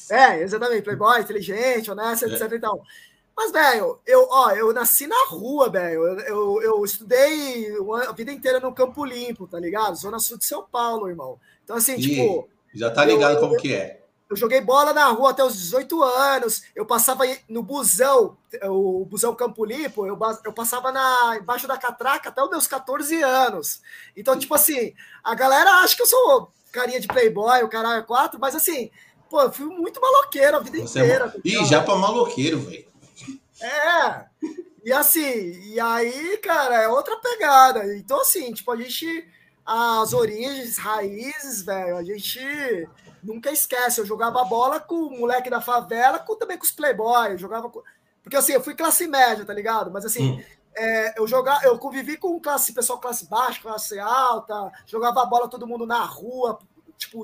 É, 0.09 0.41
exatamente. 0.41 0.83
Playboy 0.83 1.21
inteligente, 1.21 1.91
honesto, 1.91 2.25
etc. 2.25 2.51
É. 2.51 2.55
E 2.55 2.59
tal. 2.59 2.81
Mas, 3.35 3.51
velho, 3.51 3.99
eu, 4.05 4.27
ó, 4.31 4.51
eu 4.51 4.73
nasci 4.73 5.05
na 5.05 5.25
rua, 5.27 5.69
velho. 5.69 6.07
Eu, 6.07 6.19
eu, 6.21 6.61
eu, 6.63 6.85
estudei 6.85 7.67
a 8.07 8.11
vida 8.11 8.31
inteira 8.31 8.59
no 8.59 8.73
Campo 8.73 9.05
Limpo, 9.05 9.47
tá 9.47 9.59
ligado? 9.59 9.95
Zona 9.95 10.17
Sul 10.17 10.39
de 10.39 10.45
São 10.45 10.65
Paulo, 10.71 11.07
irmão. 11.07 11.39
Então, 11.63 11.75
assim, 11.75 11.95
Ih, 11.95 12.01
tipo. 12.01 12.49
Já 12.73 12.89
tá 12.89 13.05
ligado 13.05 13.35
eu- 13.35 13.39
como 13.39 13.57
que 13.57 13.73
é. 13.73 14.01
Eu 14.29 14.35
joguei 14.35 14.59
bola 14.59 14.93
na 14.93 15.07
rua 15.07 15.31
até 15.31 15.43
os 15.43 15.55
18 15.57 16.03
anos. 16.03 16.63
Eu 16.75 16.85
passava 16.85 17.23
no 17.47 17.63
busão, 17.63 18.37
o 18.63 19.05
busão 19.05 19.33
Campo 19.33 19.63
Limpo, 19.63 20.05
eu, 20.05 20.19
eu 20.43 20.53
passava 20.53 20.91
na, 20.91 21.37
embaixo 21.41 21.67
da 21.67 21.77
catraca 21.77 22.29
até 22.29 22.43
os 22.43 22.49
meus 22.49 22.67
14 22.67 23.21
anos. 23.21 23.81
Então, 24.15 24.37
tipo 24.37 24.53
assim, 24.53 24.93
a 25.23 25.33
galera 25.33 25.71
acha 25.81 25.95
que 25.95 26.01
eu 26.01 26.07
sou 26.07 26.51
carinha 26.71 26.99
de 26.99 27.07
playboy, 27.07 27.63
o 27.63 27.69
caralho 27.69 27.99
é 27.99 28.03
quatro, 28.03 28.39
mas 28.39 28.55
assim, 28.55 28.91
pô, 29.29 29.41
eu 29.41 29.51
fui 29.51 29.65
muito 29.65 30.01
maloqueiro 30.01 30.57
a 30.57 30.59
vida 30.59 30.79
Você 30.79 30.99
é 30.99 31.03
inteira. 31.03 31.29
tá 31.29 31.39
Ih, 31.43 31.65
já 31.65 31.81
pra 31.81 31.95
maloqueiro, 31.95 32.59
velho. 32.59 32.87
É. 33.61 34.25
E 34.83 34.93
assim, 34.93 35.51
e 35.73 35.79
aí, 35.79 36.37
cara, 36.37 36.83
é 36.83 36.87
outra 36.87 37.17
pegada. 37.17 37.95
Então, 37.97 38.21
assim, 38.21 38.53
tipo, 38.53 38.71
a 38.71 38.77
gente. 38.77 39.27
As 39.69 40.13
origens, 40.13 40.77
raízes, 40.77 41.61
velho, 41.61 41.97
a 41.97 42.03
gente 42.03 42.39
nunca 43.21 43.51
esquece. 43.51 43.99
Eu 43.99 44.05
jogava 44.05 44.41
bola 44.45 44.79
com 44.79 44.95
o 44.95 45.19
moleque 45.19 45.49
da 45.49 45.59
favela, 45.59 46.19
com, 46.19 46.37
também 46.37 46.57
com 46.57 46.63
os 46.63 46.71
playboys. 46.71 47.31
Eu 47.33 47.37
jogava 47.37 47.69
com... 47.69 47.83
Porque 48.23 48.37
assim, 48.37 48.53
eu 48.53 48.63
fui 48.63 48.75
classe 48.75 49.05
média, 49.07 49.43
tá 49.43 49.53
ligado? 49.53 49.91
Mas 49.91 50.05
assim, 50.05 50.31
Hum. 50.31 50.43
é, 50.73 51.19
eu 51.19 51.27
jogava, 51.27 51.65
eu 51.65 51.77
convivi 51.77 52.15
com 52.15 52.39
classe, 52.39 52.71
pessoal 52.71 52.97
classe 52.97 53.27
baixa, 53.29 53.61
classe 53.61 53.99
alta, 53.99 54.71
jogava 54.85 55.25
bola 55.25 55.49
todo 55.49 55.67
mundo 55.67 55.85
na 55.85 56.03
rua, 56.05 56.59
tipo, 56.97 57.23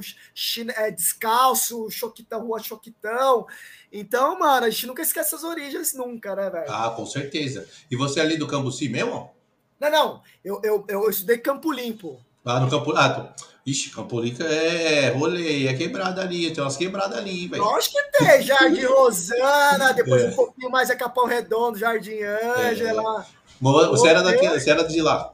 é, 0.75 0.91
descalço, 0.91 1.89
choquitão, 1.89 2.45
rua 2.45 2.59
choquitão. 2.59 3.47
Então, 3.89 4.37
mano, 4.37 4.65
a 4.65 4.69
gente 4.69 4.87
nunca 4.87 5.01
esquece 5.01 5.33
as 5.33 5.45
origens, 5.45 5.93
nunca, 5.93 6.35
né, 6.35 6.49
velho? 6.49 6.69
Ah, 6.69 6.91
com 6.95 7.05
certeza. 7.05 7.65
E 7.89 7.95
você 7.95 8.19
é 8.19 8.23
ali 8.23 8.35
do 8.35 8.47
Cambuci 8.47 8.89
mesmo? 8.89 9.31
Não, 9.79 9.89
não, 9.89 10.21
eu, 10.43 10.61
eu, 10.63 10.85
eu 10.87 11.09
estudei 11.09 11.37
Campo 11.37 11.71
Limpo. 11.71 12.19
Ah, 12.45 12.59
no 12.59 12.69
Campo. 12.69 12.93
Ah. 12.95 13.33
Ixi, 13.65 13.91
Campo 13.91 14.19
Rica 14.19 14.43
é 14.43 15.09
rolê, 15.11 15.67
é 15.67 15.73
quebrada 15.73 16.21
ali, 16.21 16.51
tem 16.51 16.61
umas 16.61 16.75
quebradas 16.75 17.17
ali, 17.17 17.47
velho. 17.47 17.63
Lógico 17.63 17.95
que 17.95 18.17
tem, 18.17 18.41
Jardim 18.41 18.83
Rosana, 18.85 19.93
depois 19.93 20.21
É. 20.21 20.27
um 20.27 20.35
pouquinho 20.35 20.69
mais 20.69 20.89
é 20.89 20.95
Capão 20.97 21.25
Redondo, 21.25 21.77
Jardim 21.77 22.19
Ângela. 22.21 23.25
Mas 23.61 23.87
Você 23.87 24.07
era 24.09 24.21
daqui, 24.21 24.49
você 24.49 24.69
era 24.69 24.83
de 24.83 25.01
lá. 25.01 25.33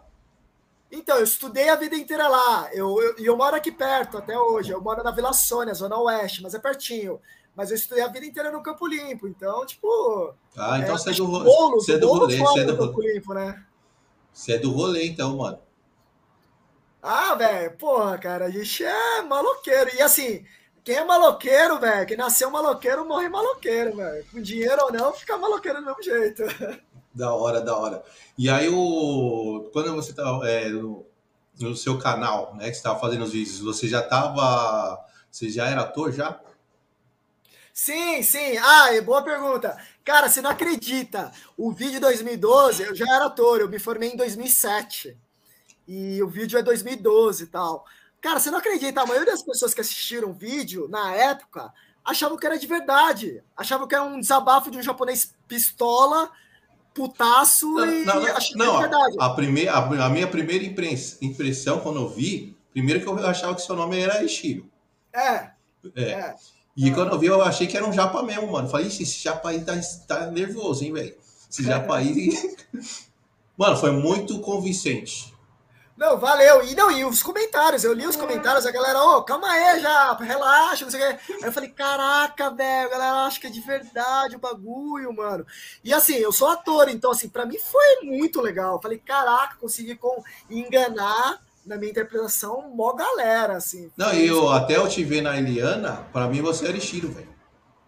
Então, 0.92 1.18
eu 1.18 1.24
estudei 1.24 1.70
a 1.70 1.76
vida 1.76 1.96
inteira 1.96 2.28
lá. 2.28 2.70
Eu, 2.72 3.02
eu, 3.02 3.16
e 3.20 3.26
eu 3.26 3.36
moro 3.36 3.56
aqui 3.56 3.72
perto 3.72 4.18
até 4.18 4.38
hoje. 4.38 4.72
Eu 4.72 4.82
moro 4.82 5.04
na 5.04 5.12
Vila 5.12 5.34
Sônia, 5.34 5.74
Zona 5.74 5.98
Oeste, 5.98 6.42
mas 6.44 6.54
é 6.54 6.60
pertinho. 6.60 7.20
Mas 7.56 7.70
eu 7.72 7.76
estudei 7.76 8.04
a 8.04 8.08
vida 8.08 8.26
inteira 8.26 8.52
no 8.52 8.62
Campo 8.64 8.88
Limpo. 8.88 9.28
Então, 9.28 9.66
tipo. 9.66 10.34
Ah, 10.58 10.80
então 10.80 10.98
você 10.98 11.12
é 11.12 11.14
do 11.14 11.26
rolê. 11.26 11.46
Você 11.72 11.94
é 11.94 11.98
do 11.98 12.08
rolê, 12.08 12.38
você 12.38 12.60
é 12.60 12.64
do 12.64 12.76
rolê. 12.76 13.14
Limpo, 13.14 13.34
né? 13.34 13.64
Você 14.34 14.54
é 14.54 14.58
do 14.58 14.72
rolê, 14.72 15.06
então, 15.08 15.38
mano. 15.38 15.60
Ah, 17.02 17.36
velho, 17.36 17.78
porra, 17.78 18.18
cara, 18.18 18.46
a 18.46 18.50
gente 18.50 18.84
é 18.84 19.22
maloqueiro. 19.22 19.96
E 19.96 20.02
assim, 20.02 20.46
quem 20.84 20.96
é 20.96 21.06
maloqueiro, 21.06 21.80
velho, 21.80 22.08
quem 22.08 22.18
nasceu 22.18 22.52
maloqueiro, 22.52 23.06
morre 23.08 23.30
maloqueiro, 23.30 23.96
velho. 23.96 24.26
Com 24.32 24.42
dinheiro 24.42 24.84
ou 24.84 24.92
não, 24.92 25.14
fica 25.14 25.38
maloqueiro 25.38 25.80
do 25.80 25.86
mesmo 25.86 26.04
jeito. 26.04 26.44
Da 27.12 27.34
hora, 27.34 27.60
da 27.60 27.76
hora. 27.76 28.04
E 28.38 28.50
aí, 28.50 28.70
o... 28.70 29.68
quando 29.74 29.96
você 29.96 30.14
tá 30.14 30.24
é, 30.44 30.70
no, 30.70 31.06
no 31.60 31.76
seu 31.76 31.98
canal, 31.98 32.56
né, 32.56 32.70
que 32.70 32.76
você 32.76 32.84
tava 32.84 33.00
fazendo 33.00 33.24
os 33.24 33.34
vídeos, 33.34 33.60
você 33.60 33.88
já 33.88 34.02
tava. 34.02 35.04
Você 35.30 35.50
já 35.50 35.68
era 35.68 35.82
ator 35.82 36.12
já? 36.12 36.40
Sim, 37.74 38.22
sim. 38.22 38.58
Ah, 38.58 38.90
boa 39.04 39.24
pergunta. 39.24 39.76
Cara, 40.06 40.30
você 40.30 40.40
não 40.42 40.52
acredita. 40.52 41.32
O 41.58 41.72
vídeo 41.72 42.00
2012, 42.00 42.84
eu 42.84 42.96
já 42.96 43.06
era 43.16 43.26
ator, 43.26 43.60
eu 43.60 43.68
me 43.70 43.80
formei 43.80 44.12
em 44.12 44.16
2007. 44.16 45.18
E 45.92 46.22
o 46.22 46.28
vídeo 46.30 46.60
é 46.60 46.62
2012 46.62 47.46
e 47.46 47.48
tal. 47.48 47.84
Cara, 48.22 48.40
você 48.40 48.52
não 48.52 48.60
acredita, 48.60 49.02
a 49.02 49.08
maioria 49.08 49.32
das 49.32 49.42
pessoas 49.42 49.74
que 49.74 49.82
assistiram 49.82 50.30
o 50.30 50.34
vídeo, 50.34 50.88
na 50.88 51.14
época, 51.16 51.74
achavam 52.06 52.38
que 52.38 52.46
era 52.46 52.60
de 52.60 52.68
verdade. 52.68 53.42
Achavam 53.58 53.88
que 53.88 53.96
era 53.96 54.04
um 54.04 54.20
desabafo 54.20 54.70
de 54.70 54.78
um 54.78 54.84
japonês 54.84 55.34
pistola, 55.48 56.30
putaço 56.94 57.68
e 57.86 58.06
Não, 58.06 58.16
não, 58.22 58.36
achavam 58.36 58.58
não, 58.66 58.78
que 58.78 58.84
era 58.84 58.90
verdade. 58.98 59.16
a, 59.20 59.30
primeira, 59.32 59.72
a, 59.74 60.06
a 60.06 60.10
minha 60.10 60.28
primeira 60.28 60.64
impres- 60.64 61.18
impressão 61.22 61.80
quando 61.80 62.00
eu 62.02 62.10
vi, 62.10 62.56
primeiro 62.72 63.02
que 63.02 63.08
eu 63.08 63.18
achava 63.28 63.56
que 63.56 63.62
seu 63.62 63.76
nome 63.76 64.00
era 64.00 64.24
Ishiro. 64.24 64.70
É, 65.14 65.52
É. 65.96 66.04
é. 66.12 66.36
E 66.78 66.92
quando 66.92 67.12
eu 67.14 67.20
vi, 67.20 67.26
eu 67.28 67.42
achei 67.42 67.68
que 67.68 67.76
era 67.76 67.86
um 67.86 67.92
japa 67.92 68.22
mesmo, 68.24 68.52
mano. 68.52 68.70
Falei, 68.70 68.88
"Ixi, 68.88 69.04
esse 69.04 69.20
japa 69.20 69.50
aí 69.50 69.62
tá, 69.66 69.74
tá 70.08 70.28
nervoso, 70.28 70.84
hein, 70.84 70.94
velho? 70.94 71.16
Esse 71.50 71.64
japa 71.64 71.98
aí. 71.98 72.30
mano, 73.58 73.76
foi 73.78 73.92
muito 73.92 74.40
convincente. 74.40 75.29
Não, 76.00 76.18
valeu. 76.18 76.64
E 76.64 76.74
não, 76.76 76.90
e 76.90 77.04
os 77.04 77.22
comentários, 77.22 77.84
eu 77.84 77.92
li 77.92 78.08
os 78.08 78.16
comentários, 78.16 78.66
a 78.66 78.72
galera, 78.72 79.04
ô, 79.04 79.22
calma 79.22 79.52
aí, 79.52 79.82
já, 79.82 80.14
relaxa, 80.14 80.86
não 80.86 80.92
sei 80.92 81.02
o 81.02 81.18
quê. 81.18 81.20
Aí 81.34 81.44
eu 81.44 81.52
falei, 81.52 81.70
caraca, 81.72 82.50
velho, 82.52 82.88
a 82.88 82.92
galera 82.92 83.26
acha 83.26 83.38
que 83.38 83.48
é 83.48 83.50
de 83.50 83.60
verdade 83.60 84.38
o 84.38 84.40
bagulho, 84.40 85.12
mano. 85.12 85.46
E 85.84 85.94
assim, 85.94 86.16
eu 86.16 86.32
sou 86.32 86.48
ator, 86.48 86.88
então, 86.88 87.12
assim, 87.12 87.28
pra 87.28 87.46
mim 87.46 87.58
foi 87.60 87.98
muito 88.04 88.40
legal. 88.40 88.76
Eu 88.76 88.82
falei, 88.82 88.98
caraca, 88.98 89.58
consegui 89.58 89.98
com... 89.98 90.24
enganar 90.50 91.42
na 91.66 91.76
minha 91.76 91.92
interpretação 91.92 92.72
mó 92.74 92.94
galera, 92.94 93.58
assim. 93.58 93.92
Não, 93.98 94.14
e 94.14 94.26
eu 94.26 94.50
até 94.50 94.78
eu 94.78 94.88
te 94.88 95.04
ver 95.04 95.20
na 95.20 95.38
Eliana, 95.38 96.08
pra 96.14 96.28
mim 96.28 96.42
você 96.42 96.66
era 96.66 96.78
Ishiro, 96.78 97.12
velho. 97.12 97.36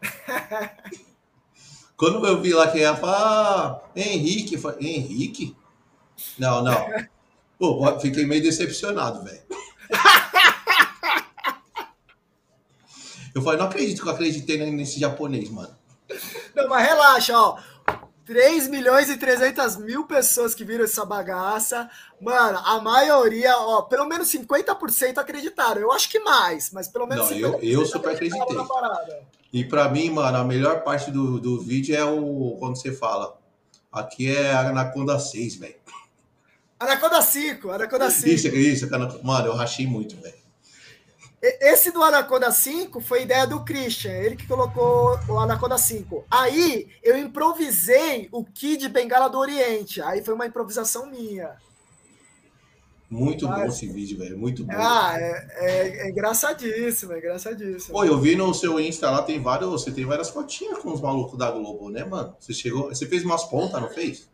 Quando 1.95 2.28
eu 2.28 2.41
vi 2.41 2.54
lá 2.54 2.69
que 2.69 2.80
ia 2.80 2.93
falar, 2.93 3.15
ah, 3.15 3.82
Henrique, 3.95 4.56
eu 4.56 4.60
falei, 4.60 4.97
Henrique? 4.97 5.56
Não, 6.38 6.62
não. 6.62 6.76
Pô, 7.62 8.00
fiquei 8.00 8.26
meio 8.26 8.41
decepcionado, 8.41 9.24
velho. 9.24 9.39
Eu 13.36 13.41
falei, 13.43 13.60
não 13.60 13.67
acredito 13.67 14.02
que 14.02 14.08
eu 14.10 14.12
acreditei 14.12 14.58
nesse 14.71 15.00
japonês, 15.00 15.50
mano. 15.50 15.74
Não, 16.54 16.67
mas 16.67 16.86
relaxa, 16.86 17.39
ó. 17.39 17.58
3 18.26 18.67
milhões 18.67 19.10
e 19.10 19.15
300 19.15 19.78
mil 19.78 20.06
pessoas 20.06 20.54
que 20.54 20.65
viram 20.65 20.84
essa 20.84 21.06
bagaça. 21.06 21.89
Mano, 22.19 22.60
a 22.65 22.82
maioria, 22.82 23.56
ó, 23.58 23.84
pelo 23.84 24.06
menos 24.06 24.28
50% 24.30 25.17
acreditaram. 25.17 25.80
Eu 25.80 25.93
acho 25.93 26.10
que 26.10 26.19
mais, 26.19 26.71
mas 26.71 26.89
pelo 26.89 27.08
menos 27.08 27.30
Não, 27.30 27.38
eu- 27.38 27.54
50% 27.60 27.63
eu 27.63 27.86
super 27.86 28.15
acreditei. 28.15 28.58
E 29.54 29.63
pra 29.63 29.88
mim, 29.88 30.10
mano, 30.10 30.38
a 30.39 30.43
melhor 30.43 30.84
parte 30.84 31.10
do, 31.10 31.39
do 31.39 31.62
vídeo 31.62 31.95
é 31.95 32.04
o 32.04 32.58
quando 32.60 32.76
você 32.76 32.91
fala. 32.91 33.39
Aqui 33.89 34.36
é 34.36 34.52
a 34.52 34.71
Anaconda 34.71 35.17
6, 35.17 35.56
velho. 35.56 35.76
Anaconda 36.82 37.22
5, 37.22 37.70
Anaconda 37.70 38.10
5. 38.10 38.28
Isso, 38.30 38.48
isso. 38.48 38.89
Mano, 39.24 39.48
eu 39.48 39.54
rachei 39.56 39.86
muito, 39.86 40.15
velho. 40.20 40.41
Esse 41.41 41.91
do 41.91 42.04
Anaconda 42.04 42.52
5 42.52 43.00
foi 43.02 43.24
ideia 43.24 43.48
do 43.48 43.63
Christian, 43.63 44.12
ele 44.12 44.36
que 44.36 44.46
colocou 44.48 45.17
o 45.28 45.39
Anaconda 45.39 45.78
5. 45.78 46.24
Aí 46.30 46.88
eu 47.04 47.17
improvisei 47.17 48.30
o 48.32 48.44
Kid 48.46 48.88
Bengala 48.89 49.28
do 49.28 49.38
Oriente. 49.39 50.02
Aí 50.02 50.24
foi 50.24 50.34
uma 50.36 50.46
improvisação 50.46 51.08
minha. 51.10 51.52
Muito 53.10 53.46
bom 53.46 53.54
Mas- 53.54 53.76
esse 53.76 53.88
vídeo, 53.88 54.17
velho. 54.20 54.38
Muito 54.38 54.63
bom. 54.63 54.72
Ah, 54.74 55.13
é, 55.17 55.48
é- 55.58 56.08
é 56.08 56.10
engraçadíssimo, 56.10 57.12
é 57.13 57.17
engraçadíssimo. 57.17 57.94
Pô, 57.94 58.06
eu 58.06 58.17
vi 58.20 58.36
no 58.36 58.54
seu 58.54 58.80
Insta 58.80 59.10
lá, 59.12 59.22
tem 59.22 59.41
vários. 59.41 59.70
Você 59.70 59.91
tem 59.91 60.06
várias 60.06 60.30
fotinhas 60.30 60.80
com 60.80 60.94
os 60.94 61.02
malucos 61.02 61.38
da 61.38 61.52
Globo, 61.52 61.89
né, 61.89 62.06
mano? 62.06 62.36
Você 62.39 62.54
chegou. 62.54 62.88
Você 62.89 63.06
fez 63.06 63.24
umas 63.26 63.44
pontas, 63.44 63.82
não 63.82 63.89
fez? 63.89 64.30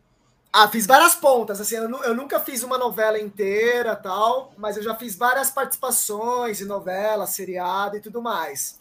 Ah, 0.52 0.66
fiz 0.66 0.86
várias 0.86 1.14
pontas, 1.14 1.60
assim, 1.60 1.76
eu, 1.76 1.88
eu 2.04 2.14
nunca 2.14 2.40
fiz 2.40 2.62
uma 2.62 2.78
novela 2.78 3.18
inteira 3.18 3.94
tal, 3.94 4.52
mas 4.56 4.76
eu 4.76 4.82
já 4.82 4.94
fiz 4.94 5.14
várias 5.14 5.50
participações 5.50 6.60
em 6.60 6.64
novela, 6.64 7.26
seriado 7.26 7.96
e 7.96 8.00
tudo 8.00 8.22
mais. 8.22 8.78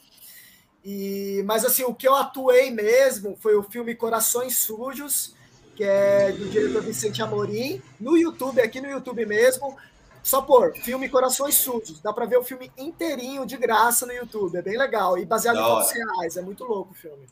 E, 0.84 1.44
mas 1.46 1.66
assim, 1.66 1.84
o 1.84 1.94
que 1.94 2.08
eu 2.08 2.16
atuei 2.16 2.72
mesmo 2.72 3.38
foi 3.42 3.56
o 3.56 3.64
filme 3.64 3.94
Corações 3.94 4.58
Sujos, 4.58 5.36
que 5.76 5.84
é 5.84 6.32
do 6.32 6.50
diretor 6.50 6.82
Vicente 6.82 7.22
Amorim, 7.22 7.82
no 8.00 8.16
YouTube, 8.18 8.62
aqui 8.62 8.80
no 8.80 8.90
YouTube 8.90 9.26
mesmo. 9.26 9.76
Só 10.24 10.42
por 10.42 10.74
filme 10.76 11.08
Corações 11.08 11.56
Sujos. 11.56 12.02
Dá 12.02 12.12
pra 12.12 12.26
ver 12.26 12.38
o 12.38 12.44
filme 12.44 12.72
inteirinho 12.78 13.46
de 13.46 13.56
graça 13.56 14.06
no 14.06 14.12
YouTube. 14.12 14.58
É 14.58 14.62
bem 14.62 14.78
legal. 14.78 15.18
E 15.18 15.26
baseado 15.26 15.58
em 15.58 15.64
fatos 15.64 15.92
reais. 15.92 16.36
É 16.36 16.42
muito 16.42 16.66
louco 16.66 16.92
o 16.92 16.96
filme. 16.96 17.28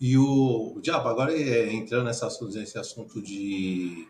E 0.00 0.16
o. 0.16 0.78
Diabo, 0.80 1.08
agora 1.08 1.32
é, 1.32 1.72
entrando 1.72 2.04
nessa, 2.04 2.28
nesse 2.42 2.78
assunto 2.78 3.20
de. 3.20 4.08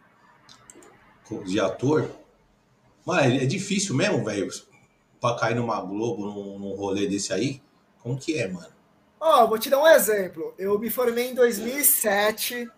de 1.46 1.60
ator. 1.60 2.10
Mano, 3.06 3.20
é 3.20 3.46
difícil 3.46 3.94
mesmo, 3.94 4.24
velho, 4.24 4.48
pra 5.20 5.36
cair 5.36 5.56
numa 5.56 5.80
Globo, 5.80 6.26
num, 6.26 6.58
num 6.58 6.74
rolê 6.74 7.06
desse 7.06 7.32
aí. 7.32 7.62
Como 8.02 8.18
que 8.18 8.38
é, 8.38 8.48
mano? 8.48 8.68
Ó, 9.20 9.46
vou 9.46 9.58
te 9.58 9.70
dar 9.70 9.82
um 9.82 9.86
exemplo. 9.86 10.54
Eu 10.58 10.78
me 10.78 10.90
formei 10.90 11.30
em 11.30 11.34
2007. 11.34 12.68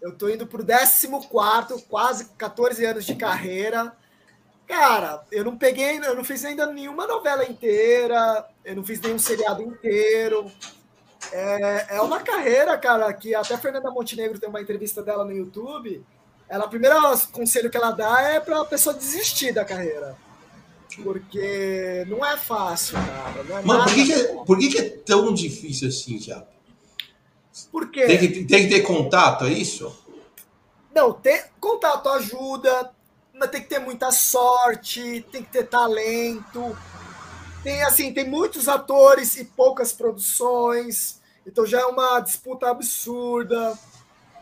Eu 0.00 0.16
tô 0.16 0.28
indo 0.28 0.46
pro 0.46 0.64
14, 0.64 1.08
quase 1.88 2.24
14 2.36 2.84
anos 2.84 3.06
de 3.06 3.14
carreira. 3.14 3.96
Cara, 4.66 5.24
eu 5.32 5.44
não 5.44 5.56
peguei, 5.56 5.96
eu 5.96 6.14
não 6.14 6.22
fiz 6.22 6.44
ainda 6.44 6.66
nenhuma 6.66 7.06
novela 7.06 7.42
inteira, 7.48 8.46
eu 8.64 8.76
não 8.76 8.84
fiz 8.84 9.00
nenhum 9.00 9.18
seriado 9.18 9.62
inteiro. 9.62 10.52
É, 11.32 11.96
é 11.96 12.00
uma 12.00 12.20
carreira, 12.20 12.76
cara, 12.78 13.12
que 13.12 13.34
até 13.34 13.56
Fernanda 13.56 13.90
Montenegro 13.90 14.38
tem 14.38 14.48
uma 14.48 14.60
entrevista 14.60 15.02
dela 15.02 15.24
no 15.24 15.32
YouTube. 15.32 16.04
Ela, 16.48 16.66
o 16.66 16.70
primeiro 16.70 16.96
conselho 17.30 17.70
que 17.70 17.76
ela 17.76 17.90
dá 17.90 18.20
é 18.22 18.40
para 18.40 18.60
a 18.60 18.64
pessoa 18.64 18.94
desistir 18.94 19.52
da 19.52 19.64
carreira. 19.64 20.16
Porque 21.02 22.04
não 22.08 22.24
é 22.24 22.36
fácil, 22.36 22.96
cara. 22.96 23.60
É 23.60 23.62
Mano, 23.62 23.84
por 23.84 23.94
que, 23.94 24.04
que, 24.04 24.12
é, 24.12 24.44
por 24.44 24.58
que, 24.58 24.68
que 24.68 24.78
é 24.78 24.88
tão 24.88 25.32
difícil 25.34 25.88
assim, 25.88 26.18
já? 26.18 26.44
Por 27.70 27.90
quê? 27.90 28.06
Tem 28.06 28.18
que, 28.18 28.44
tem 28.44 28.68
que 28.68 28.74
ter 28.74 28.80
contato, 28.82 29.44
é 29.44 29.50
isso? 29.50 29.94
Não, 30.94 31.12
ter, 31.12 31.50
contato 31.60 32.08
ajuda, 32.08 32.90
mas 33.34 33.50
tem 33.50 33.60
que 33.60 33.68
ter 33.68 33.78
muita 33.78 34.10
sorte, 34.10 35.24
tem 35.30 35.42
que 35.42 35.50
ter 35.50 35.64
talento. 35.64 36.76
Tem 37.68 37.82
assim, 37.82 38.14
tem 38.14 38.26
muitos 38.26 38.66
atores 38.66 39.36
e 39.36 39.44
poucas 39.44 39.92
produções. 39.92 41.20
Então 41.46 41.66
já 41.66 41.80
é 41.80 41.84
uma 41.84 42.18
disputa 42.18 42.70
absurda. 42.70 43.78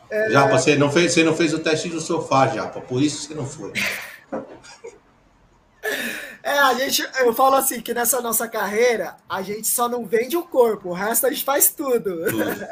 É... 0.09 0.31
Japa, 0.31 0.57
você 0.57 0.77
não, 0.77 0.93
fez, 0.93 1.13
você 1.13 1.25
não 1.25 1.35
fez 1.35 1.53
o 1.53 1.59
teste 1.59 1.89
do 1.89 2.01
sofá, 2.01 2.47
Japa, 2.47 2.81
por 2.81 3.03
isso 3.03 3.27
você 3.27 3.35
não 3.35 3.45
foi. 3.45 3.73
É, 6.43 6.59
a 6.59 6.75
gente, 6.75 7.05
eu 7.21 7.35
falo 7.35 7.57
assim, 7.57 7.81
que 7.81 7.93
nessa 7.93 8.21
nossa 8.21 8.47
carreira, 8.47 9.17
a 9.29 9.43
gente 9.43 9.67
só 9.67 9.89
não 9.89 10.05
vende 10.07 10.37
o 10.37 10.45
corpo, 10.45 10.91
o 10.91 10.93
resto 10.93 11.27
a 11.27 11.31
gente 11.31 11.45
faz 11.45 11.71
tudo. 11.71 12.25
tudo. 12.25 12.69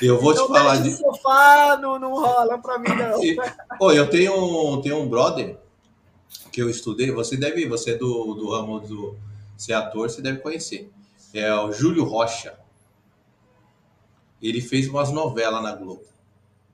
Eu 0.00 0.20
vou 0.20 0.32
então, 0.32 0.46
te 0.50 0.52
falar 0.52 0.76
de. 0.76 0.96
sofá 0.96 1.76
não, 1.80 1.98
não 1.98 2.14
rola 2.14 2.58
pra 2.58 2.78
mim, 2.78 2.88
não. 2.88 3.22
E, 3.22 3.36
oh, 3.80 3.90
eu 3.90 4.08
tenho, 4.08 4.80
tenho 4.80 4.98
um 4.98 5.08
brother 5.08 5.56
que 6.52 6.62
eu 6.62 6.70
estudei, 6.70 7.10
você 7.10 7.36
deve, 7.36 7.66
você 7.66 7.92
é 7.92 7.94
do, 7.94 8.34
do 8.34 8.50
ramo 8.50 8.78
do 8.78 9.16
ser 9.56 9.72
ator, 9.74 10.10
você 10.10 10.20
deve 10.20 10.38
conhecer. 10.38 10.90
É 11.32 11.52
o 11.54 11.72
Júlio 11.72 12.04
Rocha. 12.04 12.58
Ele 14.40 14.60
fez 14.60 14.88
umas 14.88 15.10
novelas 15.10 15.62
na 15.62 15.74
Globo. 15.74 16.04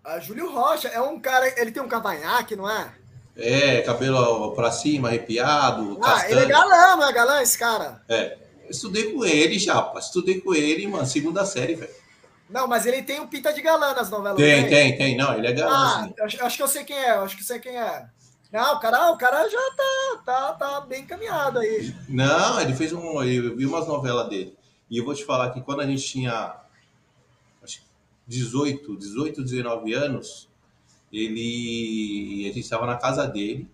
A 0.04 0.18
Júlio 0.18 0.52
Rocha 0.52 0.88
é 0.88 1.00
um 1.00 1.20
cara, 1.20 1.48
ele 1.60 1.70
tem 1.70 1.82
um 1.82 1.88
cavanhaque, 1.88 2.56
não 2.56 2.68
é? 2.68 2.92
É, 3.36 3.80
cabelo 3.82 4.52
pra 4.52 4.70
cima, 4.70 5.08
arrepiado. 5.08 5.98
Ah, 6.02 6.12
castanho. 6.12 6.32
ele 6.32 6.40
é 6.40 6.46
galã, 6.46 6.96
não 6.96 7.08
é 7.08 7.12
galã 7.12 7.42
esse 7.42 7.56
cara? 7.56 8.02
É. 8.08 8.36
Estudei 8.68 9.12
com 9.12 9.24
ele, 9.24 9.58
já, 9.58 9.92
estudei 9.98 10.40
com 10.40 10.54
ele, 10.54 10.86
mano, 10.86 11.06
segunda 11.06 11.44
série, 11.44 11.74
velho. 11.74 12.02
Não, 12.48 12.66
mas 12.66 12.84
ele 12.84 13.02
tem 13.02 13.20
um 13.20 13.26
pinta 13.26 13.52
de 13.52 13.62
galã 13.62 13.94
nas 13.94 14.10
novelas. 14.10 14.36
Tem, 14.36 14.68
tem, 14.68 14.96
tem. 14.98 15.16
Não, 15.16 15.34
ele 15.36 15.46
é 15.46 15.52
galã. 15.52 16.12
Ah, 16.18 16.24
acho, 16.24 16.44
acho, 16.44 16.56
que 16.56 16.62
eu 16.62 16.68
sei 16.68 16.84
quem 16.84 16.96
é, 16.96 17.10
acho 17.10 17.34
que 17.34 17.42
eu 17.42 17.46
sei 17.46 17.58
quem 17.58 17.78
é. 17.78 18.06
Não, 18.52 18.76
o 18.76 18.80
cara, 18.80 19.10
o 19.10 19.16
cara 19.16 19.48
já 19.48 19.70
tá, 19.70 20.22
tá, 20.26 20.52
tá 20.52 20.80
bem 20.82 21.06
caminhado 21.06 21.58
aí. 21.58 21.94
Não, 22.06 22.60
ele 22.60 22.74
fez 22.74 22.92
um. 22.92 23.22
Eu 23.22 23.56
vi 23.56 23.64
umas 23.64 23.88
novelas 23.88 24.28
dele. 24.28 24.54
E 24.90 24.98
eu 24.98 25.04
vou 25.06 25.14
te 25.14 25.24
falar 25.24 25.50
que 25.50 25.62
quando 25.62 25.80
a 25.80 25.86
gente 25.86 26.04
tinha 26.04 26.60
acho, 27.62 27.82
18, 28.26 28.94
18, 28.98 29.42
19 29.42 29.94
anos, 29.94 30.50
ele. 31.10 32.42
A 32.44 32.52
gente 32.52 32.60
estava 32.60 32.84
na 32.84 32.96
casa 32.96 33.26
dele. 33.26 33.66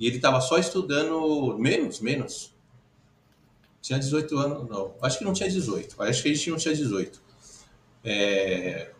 E 0.00 0.06
ele 0.08 0.16
estava 0.16 0.40
só 0.40 0.58
estudando. 0.58 1.56
Menos, 1.56 2.00
menos. 2.00 2.52
Tinha 3.80 4.00
18 4.00 4.36
anos, 4.36 4.68
não. 4.68 4.96
Acho 5.00 5.18
que 5.18 5.24
não 5.24 5.32
tinha 5.32 5.48
18. 5.48 6.02
Acho 6.02 6.22
que 6.22 6.28
a 6.28 6.34
gente 6.34 6.50
não 6.50 6.56
tinha 6.56 6.74
18. 6.74 7.22
É, 8.02 8.90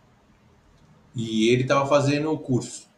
e 1.16 1.48
ele 1.48 1.62
estava 1.62 1.86
fazendo 1.86 2.30
o 2.30 2.38
curso. 2.38 2.88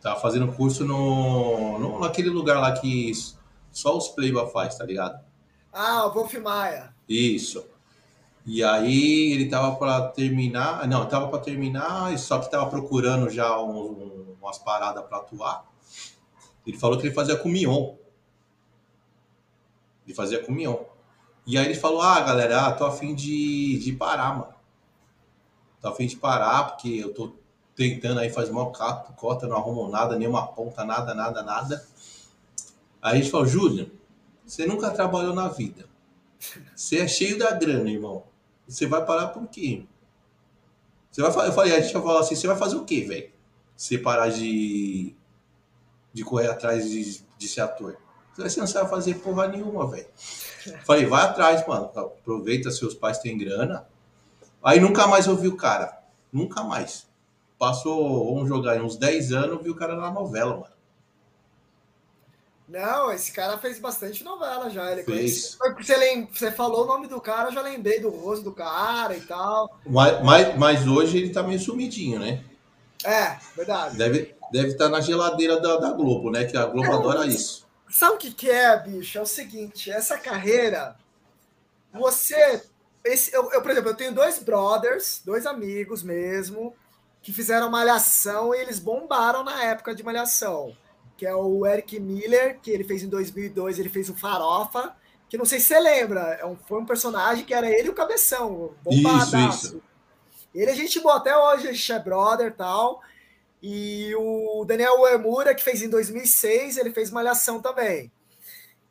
Tava 0.00 0.20
fazendo 0.20 0.52
curso 0.52 0.84
no, 0.84 1.78
no, 1.78 2.00
naquele 2.00 2.30
lugar 2.30 2.60
lá 2.60 2.72
que 2.72 3.12
só 3.70 3.96
os 3.96 4.08
Playboy 4.08 4.50
faz, 4.50 4.76
tá 4.76 4.84
ligado? 4.84 5.20
Ah, 5.72 6.06
o 6.06 6.12
Wolf 6.12 6.34
Maia. 6.34 6.94
Isso. 7.08 7.64
E 8.46 8.64
aí 8.64 9.32
ele 9.32 9.48
tava 9.48 9.76
para 9.76 10.08
terminar, 10.08 10.86
não, 10.88 11.06
tava 11.06 11.28
para 11.28 11.38
terminar, 11.38 12.16
só 12.18 12.38
que 12.38 12.50
tava 12.50 12.70
procurando 12.70 13.28
já 13.28 13.60
um, 13.60 13.78
um, 13.78 14.36
umas 14.40 14.58
paradas 14.58 15.04
para 15.04 15.18
atuar. 15.18 15.66
Ele 16.66 16.78
falou 16.78 16.98
que 16.98 17.06
ele 17.06 17.14
fazia 17.14 17.36
com 17.36 17.48
Mion. 17.48 17.94
Ele 20.06 20.14
fazia 20.14 20.42
com 20.42 20.52
Mion. 20.52 20.78
E 21.46 21.58
aí 21.58 21.64
ele 21.66 21.74
falou: 21.74 22.00
Ah, 22.00 22.20
galera, 22.20 22.66
ah, 22.66 22.72
tô 22.72 22.86
afim 22.86 23.14
de, 23.14 23.78
de 23.78 23.92
parar, 23.92 24.38
mano. 24.38 24.54
Tô 25.80 25.88
afim 25.88 26.06
de 26.06 26.16
parar, 26.16 26.64
porque 26.64 26.88
eu 26.88 27.12
tô 27.12 27.36
tentando 27.78 28.18
aí 28.18 28.28
fazer 28.28 28.50
uma 28.50 28.72
cota, 28.72 29.46
não 29.46 29.56
arrumam 29.56 29.88
nada, 29.88 30.18
nenhuma 30.18 30.48
ponta, 30.48 30.84
nada, 30.84 31.14
nada, 31.14 31.44
nada. 31.44 31.86
Aí 33.00 33.12
a 33.12 33.14
gente 33.14 33.30
falou, 33.30 33.46
Júlio, 33.46 33.88
você 34.44 34.66
nunca 34.66 34.90
trabalhou 34.90 35.32
na 35.32 35.46
vida. 35.46 35.88
Você 36.74 36.98
é 36.98 37.06
cheio 37.06 37.38
da 37.38 37.52
grana, 37.52 37.88
irmão. 37.88 38.24
Você 38.66 38.84
vai 38.84 39.06
parar 39.06 39.28
por 39.28 39.46
quê? 39.46 39.84
Você 41.12 41.22
vai, 41.22 41.46
eu 41.46 41.52
falei, 41.52 41.76
a 41.76 41.80
gente 41.80 41.92
falou 41.92 42.18
assim, 42.18 42.34
você 42.34 42.48
vai 42.48 42.56
fazer 42.56 42.74
o 42.74 42.84
quê, 42.84 43.02
velho? 43.02 43.30
Você 43.76 43.96
parar 43.96 44.28
de, 44.28 45.14
de 46.12 46.24
correr 46.24 46.48
atrás 46.48 46.90
de, 46.90 47.22
de 47.38 47.48
ser 47.48 47.60
ator. 47.60 47.96
Você 48.36 48.58
não 48.58 48.66
sabe 48.66 48.90
fazer 48.90 49.14
porra 49.20 49.46
nenhuma, 49.46 49.88
velho. 49.88 50.08
Falei, 50.84 51.06
vai 51.06 51.22
atrás, 51.22 51.64
mano. 51.64 51.92
Aproveita, 51.94 52.72
seus 52.72 52.94
pais 52.94 53.18
têm 53.18 53.38
grana. 53.38 53.86
Aí 54.62 54.80
nunca 54.80 55.06
mais 55.06 55.28
ouvi 55.28 55.46
o 55.46 55.56
cara. 55.56 55.96
Nunca 56.32 56.64
mais. 56.64 57.07
Passou, 57.58 58.34
vamos 58.34 58.48
jogar 58.48 58.72
aí, 58.72 58.80
uns 58.80 58.96
10 58.96 59.32
anos, 59.32 59.62
vi 59.62 59.70
o 59.70 59.74
cara 59.74 59.96
na 59.96 60.10
novela, 60.10 60.56
mano. 60.58 60.78
Não, 62.68 63.10
esse 63.10 63.32
cara 63.32 63.56
fez 63.56 63.78
bastante 63.78 64.22
novela 64.22 64.68
já. 64.68 64.92
Ele 64.92 65.02
fez. 65.02 65.56
Você, 65.78 65.96
lem... 65.96 66.28
você 66.30 66.52
falou 66.52 66.84
o 66.84 66.86
nome 66.86 67.06
do 67.06 67.18
cara, 67.18 67.48
eu 67.48 67.52
já 67.54 67.62
lembrei 67.62 67.98
do 67.98 68.10
rosto 68.10 68.44
do 68.44 68.52
cara 68.52 69.16
e 69.16 69.22
tal. 69.22 69.80
Mas, 69.86 70.22
mas, 70.22 70.58
mas 70.58 70.86
hoje 70.86 71.16
ele 71.16 71.30
tá 71.30 71.42
meio 71.42 71.58
sumidinho, 71.58 72.20
né? 72.20 72.44
É, 73.02 73.38
verdade. 73.56 73.96
Deve, 73.96 74.34
deve 74.52 74.68
estar 74.68 74.84
tá 74.84 74.90
na 74.90 75.00
geladeira 75.00 75.58
da, 75.58 75.78
da 75.78 75.92
Globo, 75.92 76.30
né? 76.30 76.44
Que 76.44 76.58
a 76.58 76.66
Globo 76.66 76.92
é, 76.92 76.94
adora 76.94 77.26
isso. 77.26 77.66
Sabe 77.88 78.16
o 78.16 78.18
que, 78.18 78.32
que 78.32 78.50
é, 78.50 78.78
bicho? 78.78 79.16
É 79.16 79.22
o 79.22 79.26
seguinte, 79.26 79.90
essa 79.90 80.18
carreira, 80.18 80.94
você. 81.92 82.62
Esse, 83.02 83.34
eu, 83.34 83.50
eu, 83.50 83.62
por 83.62 83.70
exemplo, 83.70 83.90
eu 83.90 83.96
tenho 83.96 84.14
dois 84.14 84.40
brothers, 84.40 85.22
dois 85.24 85.46
amigos 85.46 86.02
mesmo, 86.02 86.74
que 87.22 87.32
fizeram 87.32 87.70
Malhação 87.70 88.54
e 88.54 88.58
eles 88.58 88.78
bombaram 88.78 89.42
na 89.44 89.62
época 89.64 89.94
de 89.94 90.02
Malhação, 90.02 90.76
que 91.16 91.26
é 91.26 91.34
o 91.34 91.66
Eric 91.66 91.98
Miller, 91.98 92.58
que 92.60 92.70
ele 92.70 92.84
fez 92.84 93.02
em 93.02 93.08
2002, 93.08 93.78
ele 93.78 93.88
fez 93.88 94.08
o 94.08 94.14
Farofa, 94.14 94.94
que 95.28 95.36
não 95.36 95.44
sei 95.44 95.60
se 95.60 95.66
você 95.66 95.80
lembra, 95.80 96.20
é 96.40 96.46
um, 96.46 96.56
foi 96.56 96.80
um 96.80 96.86
personagem 96.86 97.44
que 97.44 97.52
era 97.52 97.68
ele 97.68 97.88
e 97.88 97.90
o 97.90 97.94
Cabeção, 97.94 98.74
bombadaço. 98.82 99.36
Isso, 99.36 99.66
isso. 99.66 99.82
Ele 100.54 100.70
a 100.70 100.74
gente 100.74 101.00
boa 101.00 101.16
até 101.16 101.36
hoje, 101.36 101.68
a 101.68 101.72
gente 101.72 101.92
é 101.92 101.98
brother 101.98 102.48
e 102.48 102.52
tal, 102.52 103.02
e 103.62 104.14
o 104.16 104.64
Daniel 104.64 105.00
Uemura, 105.00 105.54
que 105.54 105.62
fez 105.62 105.82
em 105.82 105.88
2006, 105.90 106.78
ele 106.78 106.92
fez 106.92 107.10
Malhação 107.10 107.60
também. 107.60 108.10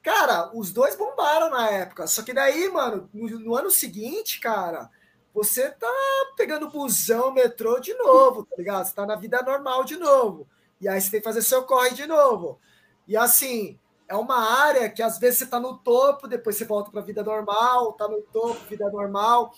Cara, 0.03 0.51
os 0.53 0.71
dois 0.71 0.95
bombaram 0.95 1.49
na 1.49 1.69
época, 1.69 2.07
só 2.07 2.21
que 2.21 2.33
daí, 2.33 2.69
mano, 2.69 3.09
no, 3.13 3.27
no 3.39 3.55
ano 3.55 3.71
seguinte, 3.71 4.39
cara, 4.39 4.89
você 5.37 5.69
tá 5.69 5.93
pegando 6.35 6.67
busão, 6.67 7.31
metrô 7.31 7.79
de 7.79 7.93
novo, 7.93 8.43
tá 8.43 8.55
ligado? 8.57 8.85
Você 8.87 8.95
tá 8.95 9.05
na 9.05 9.15
vida 9.15 9.39
normal 9.43 9.83
de 9.83 9.95
novo. 9.95 10.47
E 10.81 10.87
aí 10.87 10.99
você 10.99 11.11
tem 11.11 11.19
que 11.19 11.23
fazer 11.23 11.43
seu 11.43 11.61
corre 11.61 11.91
de 11.91 12.07
novo. 12.07 12.59
E 13.07 13.15
assim, 13.15 13.77
é 14.09 14.15
uma 14.15 14.63
área 14.63 14.89
que 14.89 15.03
às 15.03 15.19
vezes 15.19 15.37
você 15.37 15.45
tá 15.45 15.59
no 15.59 15.77
topo, 15.77 16.27
depois 16.27 16.55
você 16.55 16.65
volta 16.65 16.89
pra 16.89 17.01
vida 17.01 17.23
normal, 17.23 17.93
tá 17.93 18.07
no 18.07 18.19
topo, 18.23 18.65
vida 18.67 18.89
normal. 18.89 19.53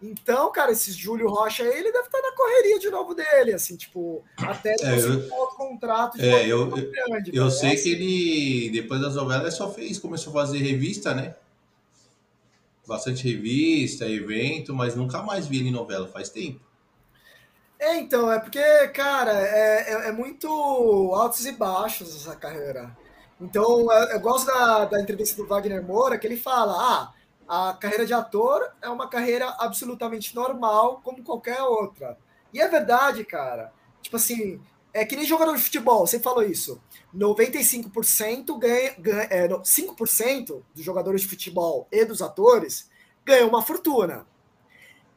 Então, 0.00 0.52
cara, 0.52 0.70
esse 0.70 0.92
Júlio 0.92 1.26
Rocha 1.28 1.64
aí, 1.64 1.80
ele 1.80 1.90
deve 1.90 2.06
estar 2.06 2.22
tá 2.22 2.30
na 2.30 2.36
correria 2.36 2.78
de 2.78 2.90
novo 2.90 3.12
dele, 3.12 3.54
assim, 3.54 3.76
tipo, 3.76 4.22
até 4.38 4.76
é, 4.82 5.00
eu, 5.00 5.28
contrato 5.56 6.16
de 6.16 6.28
é, 6.28 6.46
eu, 6.46 6.68
grande. 6.68 7.34
Eu, 7.34 7.44
eu 7.44 7.50
sei 7.50 7.74
que 7.74 7.90
ele, 7.90 8.70
depois 8.70 9.00
das 9.00 9.16
novelas, 9.16 9.54
só 9.54 9.68
fez, 9.72 9.98
começou 9.98 10.30
a 10.30 10.44
fazer 10.44 10.58
revista, 10.58 11.12
né? 11.12 11.34
Bastante 12.86 13.28
revista, 13.28 14.08
evento, 14.08 14.74
mas 14.74 14.94
nunca 14.94 15.22
mais 15.22 15.46
vi 15.46 15.58
ele 15.58 15.68
em 15.68 15.72
novela, 15.72 16.06
faz 16.08 16.28
tempo. 16.28 16.60
É, 17.78 17.96
então, 17.96 18.30
é 18.30 18.38
porque, 18.38 18.88
cara, 18.88 19.32
é, 19.32 19.92
é, 19.92 20.08
é 20.08 20.12
muito 20.12 20.48
altos 21.14 21.44
e 21.44 21.52
baixos 21.52 22.14
essa 22.14 22.36
carreira. 22.36 22.96
Então, 23.40 23.92
eu, 23.92 24.08
eu 24.10 24.20
gosto 24.20 24.46
da, 24.46 24.84
da 24.84 25.00
entrevista 25.00 25.36
do 25.36 25.48
Wagner 25.48 25.84
Moura, 25.84 26.18
que 26.18 26.26
ele 26.26 26.36
fala: 26.36 26.74
ah, 26.76 27.12
a 27.46 27.74
carreira 27.74 28.06
de 28.06 28.14
ator 28.14 28.70
é 28.80 28.88
uma 28.88 29.08
carreira 29.08 29.54
absolutamente 29.58 30.34
normal, 30.34 31.00
como 31.02 31.22
qualquer 31.22 31.60
outra. 31.62 32.16
E 32.52 32.60
é 32.60 32.68
verdade, 32.68 33.24
cara. 33.24 33.72
Tipo 34.00 34.16
assim, 34.16 34.60
é 34.94 35.04
que 35.04 35.16
nem 35.16 35.26
jogador 35.26 35.56
de 35.56 35.62
futebol, 35.62 36.06
você 36.06 36.20
falou 36.20 36.44
isso. 36.44 36.80
95% 37.14 38.56
ganha, 38.58 38.94
ganha 38.96 39.22
é, 39.28 39.48
5% 39.48 40.62
dos 40.72 40.84
jogadores 40.84 41.22
de 41.22 41.28
futebol 41.28 41.88
e 41.90 42.04
dos 42.04 42.22
atores 42.22 42.88
ganham 43.24 43.48
uma 43.48 43.60
fortuna. 43.60 44.24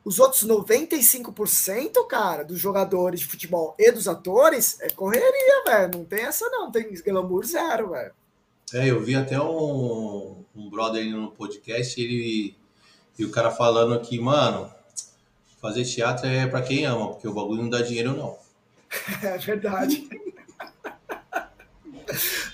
Os 0.03 0.19
outros 0.19 0.47
95%, 0.47 2.07
cara, 2.07 2.43
dos 2.43 2.57
jogadores 2.59 3.19
de 3.19 3.27
futebol 3.27 3.75
e 3.77 3.91
dos 3.91 4.07
atores 4.07 4.79
é 4.81 4.89
correria, 4.89 5.63
velho. 5.65 5.99
Não 5.99 6.05
tem 6.05 6.23
essa, 6.23 6.49
não. 6.49 6.71
Tem 6.71 6.89
glamour 7.03 7.45
zero, 7.45 7.91
velho. 7.91 8.13
É, 8.73 8.89
eu 8.89 9.01
vi 9.03 9.15
até 9.15 9.39
um, 9.39 10.43
um 10.55 10.69
brother 10.69 11.05
no 11.11 11.31
podcast, 11.31 12.01
ele 12.01 12.55
E 13.19 13.25
o 13.25 13.31
cara 13.31 13.51
falando 13.51 13.99
que, 13.99 14.17
mano, 14.19 14.71
fazer 15.61 15.83
teatro 15.83 16.25
é 16.25 16.47
pra 16.47 16.61
quem 16.61 16.85
ama, 16.85 17.09
porque 17.09 17.27
o 17.27 17.33
bagulho 17.33 17.61
não 17.61 17.69
dá 17.69 17.81
dinheiro, 17.81 18.15
não. 18.15 18.46
É 19.23 19.37
verdade. 19.37 20.07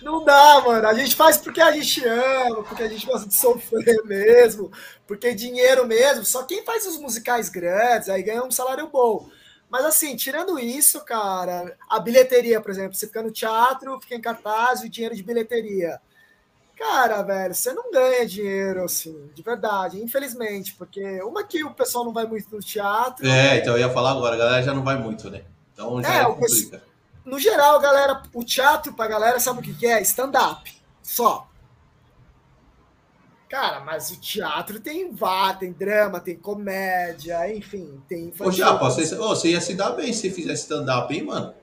Não 0.02 0.24
dá, 0.24 0.62
mano. 0.62 0.88
A 0.88 0.94
gente 0.94 1.16
faz 1.16 1.38
porque 1.38 1.62
a 1.62 1.72
gente 1.72 2.04
ama, 2.06 2.64
porque 2.64 2.84
a 2.84 2.88
gente 2.88 3.06
gosta 3.06 3.28
de 3.28 3.36
sofrer 3.36 4.04
mesmo, 4.04 4.72
porque 5.08 5.34
dinheiro 5.34 5.88
mesmo. 5.88 6.26
Só 6.26 6.44
quem 6.44 6.64
faz 6.64 6.86
os 6.86 6.98
musicais 6.98 7.50
grandes 7.50 8.10
aí 8.10 8.24
ganha 8.24 8.44
um 8.44 8.52
salário 8.52 8.88
bom. 8.88 9.28
Mas 9.70 9.86
assim, 9.86 10.16
tirando 10.16 10.60
isso, 10.60 11.04
cara, 11.04 11.76
a 11.90 12.00
bilheteria, 12.00 12.62
por 12.62 12.72
exemplo, 12.72 12.94
você 12.94 13.08
fica 13.08 13.24
no 13.24 13.32
teatro, 13.32 14.00
fica 14.02 14.16
em 14.16 14.22
cartaz, 14.22 14.82
o 14.82 14.90
dinheiro 14.90 15.16
de 15.16 15.24
bilheteria. 15.24 16.00
Cara, 16.78 17.22
velho, 17.22 17.56
você 17.56 17.74
não 17.74 17.92
ganha 17.92 18.26
dinheiro, 18.26 18.84
assim, 18.84 19.30
de 19.34 19.42
verdade, 19.42 20.02
infelizmente, 20.02 20.76
porque 20.76 21.22
uma 21.24 21.44
que 21.44 21.64
o 21.64 21.74
pessoal 21.74 22.04
não 22.04 22.14
vai 22.14 22.26
muito 22.26 22.48
no 22.52 22.60
teatro. 22.60 23.26
É, 23.26 23.58
então 23.58 23.74
eu 23.74 23.80
ia 23.80 23.90
falar 23.90 24.12
agora, 24.12 24.36
a 24.36 24.38
galera 24.38 24.64
já 24.64 24.74
não 24.74 24.84
vai 24.84 24.98
muito, 24.98 25.30
né? 25.30 25.44
Então 25.74 26.02
já 26.02 26.14
é, 26.14 26.22
é 26.22 26.26
complica. 26.26 26.84
No 27.26 27.40
geral, 27.40 27.80
galera, 27.80 28.24
o 28.34 28.44
teatro 28.44 28.94
pra 28.94 29.08
galera 29.08 29.40
sabe 29.40 29.60
o 29.60 29.62
que, 29.64 29.74
que 29.74 29.86
é? 29.86 30.02
Stand-up. 30.02 30.72
Só. 31.02 31.48
Cara, 33.50 33.82
mas 33.82 34.10
o 34.10 34.20
teatro 34.20 34.80
tem 34.80 35.12
vá, 35.14 35.54
tem 35.54 35.72
drama, 35.72 36.20
tem 36.20 36.36
comédia, 36.36 37.56
enfim, 37.56 38.02
tem. 38.08 38.34
Ô, 38.40 38.52
Japa, 38.52 38.90
você, 38.90 39.16
você 39.16 39.50
ia 39.50 39.62
se 39.62 39.76
dar 39.76 39.92
bem 39.92 40.12
se 40.12 40.32
fizesse 40.32 40.64
stand-up, 40.64 41.14
hein, 41.14 41.24
mano? 41.24 41.54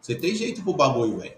Você 0.00 0.16
tem 0.16 0.34
jeito 0.34 0.62
pro 0.62 0.74
bagulho, 0.74 1.18
velho. 1.18 1.36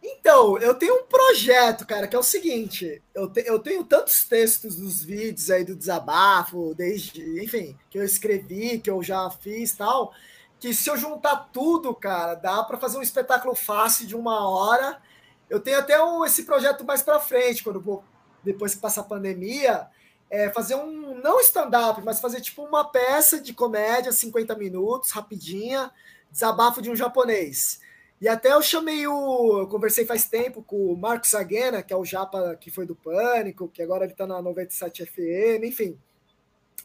Então, 0.00 0.56
eu 0.58 0.74
tenho 0.74 0.94
um 0.94 1.04
projeto, 1.06 1.84
cara, 1.84 2.06
que 2.06 2.14
é 2.14 2.18
o 2.18 2.22
seguinte: 2.22 3.02
eu, 3.12 3.28
te, 3.28 3.42
eu 3.44 3.58
tenho 3.58 3.82
tantos 3.82 4.24
textos 4.24 4.76
dos 4.76 5.02
vídeos 5.02 5.50
aí 5.50 5.64
do 5.64 5.74
desabafo, 5.74 6.72
desde, 6.76 7.42
enfim, 7.42 7.76
que 7.90 7.98
eu 7.98 8.04
escrevi, 8.04 8.78
que 8.78 8.88
eu 8.88 9.02
já 9.02 9.28
fiz 9.28 9.72
tal, 9.72 10.12
que 10.58 10.72
se 10.72 10.88
eu 10.88 10.96
juntar 10.96 11.50
tudo, 11.52 11.94
cara, 11.94 12.34
dá 12.34 12.62
para 12.64 12.78
fazer 12.78 12.98
um 12.98 13.02
espetáculo 13.02 13.54
fácil 13.54 14.06
de 14.06 14.16
uma 14.16 14.48
hora. 14.48 15.00
Eu 15.48 15.60
tenho 15.60 15.78
até 15.78 16.02
um, 16.02 16.24
esse 16.24 16.44
projeto 16.44 16.84
mais 16.84 17.02
para 17.02 17.20
frente, 17.20 17.62
quando 17.62 17.80
vou, 17.80 18.02
depois 18.42 18.74
que 18.74 18.80
passar 18.80 19.02
a 19.02 19.04
pandemia, 19.04 19.88
é 20.30 20.50
fazer 20.50 20.74
um, 20.74 21.20
não 21.22 21.40
stand-up, 21.40 22.00
mas 22.02 22.20
fazer 22.20 22.40
tipo 22.40 22.64
uma 22.64 22.84
peça 22.84 23.40
de 23.40 23.52
comédia, 23.52 24.10
50 24.10 24.54
minutos, 24.56 25.10
rapidinha, 25.10 25.90
desabafo 26.30 26.82
de 26.82 26.90
um 26.90 26.96
japonês. 26.96 27.80
E 28.20 28.28
até 28.28 28.52
eu 28.52 28.62
chamei 28.62 29.06
o. 29.06 29.58
Eu 29.60 29.66
conversei 29.68 30.06
faz 30.06 30.24
tempo 30.24 30.62
com 30.62 30.90
o 30.90 30.96
Marcos 30.96 31.30
Saguena, 31.30 31.82
que 31.82 31.92
é 31.92 31.96
o 31.96 32.04
Japa 32.04 32.56
que 32.56 32.70
foi 32.70 32.86
do 32.86 32.96
Pânico, 32.96 33.68
que 33.68 33.82
agora 33.82 34.04
ele 34.04 34.14
tá 34.14 34.26
na 34.26 34.40
97 34.40 35.04
FM, 35.04 35.64
enfim. 35.64 35.98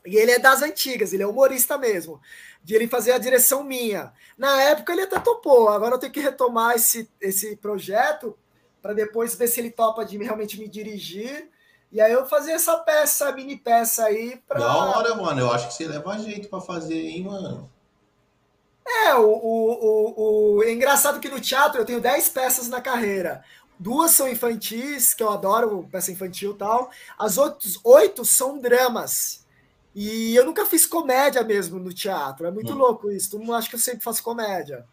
E 0.06 0.16
ele 0.16 0.32
é 0.32 0.40
das 0.40 0.62
antigas, 0.62 1.14
ele 1.14 1.24
é 1.24 1.28
humorista 1.28 1.78
mesmo. 1.78 2.22
De 2.64 2.76
ele 2.76 2.88
fazer 2.88 3.12
a 3.12 3.18
direção 3.18 3.64
minha. 3.64 4.14
Na 4.38 4.62
época 4.62 4.94
ele 4.94 5.02
até 5.02 5.20
topou, 5.20 5.70
agora 5.70 5.96
eu 5.96 6.00
tenho 6.00 6.14
que 6.14 6.20
retomar 6.20 6.76
esse, 6.76 7.10
esse 7.20 7.56
projeto 7.56 8.38
para 8.82 8.94
depois 8.94 9.36
ver 9.36 9.48
se 9.48 9.60
ele 9.60 9.70
topa 9.70 10.04
de 10.04 10.18
realmente 10.18 10.60
me 10.60 10.68
dirigir. 10.68 11.50
E 11.92 12.00
aí 12.00 12.12
eu 12.12 12.26
fazer 12.26 12.52
essa 12.52 12.78
peça, 12.78 13.32
mini 13.34 13.58
peça 13.58 14.06
aí 14.06 14.42
pra. 14.48 14.60
Da 14.60 14.76
hora, 14.76 15.16
mano. 15.16 15.42
Eu 15.42 15.52
acho 15.52 15.68
que 15.68 15.74
você 15.74 15.88
leva 15.88 16.18
jeito 16.18 16.48
para 16.48 16.62
fazer, 16.62 17.00
hein, 17.00 17.26
mano. 17.26 17.70
É, 18.88 19.14
o, 19.16 19.30
o, 19.30 19.72
o, 19.72 20.58
o, 20.58 20.64
é 20.64 20.72
engraçado 20.72 21.20
que 21.20 21.30
no 21.30 21.40
teatro 21.40 21.80
eu 21.80 21.86
tenho 21.86 22.02
10 22.02 22.30
peças 22.30 22.68
na 22.68 22.82
carreira. 22.82 23.44
Duas 23.78 24.12
são 24.12 24.28
infantis, 24.28 25.14
que 25.14 25.24
eu 25.24 25.30
adoro, 25.30 25.88
peça 25.92 26.12
infantil 26.12 26.52
e 26.54 26.58
tal. 26.58 26.92
As 27.18 27.38
outras 27.38 27.80
oito 27.84 28.24
são 28.24 28.60
dramas. 28.60 29.40
E 29.93 30.36
eu 30.36 30.45
nunca 30.45 30.65
fiz 30.65 30.86
comédia 30.86 31.43
mesmo 31.43 31.77
no 31.80 31.93
teatro. 31.93 32.47
É 32.47 32.51
muito 32.51 32.73
hum. 32.73 32.77
louco 32.77 33.12
isso. 33.12 33.32
Todo 33.32 33.41
mundo 33.41 33.56
acha 33.56 33.69
que 33.69 33.75
eu 33.75 33.80
sempre 33.80 34.04
faço 34.04 34.23
comédia. 34.23 34.86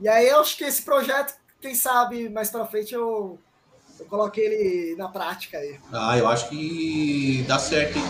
E 0.00 0.08
aí 0.08 0.28
eu 0.28 0.40
acho 0.40 0.56
que 0.56 0.64
esse 0.64 0.82
projeto, 0.82 1.34
quem 1.60 1.74
sabe 1.74 2.28
mais 2.28 2.50
pra 2.50 2.64
frente 2.66 2.94
eu, 2.94 3.38
eu 3.98 4.06
coloquei 4.06 4.44
ele 4.44 4.96
na 4.96 5.08
prática 5.08 5.58
aí. 5.58 5.78
Ah, 5.92 6.16
eu 6.16 6.28
acho 6.28 6.48
que 6.48 7.44
dá 7.48 7.58
certo, 7.58 7.98
hein? 7.98 8.04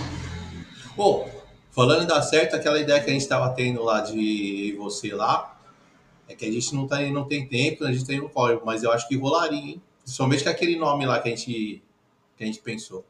Pô, 0.94 1.26
falando 1.70 2.02
em 2.02 2.06
dar 2.06 2.20
certo, 2.20 2.56
aquela 2.56 2.78
ideia 2.78 3.02
que 3.02 3.08
a 3.08 3.12
gente 3.12 3.22
estava 3.22 3.48
tendo 3.54 3.82
lá 3.82 4.00
de 4.00 4.74
você 4.76 5.14
lá, 5.14 5.58
é 6.28 6.34
que 6.34 6.44
a 6.44 6.52
gente 6.52 6.74
não, 6.74 6.86
tá, 6.86 7.00
não 7.00 7.24
tem 7.24 7.48
tempo, 7.48 7.84
a 7.84 7.92
gente 7.92 8.04
tem 8.04 8.20
um 8.20 8.28
código, 8.28 8.62
mas 8.66 8.82
eu 8.82 8.92
acho 8.92 9.08
que 9.08 9.16
rolaria, 9.16 9.58
hein? 9.58 9.82
Principalmente 10.02 10.44
com 10.44 10.50
aquele 10.50 10.76
nome 10.76 11.06
lá 11.06 11.20
que 11.20 11.28
a 11.28 11.34
gente, 11.34 11.82
que 12.36 12.44
a 12.44 12.46
gente 12.46 12.60
pensou. 12.60 13.04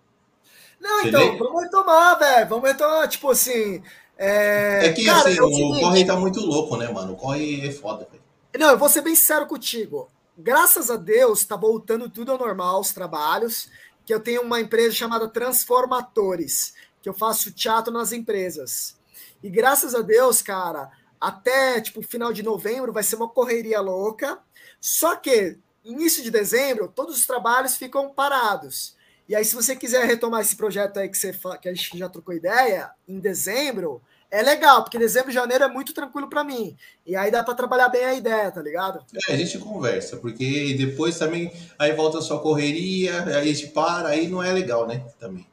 Não, 0.80 1.02
Você 1.02 1.08
então, 1.08 1.38
vamos 1.38 1.62
retomar, 1.62 2.18
velho. 2.18 2.48
Vamos 2.48 2.68
retomar, 2.68 3.08
tipo 3.08 3.30
assim. 3.30 3.82
É, 4.16 4.86
é 4.86 4.92
que 4.92 5.04
cara, 5.04 5.28
assim, 5.28 5.40
o, 5.40 5.46
o 5.46 5.80
Corre 5.80 6.04
tá 6.04 6.16
muito 6.16 6.40
louco, 6.40 6.76
né, 6.76 6.90
mano? 6.90 7.12
O 7.12 7.16
Corre 7.16 7.66
é 7.66 7.72
foda, 7.72 8.08
velho. 8.10 8.22
Não, 8.58 8.70
eu 8.70 8.78
vou 8.78 8.88
ser 8.88 9.02
bem 9.02 9.14
sincero 9.14 9.46
contigo. 9.46 10.08
Graças 10.36 10.90
a 10.90 10.96
Deus, 10.96 11.44
tá 11.44 11.56
voltando 11.56 12.08
tudo 12.08 12.32
ao 12.32 12.38
normal, 12.38 12.80
os 12.80 12.92
trabalhos. 12.92 13.68
Que 14.04 14.14
eu 14.14 14.20
tenho 14.20 14.42
uma 14.42 14.60
empresa 14.60 14.94
chamada 14.94 15.28
Transformatores, 15.28 16.74
que 17.02 17.08
eu 17.08 17.14
faço 17.14 17.52
teatro 17.52 17.92
nas 17.92 18.12
empresas. 18.12 18.96
E 19.42 19.50
graças 19.50 19.94
a 19.94 20.00
Deus, 20.00 20.40
cara, 20.40 20.90
até 21.20 21.80
tipo 21.80 22.02
final 22.02 22.32
de 22.32 22.42
novembro 22.42 22.92
vai 22.92 23.02
ser 23.02 23.16
uma 23.16 23.28
correria 23.28 23.80
louca. 23.80 24.38
Só 24.80 25.14
que 25.14 25.58
início 25.84 26.22
de 26.22 26.30
dezembro, 26.30 26.88
todos 26.88 27.18
os 27.18 27.26
trabalhos 27.26 27.76
ficam 27.76 28.10
parados. 28.10 28.96
E 29.28 29.36
aí, 29.36 29.44
se 29.44 29.54
você 29.54 29.76
quiser 29.76 30.06
retomar 30.06 30.40
esse 30.40 30.56
projeto 30.56 30.98
aí 30.98 31.08
que, 31.08 31.18
você, 31.18 31.34
que 31.60 31.68
a 31.68 31.74
gente 31.74 31.98
já 31.98 32.08
trocou 32.08 32.34
ideia, 32.34 32.90
em 33.06 33.18
dezembro, 33.18 34.00
é 34.30 34.42
legal, 34.42 34.82
porque 34.82 34.98
dezembro 34.98 35.30
e 35.30 35.34
janeiro 35.34 35.64
é 35.64 35.68
muito 35.68 35.92
tranquilo 35.92 36.30
para 36.30 36.42
mim. 36.42 36.74
E 37.04 37.14
aí 37.14 37.30
dá 37.30 37.44
para 37.44 37.54
trabalhar 37.54 37.90
bem 37.90 38.04
a 38.04 38.14
ideia, 38.14 38.50
tá 38.50 38.62
ligado? 38.62 39.04
É, 39.28 39.34
a 39.34 39.36
gente 39.36 39.58
conversa, 39.58 40.16
porque 40.16 40.74
depois 40.78 41.18
também 41.18 41.52
aí 41.78 41.92
volta 41.92 42.18
a 42.18 42.22
sua 42.22 42.40
correria, 42.40 43.22
aí 43.24 43.50
a 43.50 43.54
gente 43.54 43.68
para, 43.68 44.08
aí 44.08 44.28
não 44.28 44.42
é 44.42 44.50
legal, 44.50 44.86
né? 44.86 45.04
Também. 45.20 45.46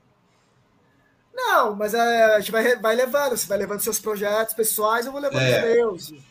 Não, 1.33 1.75
mas 1.75 1.93
é, 1.93 2.35
a 2.35 2.39
gente 2.39 2.53
vai, 2.53 2.77
vai 2.77 2.95
levando, 2.95 3.35
você 3.35 3.45
vai 3.45 3.57
levando 3.57 3.81
seus 3.81 3.99
projetos 3.99 4.53
pessoais, 4.53 5.05
eu 5.05 5.11
vou 5.11 5.19
levando 5.19 5.41
é. 5.41 5.85
os 5.85 6.11
meus. 6.11 6.23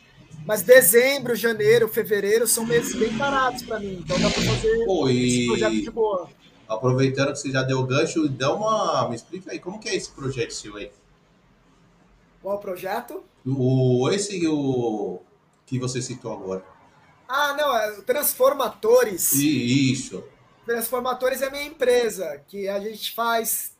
Mas 0.47 0.63
dezembro, 0.63 1.35
janeiro, 1.35 1.87
fevereiro 1.87 2.47
são 2.47 2.65
meses 2.65 2.95
bem 2.95 3.15
parados 3.15 3.61
para 3.61 3.79
mim, 3.79 3.99
então 4.03 4.19
dá 4.19 4.31
para 4.31 4.41
fazer 4.41 4.85
Pô, 4.85 5.07
esse 5.09 5.45
projeto 5.45 5.73
de 5.73 5.91
boa 5.91 6.29
aproveitando 6.67 7.31
que 7.31 7.39
você 7.39 7.51
já 7.51 7.63
deu 7.63 7.79
o 7.79 7.85
gancho, 7.85 8.27
dá 8.29 8.53
uma. 8.53 9.07
Me 9.09 9.15
explica 9.15 9.51
aí, 9.51 9.59
como 9.59 9.79
que 9.79 9.89
é 9.89 9.95
esse 9.95 10.11
projeto 10.11 10.51
seu 10.51 10.75
aí? 10.75 10.91
Qual 12.41 12.59
projeto? 12.59 13.23
O, 13.45 14.09
esse 14.11 14.45
o 14.47 15.19
que 15.65 15.79
você 15.79 16.01
citou 16.01 16.33
agora. 16.33 16.63
Ah, 17.27 17.53
não, 17.53 17.75
é 17.75 18.01
Transformatores. 18.01 19.33
Isso. 19.33 20.23
Transformatores 20.65 21.41
é 21.41 21.49
minha 21.49 21.63
empresa, 21.63 22.41
que 22.47 22.67
a 22.67 22.79
gente 22.79 23.13
faz 23.13 23.73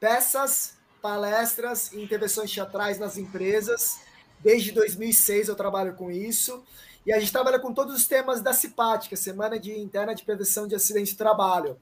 peças, 0.00 0.74
palestras 1.00 1.92
e 1.92 2.02
intervenções 2.02 2.52
teatrais 2.52 2.98
nas 2.98 3.16
empresas. 3.16 4.00
Desde 4.40 4.72
2006 4.72 5.48
eu 5.48 5.54
trabalho 5.54 5.94
com 5.94 6.10
isso. 6.10 6.62
E 7.06 7.12
a 7.12 7.20
gente 7.20 7.30
trabalha 7.30 7.60
com 7.60 7.72
todos 7.72 7.94
os 7.94 8.08
temas 8.08 8.40
da 8.42 8.52
CIPAT, 8.52 9.08
que 9.08 9.14
é 9.14 9.16
Semana 9.16 9.58
de 9.60 9.78
Interna 9.78 10.12
de 10.12 10.24
Prevenção 10.24 10.66
de 10.66 10.74
Acidente 10.74 11.12
de 11.12 11.16
Trabalho. 11.16 11.78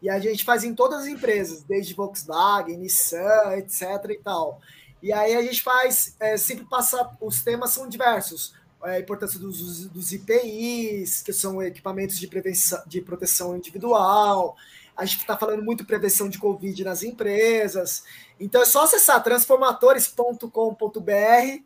E 0.00 0.08
a 0.08 0.18
gente 0.18 0.44
faz 0.44 0.64
em 0.64 0.74
todas 0.74 1.00
as 1.00 1.06
empresas, 1.06 1.62
desde 1.62 1.94
Volkswagen, 1.94 2.76
Nissan, 2.76 3.56
etc. 3.56 3.82
e 4.10 4.18
tal. 4.18 4.60
E 5.02 5.12
aí 5.12 5.36
a 5.36 5.42
gente 5.42 5.62
faz, 5.62 6.16
é, 6.18 6.36
sempre 6.36 6.64
passa, 6.64 7.10
os 7.20 7.42
temas 7.42 7.70
são 7.70 7.88
diversos. 7.88 8.54
É, 8.84 8.96
a 8.96 9.00
importância 9.00 9.40
dos, 9.40 9.88
dos 9.88 10.12
IPIs, 10.12 11.22
que 11.22 11.32
são 11.32 11.62
equipamentos 11.62 12.18
de, 12.18 12.26
prevenção, 12.28 12.82
de 12.86 13.00
proteção 13.00 13.56
individual. 13.56 14.56
A 14.96 15.04
gente 15.04 15.20
está 15.20 15.36
falando 15.36 15.62
muito 15.62 15.84
prevenção 15.84 16.28
de 16.28 16.38
Covid 16.38 16.84
nas 16.84 17.02
empresas. 17.02 18.04
Então 18.38 18.62
é 18.62 18.64
só 18.64 18.84
acessar 18.84 19.20
transformadores.com.br, 19.22 21.62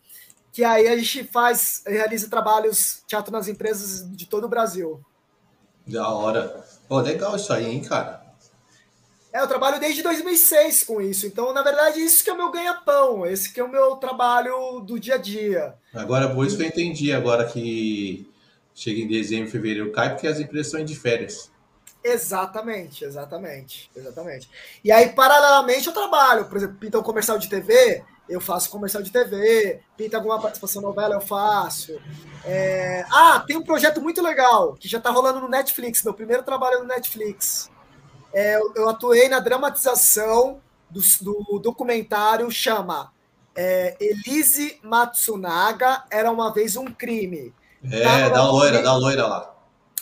que 0.53 0.65
aí 0.65 0.89
a 0.89 0.97
gente 0.97 1.25
faz, 1.25 1.83
realiza 1.87 2.31
trabalhos 2.31 3.03
teatro 3.07 3.33
nas 3.33 3.49
empresas 3.49 4.11
de 4.11 4.27
todo 4.27 4.45
o 4.45 4.49
Brasil. 4.49 5.03
Da 5.87 6.09
hora. 6.09 6.65
Pô, 6.89 7.01
legal 7.01 7.37
isso 7.37 7.53
aí, 7.53 7.67
hein, 7.67 7.83
cara? 7.83 8.22
É, 9.33 9.41
eu 9.41 9.49
trabalho 9.49 9.81
desde 9.81 10.03
2006 10.03 10.85
com 10.85 11.01
isso. 11.01 11.27
Então, 11.27 11.55
na 11.55 11.63
verdade, 11.63 12.01
isso 12.01 12.23
que 12.23 12.29
é 12.29 12.33
o 12.33 12.37
meu 12.37 12.51
ganha-pão. 12.51 13.25
Esse 13.25 13.53
que 13.53 13.59
é 13.59 13.65
o 13.65 13.71
meu 13.71 13.97
trabalho 13.97 14.81
do 14.81 15.01
dia 15.01 15.15
a 15.15 15.19
dia. 15.19 15.75
Agora, 15.95 16.29
por 16.29 16.47
isso 16.47 16.57
que 16.57 16.63
eu 16.63 16.67
entendi 16.67 17.13
agora 17.13 17.45
que 17.47 18.31
chega 18.75 19.01
em 19.01 19.09
dezembro, 19.09 19.51
fevereiro, 19.51 19.91
cai, 19.91 20.11
porque 20.11 20.27
as 20.27 20.39
empresas 20.39 20.67
estão 20.67 20.85
de 20.85 20.95
férias. 20.95 21.51
Exatamente, 22.05 23.05
exatamente, 23.05 23.91
exatamente. 23.95 24.51
E 24.85 24.91
aí, 24.91 25.11
paralelamente, 25.11 25.87
eu 25.87 25.95
trabalho. 25.95 26.47
Por 26.47 26.59
exemplo, 26.59 26.77
pinta 26.77 26.99
um 26.99 27.03
comercial 27.03 27.39
de 27.39 27.49
TV, 27.49 28.05
eu 28.29 28.41
faço 28.41 28.71
comercial 28.71 29.03
de 29.03 29.11
TV. 29.11 29.81
Pinta 29.97 30.17
alguma 30.17 30.41
participação 30.41 30.83
novela, 30.83 31.15
eu 31.15 31.21
faço. 31.21 31.99
É... 32.45 33.05
Ah, 33.11 33.43
tem 33.47 33.57
um 33.57 33.63
projeto 33.63 34.01
muito 34.01 34.21
legal, 34.21 34.75
que 34.75 34.89
já 34.89 34.99
está 34.99 35.11
rolando 35.11 35.41
no 35.41 35.49
Netflix, 35.49 36.03
meu 36.03 36.13
primeiro 36.13 36.43
trabalho 36.43 36.81
no 36.81 36.87
Netflix. 36.87 37.71
É, 38.33 38.57
eu, 38.57 38.89
atuei 38.89 39.29
na 39.29 39.41
dramatização 39.41 40.61
do, 40.89 41.01
do 41.21 41.59
documentário 41.59 42.51
chama 42.51 43.13
é, 43.55 43.97
Elise 44.01 44.79
Matsunaga 44.83 46.05
Era 46.11 46.31
Uma 46.31 46.53
Vez 46.53 46.77
um 46.77 46.87
Crime. 46.87 47.55
É, 47.91 48.31
da 48.31 48.51
loira, 48.51 48.83
da 48.83 48.97
loira 48.97 49.27
lá. 49.27 49.55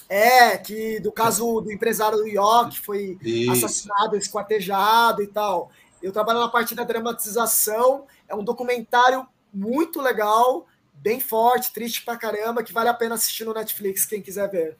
É, 0.08 0.56
que 0.58 0.98
do 1.00 1.12
caso 1.12 1.60
do 1.60 1.72
empresário 1.72 2.18
do 2.18 2.26
York 2.26 2.80
foi 2.80 3.16
Isso. 3.22 3.52
assassinado, 3.52 4.16
esquartejado 4.16 5.22
e 5.22 5.26
tal. 5.26 5.70
Eu 6.02 6.12
trabalho 6.12 6.40
na 6.40 6.48
parte 6.48 6.74
da 6.74 6.84
dramatização. 6.84 8.06
É 8.28 8.34
um 8.34 8.44
documentário 8.44 9.26
muito 9.52 10.00
legal, 10.00 10.66
bem 10.94 11.20
forte, 11.20 11.72
triste 11.72 12.04
pra 12.04 12.16
caramba, 12.16 12.62
que 12.62 12.72
vale 12.72 12.88
a 12.88 12.94
pena 12.94 13.14
assistir 13.14 13.44
no 13.44 13.54
Netflix, 13.54 14.04
quem 14.04 14.22
quiser 14.22 14.48
ver. 14.50 14.76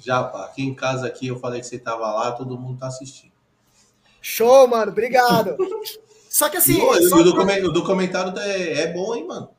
Já, 0.00 0.24
pá, 0.24 0.46
aqui 0.46 0.62
em 0.62 0.74
casa 0.74 1.06
aqui 1.06 1.28
eu 1.28 1.38
falei 1.38 1.60
que 1.60 1.66
você 1.66 1.78
tava 1.78 2.10
lá, 2.12 2.32
todo 2.32 2.58
mundo 2.58 2.78
tá 2.78 2.86
assistindo. 2.86 3.32
Show, 4.20 4.66
mano, 4.68 4.92
obrigado. 4.92 5.56
Só 6.28 6.48
que 6.48 6.56
assim. 6.56 6.74
E, 6.74 7.08
só 7.08 7.16
o, 7.16 7.72
documentário 7.72 8.38
é, 8.38 8.82
é, 8.82 8.92
bom, 8.92 9.16
hein, 9.16 9.26
mano? 9.26 9.50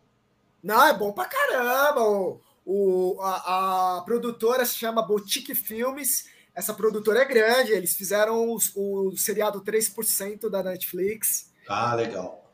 Não, 0.64 0.88
é 0.88 0.98
bom 0.98 1.12
pra 1.12 1.26
caramba. 1.26 2.02
O, 2.02 2.40
o, 2.66 3.20
a, 3.20 3.98
a 3.98 4.02
produtora 4.04 4.66
se 4.66 4.76
chama 4.76 5.02
Boutique 5.02 5.54
Filmes. 5.54 6.30
Essa 6.56 6.74
produtora 6.74 7.20
é 7.20 7.26
grande, 7.26 7.72
eles 7.72 7.94
fizeram 7.94 8.54
os, 8.54 8.72
o 8.76 9.12
seriado 9.18 9.62
3% 9.62 10.50
da 10.50 10.64
Netflix. 10.64 11.52
Ah, 11.68 11.94
legal. 11.94 12.50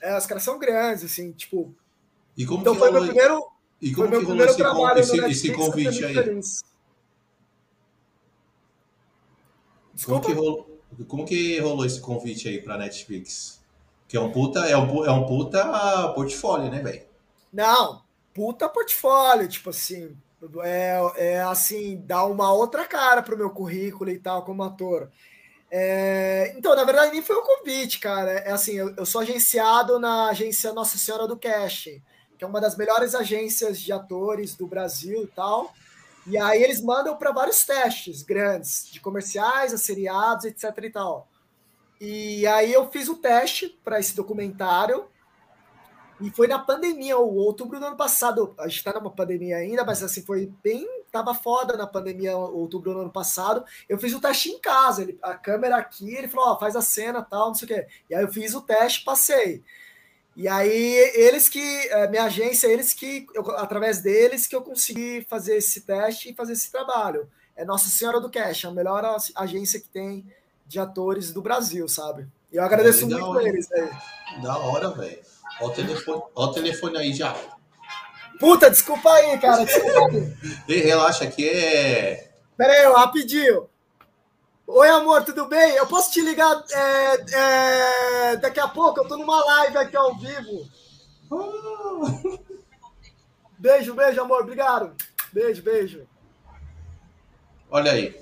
É, 0.00 0.16
os 0.16 0.26
caras 0.26 0.42
são 0.42 0.58
grandes, 0.58 1.04
assim, 1.04 1.32
tipo. 1.32 1.74
E 2.36 2.46
como 2.46 2.60
então 2.60 2.72
que 2.72 2.78
foi 2.78 2.88
rolou, 2.88 3.02
meu 3.02 3.12
primeiro. 3.12 3.46
E 3.80 3.92
como 3.92 4.08
foi 4.08 4.16
meu 4.16 4.26
primeiro 4.26 4.50
esse, 4.50 4.58
trabalho 4.58 5.00
esse, 5.00 5.12
Netflix, 5.12 5.44
esse 5.44 5.52
convite 5.52 6.04
aí? 6.04 6.14
Feliz. 6.14 6.62
Desculpa. 9.98 10.20
Como 10.20 10.22
que, 10.22 10.32
rolou, 10.32 10.80
como 11.08 11.24
que 11.24 11.58
rolou 11.58 11.84
esse 11.84 12.00
convite 12.00 12.48
aí 12.48 12.62
para 12.62 12.78
Netflix? 12.78 13.60
Que 14.06 14.16
é 14.16 14.20
um 14.20 14.30
puta, 14.30 14.60
é 14.60 14.76
um, 14.76 15.04
é 15.04 15.10
um 15.10 15.26
puta 15.26 16.12
portfólio, 16.14 16.70
né, 16.70 16.80
velho? 16.80 17.02
Não, 17.52 18.02
puta 18.32 18.68
portfólio, 18.68 19.48
tipo 19.48 19.70
assim, 19.70 20.16
é, 20.62 21.00
é 21.16 21.40
assim, 21.40 22.00
dá 22.06 22.24
uma 22.24 22.52
outra 22.52 22.86
cara 22.86 23.22
pro 23.22 23.36
meu 23.36 23.50
currículo 23.50 24.08
e 24.08 24.20
tal 24.20 24.44
como 24.44 24.62
ator. 24.62 25.10
É, 25.68 26.54
então, 26.56 26.76
na 26.76 26.84
verdade, 26.84 27.10
nem 27.10 27.20
foi 27.20 27.36
um 27.36 27.42
convite, 27.42 27.98
cara. 27.98 28.30
É 28.30 28.52
assim, 28.52 28.74
eu, 28.74 28.94
eu, 28.96 29.04
sou 29.04 29.20
agenciado 29.20 29.98
na 29.98 30.28
agência 30.28 30.72
Nossa 30.72 30.96
Senhora 30.96 31.26
do 31.26 31.36
Cash, 31.36 31.88
que 32.38 32.44
é 32.44 32.46
uma 32.46 32.60
das 32.60 32.76
melhores 32.76 33.16
agências 33.16 33.80
de 33.80 33.92
atores 33.92 34.54
do 34.54 34.66
Brasil 34.68 35.24
e 35.24 35.26
tal. 35.26 35.74
E 36.28 36.36
aí 36.36 36.62
eles 36.62 36.82
mandam 36.82 37.16
para 37.16 37.32
vários 37.32 37.64
testes 37.64 38.22
grandes, 38.22 38.86
de 38.92 39.00
comerciais, 39.00 39.72
a 39.72 39.78
seriados, 39.78 40.44
etc 40.44 40.64
e 40.82 40.90
tal. 40.90 41.28
E 41.98 42.46
aí 42.46 42.70
eu 42.72 42.90
fiz 42.90 43.08
o 43.08 43.16
teste 43.16 43.68
para 43.82 43.98
esse 43.98 44.14
documentário. 44.14 45.08
E 46.20 46.30
foi 46.30 46.46
na 46.46 46.58
pandemia, 46.58 47.16
o 47.16 47.34
outubro 47.36 47.80
do 47.80 47.86
ano 47.86 47.96
passado. 47.96 48.54
A 48.58 48.68
gente 48.68 48.78
está 48.78 48.92
numa 48.92 49.10
pandemia 49.10 49.56
ainda, 49.56 49.84
mas 49.84 50.02
assim, 50.02 50.22
foi 50.22 50.52
bem. 50.62 50.86
Tava 51.10 51.32
foda 51.32 51.76
na 51.76 51.86
pandemia, 51.86 52.36
outubro 52.36 52.92
do 52.92 53.00
ano 53.00 53.10
passado. 53.10 53.64
Eu 53.88 53.98
fiz 53.98 54.12
o 54.12 54.20
teste 54.20 54.50
em 54.50 54.60
casa. 54.60 55.02
Ele, 55.02 55.18
a 55.22 55.34
câmera 55.34 55.76
aqui, 55.76 56.14
ele 56.14 56.28
falou: 56.28 56.50
Ó, 56.50 56.58
faz 56.58 56.76
a 56.76 56.82
cena 56.82 57.22
tal, 57.22 57.48
não 57.48 57.54
sei 57.54 57.64
o 57.66 57.68
quê. 57.68 57.86
E 58.10 58.14
aí 58.14 58.22
eu 58.22 58.32
fiz 58.32 58.54
o 58.54 58.60
teste, 58.60 59.04
passei. 59.04 59.64
E 60.38 60.46
aí, 60.46 60.94
eles 61.16 61.48
que, 61.48 61.58
é, 61.88 62.06
minha 62.06 62.22
agência, 62.22 62.68
eles 62.68 62.94
que, 62.94 63.26
eu, 63.34 63.50
através 63.56 64.00
deles, 64.00 64.46
que 64.46 64.54
eu 64.54 64.62
consegui 64.62 65.26
fazer 65.28 65.56
esse 65.56 65.80
teste 65.80 66.30
e 66.30 66.34
fazer 66.34 66.52
esse 66.52 66.70
trabalho. 66.70 67.28
É 67.56 67.64
Nossa 67.64 67.88
Senhora 67.88 68.20
do 68.20 68.30
Cash, 68.30 68.64
a 68.64 68.70
melhor 68.70 69.04
agência 69.34 69.80
que 69.80 69.88
tem 69.88 70.24
de 70.64 70.78
atores 70.78 71.32
do 71.32 71.42
Brasil, 71.42 71.88
sabe? 71.88 72.28
E 72.52 72.56
eu 72.56 72.62
agradeço 72.62 73.02
é, 73.02 73.08
muito 73.08 73.36
a 73.36 73.42
eles, 73.42 73.68
velho. 73.68 73.90
Da 74.40 74.56
hora, 74.58 74.90
velho. 74.90 75.18
Ó 75.60 75.66
o 75.66 75.70
telefone, 75.70 76.22
ó 76.36 76.44
o 76.44 76.52
telefone 76.52 76.98
aí 76.98 77.12
já. 77.12 77.36
Puta, 78.38 78.70
desculpa 78.70 79.12
aí, 79.12 79.36
cara. 79.40 79.64
Desculpa 79.64 80.06
aí. 80.68 80.78
Relaxa, 80.78 81.24
aqui 81.24 81.48
é. 81.48 82.30
Pera 82.56 82.74
aí, 82.74 82.92
rapidinho. 82.92 83.68
Oi, 84.70 84.86
amor, 84.90 85.24
tudo 85.24 85.46
bem? 85.46 85.76
Eu 85.76 85.86
posso 85.86 86.12
te 86.12 86.20
ligar 86.20 86.62
é, 86.70 87.24
é, 87.32 88.36
daqui 88.36 88.60
a 88.60 88.68
pouco? 88.68 89.00
Eu 89.00 89.08
tô 89.08 89.16
numa 89.16 89.42
live 89.42 89.78
aqui 89.78 89.96
ao 89.96 90.14
vivo. 90.14 90.68
Beijo, 93.58 93.94
beijo, 93.94 94.20
amor. 94.20 94.42
Obrigado. 94.42 94.94
Beijo, 95.32 95.62
beijo. 95.62 96.06
Olha 97.70 97.92
aí. 97.92 98.14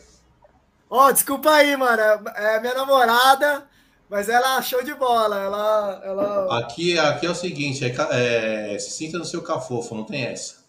Ó, 0.88 1.08
oh, 1.08 1.12
desculpa 1.12 1.50
aí, 1.50 1.76
mano. 1.76 2.00
É 2.36 2.60
minha 2.60 2.74
namorada, 2.74 3.68
mas 4.08 4.28
ela 4.28 4.62
show 4.62 4.82
de 4.84 4.94
bola. 4.94 5.38
Ela. 5.40 6.00
ela... 6.04 6.60
Aqui, 6.60 6.96
aqui 6.96 7.26
é 7.26 7.30
o 7.30 7.34
seguinte: 7.34 7.84
é, 7.84 8.74
é, 8.74 8.78
se 8.78 8.92
sinta 8.92 9.18
no 9.18 9.24
seu 9.24 9.42
cafofo, 9.42 9.96
não 9.96 10.04
tem 10.04 10.24
essa. 10.24 10.64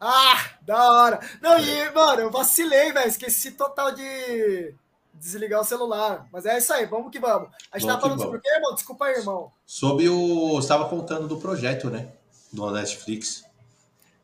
Ah, 0.00 0.50
da 0.62 0.92
hora. 0.92 1.20
Não, 1.40 1.56
e, 1.58 1.90
mano, 1.92 2.22
eu 2.22 2.30
vacilei, 2.30 2.92
velho. 2.92 3.08
Esqueci 3.08 3.52
total 3.52 3.92
de 3.92 4.74
desligar 5.14 5.60
o 5.60 5.64
celular. 5.64 6.28
Mas 6.32 6.46
é 6.46 6.58
isso 6.58 6.72
aí, 6.72 6.86
vamos 6.86 7.10
que 7.10 7.18
vamos. 7.18 7.48
A 7.70 7.78
gente 7.78 7.86
vamos 7.86 7.94
tá 7.96 8.00
falando 8.00 8.20
sobre 8.20 8.38
o 8.38 8.40
quê, 8.40 8.48
irmão? 8.48 8.74
Desculpa 8.74 9.04
aí, 9.06 9.14
irmão. 9.14 9.52
Sobre 9.66 10.08
o. 10.08 10.58
Estava 10.58 10.88
contando 10.88 11.28
do 11.28 11.38
projeto, 11.38 11.90
né? 11.90 12.12
Do 12.52 12.70
Netflix. 12.70 13.44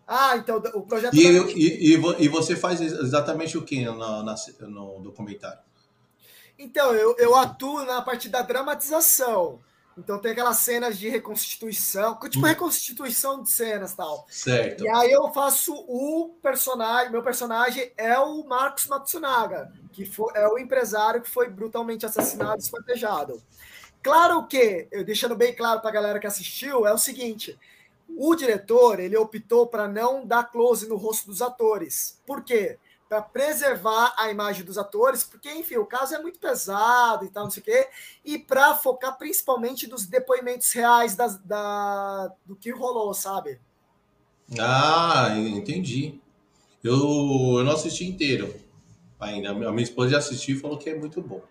Ah, 0.06 0.36
então 0.36 0.58
o 0.74 0.82
projeto. 0.82 1.14
E, 1.14 1.26
e, 1.26 1.94
e, 1.94 2.24
e, 2.24 2.28
você 2.28 2.54
faz 2.54 2.80
exatamente 2.80 3.58
o 3.58 3.62
que 3.62 3.84
no, 3.84 4.22
no 4.68 5.00
documentário? 5.00 5.58
Então, 6.58 6.94
eu, 6.94 7.16
eu 7.18 7.34
atuo 7.34 7.84
na 7.84 8.00
parte 8.00 8.28
da 8.28 8.42
dramatização. 8.42 9.60
Então 9.96 10.18
tem 10.18 10.32
aquelas 10.32 10.58
cenas 10.58 10.98
de 10.98 11.08
reconstituição, 11.08 12.18
tipo 12.28 12.44
hum. 12.44 12.48
reconstituição 12.48 13.42
de 13.42 13.50
cenas 13.50 13.94
tal. 13.94 14.26
Certo. 14.28 14.84
E 14.84 14.88
aí 14.88 15.10
eu 15.10 15.32
faço 15.32 15.74
o 15.74 16.36
personagem, 16.42 17.10
meu 17.10 17.22
personagem 17.22 17.90
é 17.96 18.18
o 18.18 18.44
Marcos 18.44 18.86
Matsunaga, 18.86 19.72
que 19.92 20.04
foi, 20.04 20.32
é 20.34 20.46
o 20.46 20.58
empresário 20.58 21.22
que 21.22 21.30
foi 21.30 21.48
brutalmente 21.48 22.04
assassinado 22.04 22.60
e 22.60 22.62
esquartejado. 22.62 23.42
Claro 24.02 24.46
que, 24.46 24.86
eu 24.92 25.02
deixando 25.02 25.34
bem 25.34 25.54
claro 25.54 25.80
para 25.80 25.90
a 25.90 25.94
galera 25.94 26.20
que 26.20 26.26
assistiu, 26.26 26.86
é 26.86 26.92
o 26.92 26.98
seguinte: 26.98 27.58
o 28.08 28.34
diretor 28.34 29.00
ele 29.00 29.16
optou 29.16 29.66
para 29.66 29.88
não 29.88 30.26
dar 30.26 30.44
close 30.44 30.86
no 30.86 30.96
rosto 30.96 31.26
dos 31.26 31.40
atores. 31.40 32.20
Por 32.26 32.44
quê? 32.44 32.78
Para 33.08 33.22
preservar 33.22 34.14
a 34.16 34.30
imagem 34.30 34.64
dos 34.64 34.76
atores, 34.76 35.22
porque, 35.22 35.50
enfim, 35.52 35.76
o 35.76 35.86
caso 35.86 36.14
é 36.14 36.18
muito 36.20 36.38
pesado 36.38 37.24
e 37.24 37.28
tal, 37.28 37.44
não 37.44 37.50
sei 37.50 37.62
o 37.62 37.64
quê, 37.64 37.88
e 38.24 38.38
para 38.38 38.74
focar 38.74 39.16
principalmente 39.16 39.86
dos 39.86 40.06
depoimentos 40.06 40.72
reais 40.72 41.14
das, 41.14 41.36
da, 41.38 42.32
do 42.44 42.56
que 42.56 42.70
rolou, 42.70 43.14
sabe? 43.14 43.60
Ah, 44.58 45.28
entendi. 45.36 46.20
Eu, 46.82 47.58
eu 47.58 47.64
não 47.64 47.72
assisti 47.72 48.04
inteiro 48.04 48.54
ainda. 49.18 49.50
A 49.50 49.54
minha 49.54 49.82
esposa 49.82 50.10
já 50.10 50.18
assistiu 50.18 50.56
e 50.56 50.60
falou 50.60 50.78
que 50.78 50.90
é 50.90 50.94
muito 50.96 51.20
bom. 51.20 51.42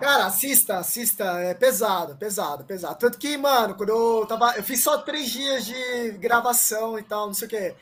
Cara, 0.00 0.26
assista, 0.26 0.78
assista. 0.78 1.24
É 1.38 1.54
pesado, 1.54 2.16
pesado, 2.16 2.64
pesado. 2.64 2.98
Tanto 2.98 3.18
que, 3.18 3.36
mano, 3.36 3.76
quando 3.76 3.90
eu 3.90 4.26
tava. 4.26 4.56
Eu 4.56 4.64
fiz 4.64 4.82
só 4.82 4.98
três 4.98 5.30
dias 5.30 5.64
de 5.64 6.10
gravação 6.18 6.98
e 6.98 7.04
tal, 7.04 7.26
não 7.26 7.34
sei 7.34 7.46
o 7.46 7.50
quê. 7.50 7.74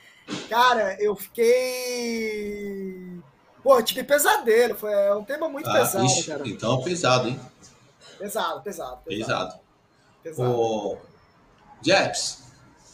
Cara, 0.49 0.97
eu 1.01 1.15
fiquei. 1.17 2.11
Pô, 3.63 3.77
eu 3.77 3.83
tive 3.83 4.05
pesadelo. 4.05 4.77
Foi 4.77 4.93
é 4.93 5.15
um 5.15 5.25
tema 5.25 5.49
muito 5.49 5.69
ah, 5.69 5.73
pesado, 5.73 6.05
ixi, 6.07 6.25
cara. 6.25 6.49
Então, 6.49 6.83
pesado, 6.83 7.29
hein? 7.29 7.41
Pesado, 8.19 8.63
pesado. 8.63 9.01
Pesado. 9.05 9.61
pesado. 10.23 10.51
O... 10.51 10.99
Jeps, 11.83 12.43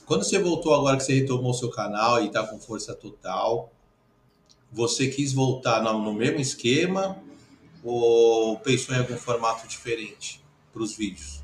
quando 0.06 0.24
você 0.24 0.38
voltou 0.38 0.74
agora 0.74 0.96
que 0.96 1.02
você 1.02 1.14
retomou 1.14 1.52
seu 1.52 1.70
canal 1.70 2.22
e 2.22 2.30
tá 2.30 2.46
com 2.46 2.60
força 2.60 2.94
total, 2.94 3.72
você 4.70 5.08
quis 5.08 5.32
voltar 5.32 5.82
no, 5.82 5.98
no 5.98 6.12
mesmo 6.12 6.40
esquema 6.40 7.20
ou 7.82 8.58
pensou 8.60 8.94
em 8.94 8.98
algum 8.98 9.16
formato 9.16 9.66
diferente 9.66 10.44
para 10.72 10.82
os 10.82 10.96
vídeos? 10.96 11.35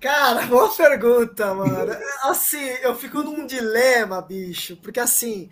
Cara, 0.00 0.42
boa 0.46 0.68
pergunta, 0.74 1.54
mano. 1.54 1.96
Assim, 2.22 2.64
eu 2.82 2.94
fico 2.94 3.22
num 3.22 3.46
dilema, 3.46 4.20
bicho, 4.20 4.76
porque 4.76 5.00
assim, 5.00 5.48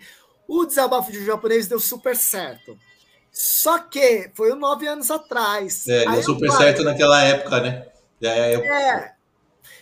o 0.47 0.65
desabafo 0.65 1.11
de 1.11 1.25
japonês 1.25 1.67
deu 1.67 1.79
super 1.79 2.15
certo. 2.15 2.77
Só 3.31 3.79
que 3.79 4.31
foi 4.33 4.53
nove 4.55 4.87
anos 4.87 5.11
atrás. 5.11 5.87
É, 5.87 6.05
deu 6.05 6.23
super 6.23 6.51
certo 6.51 6.83
naquela 6.83 7.21
época, 7.23 7.59
né? 7.59 7.87
É, 8.21 8.55
eu... 8.55 8.61
é. 8.63 9.15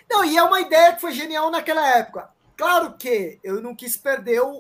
Não, 0.10 0.26
e 0.26 0.38
é 0.38 0.44
uma 0.44 0.60
ideia 0.60 0.94
que 0.94 1.02
foi 1.02 1.12
genial 1.12 1.52
naquela 1.52 1.88
época. 1.98 2.30
Claro 2.56 2.94
que 2.98 3.40
eu 3.44 3.62
não 3.62 3.76
quis 3.76 3.98
perder 3.98 4.42
o, 4.42 4.52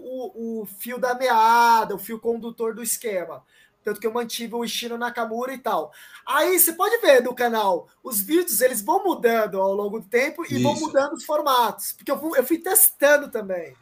o 0.61 0.67
fio 0.79 0.97
da 0.97 1.13
meada, 1.13 1.95
o 1.95 1.99
fio 1.99 2.19
condutor 2.19 2.73
do 2.73 2.83
esquema. 2.83 3.43
Tanto 3.83 3.99
que 3.99 4.07
eu 4.07 4.13
mantive 4.13 4.55
o 4.55 4.63
Ishiro 4.63 4.97
Nakamura 4.97 5.53
e 5.53 5.57
tal. 5.57 5.91
Aí 6.25 6.57
você 6.57 6.73
pode 6.73 6.97
ver 6.99 7.21
no 7.21 7.35
canal, 7.35 7.87
os 8.03 8.21
vídeos 8.21 8.61
eles 8.61 8.81
vão 8.81 9.03
mudando 9.03 9.59
ao 9.59 9.73
longo 9.73 9.99
do 9.99 10.07
tempo 10.07 10.43
e 10.43 10.55
Isso. 10.55 10.63
vão 10.63 10.75
mudando 10.75 11.13
os 11.13 11.25
formatos. 11.25 11.91
Porque 11.91 12.11
eu 12.11 12.19
fui, 12.19 12.39
eu 12.39 12.43
fui 12.43 12.57
testando 12.57 13.29
também. 13.29 13.75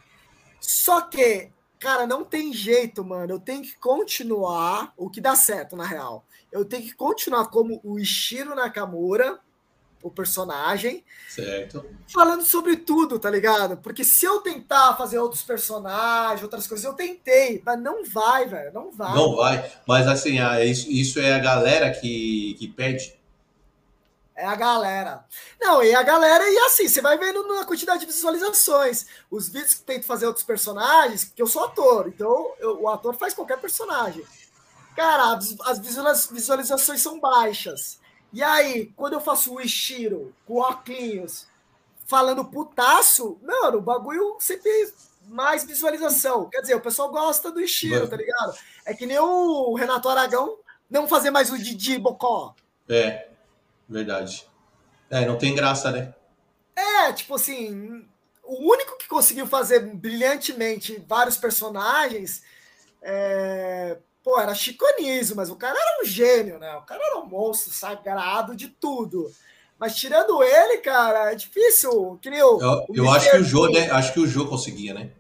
Só 0.60 1.02
que, 1.02 1.52
cara, 1.80 2.08
não 2.08 2.24
tem 2.24 2.52
jeito, 2.54 3.04
mano. 3.04 3.34
Eu 3.34 3.40
tenho 3.40 3.62
que 3.62 3.78
continuar 3.78 4.94
o 4.98 5.10
que 5.10 5.22
dá 5.22 5.36
certo, 5.36 5.76
na 5.76 5.86
real. 5.86 6.26
eu 6.52 6.66
tenho 6.66 6.84
que 6.84 6.94
continuar 6.94 7.48
como 7.48 7.80
o 7.84 8.00
Ishiro 8.00 8.56
Nakamura, 8.56 9.40
o 10.02 10.10
personagem. 10.10 11.04
Certo. 11.30 11.86
Falando 12.08 12.44
sobre 12.44 12.78
tudo, 12.78 13.20
tá 13.20 13.30
ligado? 13.30 13.78
Porque 13.78 14.04
se 14.04 14.26
eu 14.26 14.40
tentar 14.42 14.96
fazer 14.96 15.20
outros 15.20 15.44
personagens, 15.44 16.44
outras 16.44 16.68
coisas, 16.68 16.86
eu 16.86 16.94
tentei, 16.94 17.62
mas 17.66 17.80
não 17.80 18.04
vai, 18.04 18.46
velho. 18.46 18.74
Não 18.74 18.92
vai. 18.92 19.16
Não 19.16 19.36
vai. 19.36 19.72
Mas 19.88 20.08
assim, 20.08 20.40
ah, 20.40 20.64
isso, 20.64 20.90
isso 20.90 21.20
é 21.20 21.34
a 21.34 21.40
galera 21.40 21.92
que, 21.92 22.56
que 22.60 22.68
pede. 22.68 23.20
É 24.36 24.46
a 24.46 24.56
galera. 24.56 25.24
Não, 25.60 25.84
e 25.84 25.94
a 25.94 26.02
galera, 26.02 26.44
e 26.50 26.58
assim, 26.60 26.88
você 26.88 27.00
vai 27.00 27.18
vendo 27.18 27.48
na 27.48 27.64
quantidade 27.64 28.00
de 28.00 28.08
visualizações. 28.08 29.06
Os 29.30 29.48
vídeos 29.48 29.76
que 29.76 29.84
tento 29.84 30.06
fazer 30.06 30.26
outros 30.26 30.44
personagens, 30.44 31.26
porque 31.26 31.42
eu 31.42 31.48
sou 31.48 31.66
ator, 31.66 32.08
então 32.08 32.54
eu, 32.60 32.82
o 32.82 32.90
ator 32.90 33.16
faz 33.16 33.34
qualquer 33.34 33.60
personagem. 33.60 34.26
Cara, 34.96 35.38
as 35.66 35.80
visualizações 36.30 37.02
são 37.02 37.20
baixas. 37.20 38.01
E 38.34 38.42
aí, 38.42 38.92
quando 38.96 39.14
eu 39.14 39.22
faço 39.22 39.54
o 39.54 39.62
Ishiro 39.62 40.34
com 40.46 40.58
óculos, 40.58 41.48
falando 42.06 42.46
putaço, 42.46 43.40
mano, 43.42 43.78
o 43.78 43.82
bagulho 43.82 44.38
sempre 44.40 44.70
mais 45.28 45.64
visualização. 45.64 46.50
Quer 46.50 46.62
dizer, 46.62 46.76
o 46.76 46.82
pessoal 46.82 47.10
gosta 47.10 47.52
do 47.52 47.62
Ishiro, 47.62 48.08
tá 48.08 48.16
ligado? 48.16 48.54
É 48.86 48.94
que 48.94 49.06
nem 49.06 49.20
o 49.20 49.74
Renato 49.76 50.10
Aragão 50.10 50.58
não 50.90 51.08
fazer 51.08 51.32
mais 51.32 51.52
o 51.52 51.58
Didi 51.58 51.98
Bocó. 51.98 52.54
É. 52.90 53.30
Verdade. 53.88 54.48
É, 55.10 55.26
não 55.26 55.38
tem 55.38 55.54
graça, 55.54 55.92
né? 55.92 56.14
É, 56.76 57.12
tipo 57.14 57.36
assim, 57.36 58.06
o 58.44 58.72
único 58.72 58.98
que 58.98 59.08
conseguiu 59.08 59.46
fazer 59.46 59.80
brilhantemente 59.80 61.04
vários 61.08 61.38
personagens, 61.38 62.44
é... 63.02 63.98
pô, 64.24 64.40
era 64.40 64.54
Chico 64.54 64.86
Anísio, 64.86 65.36
mas 65.36 65.50
o 65.50 65.56
cara 65.56 65.78
era 65.78 66.04
um 66.04 66.06
gênio, 66.06 66.60
né? 66.60 66.76
O 66.76 66.82
cara 66.82 67.02
era 67.04 67.20
um 67.20 67.26
monstro 67.26 67.72
sagrado 67.72 68.56
de 68.56 68.68
tudo. 68.68 69.32
Mas 69.80 69.96
tirando 69.96 70.44
ele, 70.44 70.78
cara, 70.78 71.32
é 71.32 71.36
difícil. 71.36 72.20
Que 72.22 72.30
eu, 72.30 72.60
eu, 72.60 72.86
eu 72.94 73.12
acho 73.12 73.32
que 73.32 73.38
o 73.38 73.44
Jô, 73.44 73.68
né? 73.70 73.90
Acho 73.90 74.14
que 74.14 74.20
o 74.20 74.28
Jô 74.28 74.48
conseguia, 74.48 74.94
né? 74.94 75.12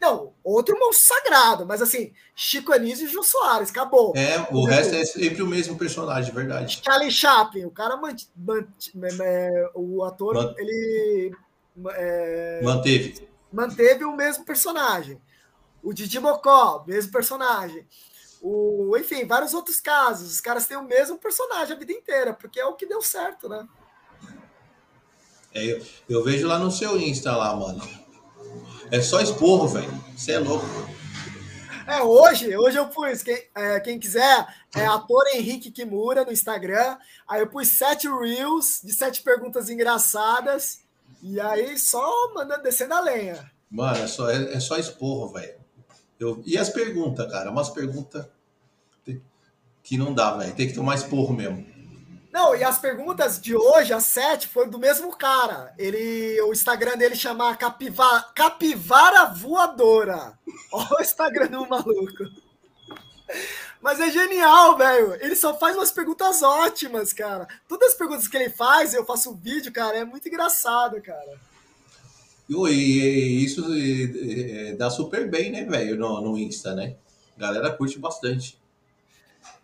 Não, 0.00 0.32
outro 0.44 0.78
monstro 0.78 1.14
sagrado, 1.16 1.66
mas 1.66 1.82
assim, 1.82 2.12
Chico 2.34 2.72
Anísio 2.72 3.06
e 3.06 3.10
Jô 3.10 3.22
Soares, 3.22 3.70
acabou. 3.70 4.12
É, 4.16 4.46
o 4.52 4.64
resto 4.64 4.94
é 4.94 5.04
sempre 5.04 5.42
o 5.42 5.46
mesmo 5.46 5.76
personagem, 5.76 6.32
verdade. 6.32 6.80
Charlie 6.84 7.10
Chaplin, 7.10 7.64
o 7.64 7.70
cara 7.70 7.96
mant, 7.96 8.22
mant, 8.36 8.68
o 9.74 10.04
ator, 10.04 10.54
ele 10.56 11.32
é, 11.90 12.60
manteve. 12.62 13.28
Manteve 13.52 14.04
o 14.04 14.14
mesmo 14.14 14.44
personagem. 14.44 15.20
O 15.82 15.92
Didi 15.92 16.20
Mocó, 16.20 16.84
mesmo 16.86 17.10
personagem. 17.10 17.86
O, 18.40 18.96
enfim, 18.96 19.26
vários 19.26 19.54
outros 19.54 19.80
casos. 19.80 20.32
Os 20.32 20.40
caras 20.40 20.66
têm 20.66 20.76
o 20.76 20.84
mesmo 20.84 21.18
personagem 21.18 21.74
a 21.74 21.78
vida 21.78 21.92
inteira, 21.92 22.32
porque 22.32 22.60
é 22.60 22.64
o 22.64 22.74
que 22.74 22.86
deu 22.86 23.02
certo, 23.02 23.48
né? 23.48 23.66
É, 25.54 25.64
eu, 25.64 25.84
eu 26.08 26.24
vejo 26.24 26.46
lá 26.46 26.58
no 26.58 26.70
seu 26.70 26.98
Insta 26.98 27.34
lá, 27.36 27.56
mano 27.56 28.08
é 28.90 29.00
só 29.00 29.20
esporro, 29.20 29.68
velho. 29.68 29.92
Você 30.16 30.32
é 30.32 30.38
louco. 30.38 30.66
É, 31.86 32.02
hoje, 32.02 32.54
hoje 32.54 32.76
eu 32.76 32.86
pus, 32.88 33.22
quem, 33.22 33.42
é, 33.54 33.80
quem 33.80 33.98
quiser, 33.98 34.46
é 34.74 34.84
ator 34.86 35.26
Henrique 35.34 35.70
Kimura 35.70 36.24
no 36.24 36.32
Instagram. 36.32 36.98
Aí 37.26 37.40
eu 37.40 37.46
pus 37.46 37.68
sete 37.68 38.08
reels 38.08 38.80
de 38.84 38.92
sete 38.92 39.22
perguntas 39.22 39.70
engraçadas. 39.70 40.80
E 41.22 41.40
aí 41.40 41.78
só 41.78 42.32
mandando 42.34 42.62
descendo 42.62 42.94
a 42.94 43.00
lenha. 43.00 43.50
Mano, 43.70 44.04
é 44.04 44.06
só, 44.06 44.30
é, 44.30 44.54
é 44.54 44.60
só 44.60 44.76
esporro, 44.76 45.32
velho. 45.32 45.54
E 46.44 46.58
as 46.58 46.68
perguntas, 46.68 47.30
cara? 47.30 47.50
Umas 47.50 47.70
perguntas 47.70 48.26
que 49.82 49.96
não 49.96 50.12
dá, 50.12 50.36
velho. 50.36 50.54
Tem 50.54 50.68
que 50.68 50.74
tomar 50.74 50.96
esporro 50.96 51.32
mesmo. 51.32 51.66
Não, 52.30 52.54
e 52.54 52.62
as 52.62 52.78
perguntas 52.78 53.40
de 53.40 53.56
hoje, 53.56 53.92
as 53.92 54.04
sete, 54.04 54.46
foram 54.46 54.68
do 54.68 54.78
mesmo 54.78 55.16
cara. 55.16 55.72
Ele, 55.78 56.40
o 56.42 56.52
Instagram 56.52 56.96
dele 56.98 57.16
chama 57.16 57.56
Capivara, 57.56 58.26
Capivara 58.34 59.24
Voadora. 59.26 60.38
Olha 60.70 60.98
o 60.98 61.02
Instagram 61.02 61.46
do 61.46 61.66
maluco. 61.66 62.24
Mas 63.80 63.98
é 63.98 64.10
genial, 64.10 64.76
velho. 64.76 65.14
Ele 65.22 65.34
só 65.34 65.58
faz 65.58 65.74
umas 65.74 65.90
perguntas 65.90 66.42
ótimas, 66.42 67.12
cara. 67.14 67.48
Todas 67.66 67.92
as 67.92 67.98
perguntas 67.98 68.28
que 68.28 68.36
ele 68.36 68.50
faz, 68.50 68.92
eu 68.92 69.06
faço 69.06 69.30
um 69.30 69.36
vídeo, 69.36 69.72
cara, 69.72 69.96
é 69.96 70.04
muito 70.04 70.28
engraçado, 70.28 71.00
cara. 71.00 71.40
E 72.48 73.44
isso 73.44 73.62
dá 74.78 74.88
super 74.88 75.30
bem, 75.30 75.52
né, 75.52 75.64
velho, 75.64 75.96
no, 75.98 76.20
no 76.20 76.38
Insta, 76.38 76.74
né? 76.74 76.96
A 77.36 77.40
galera 77.40 77.70
curte 77.70 77.98
bastante. 77.98 78.58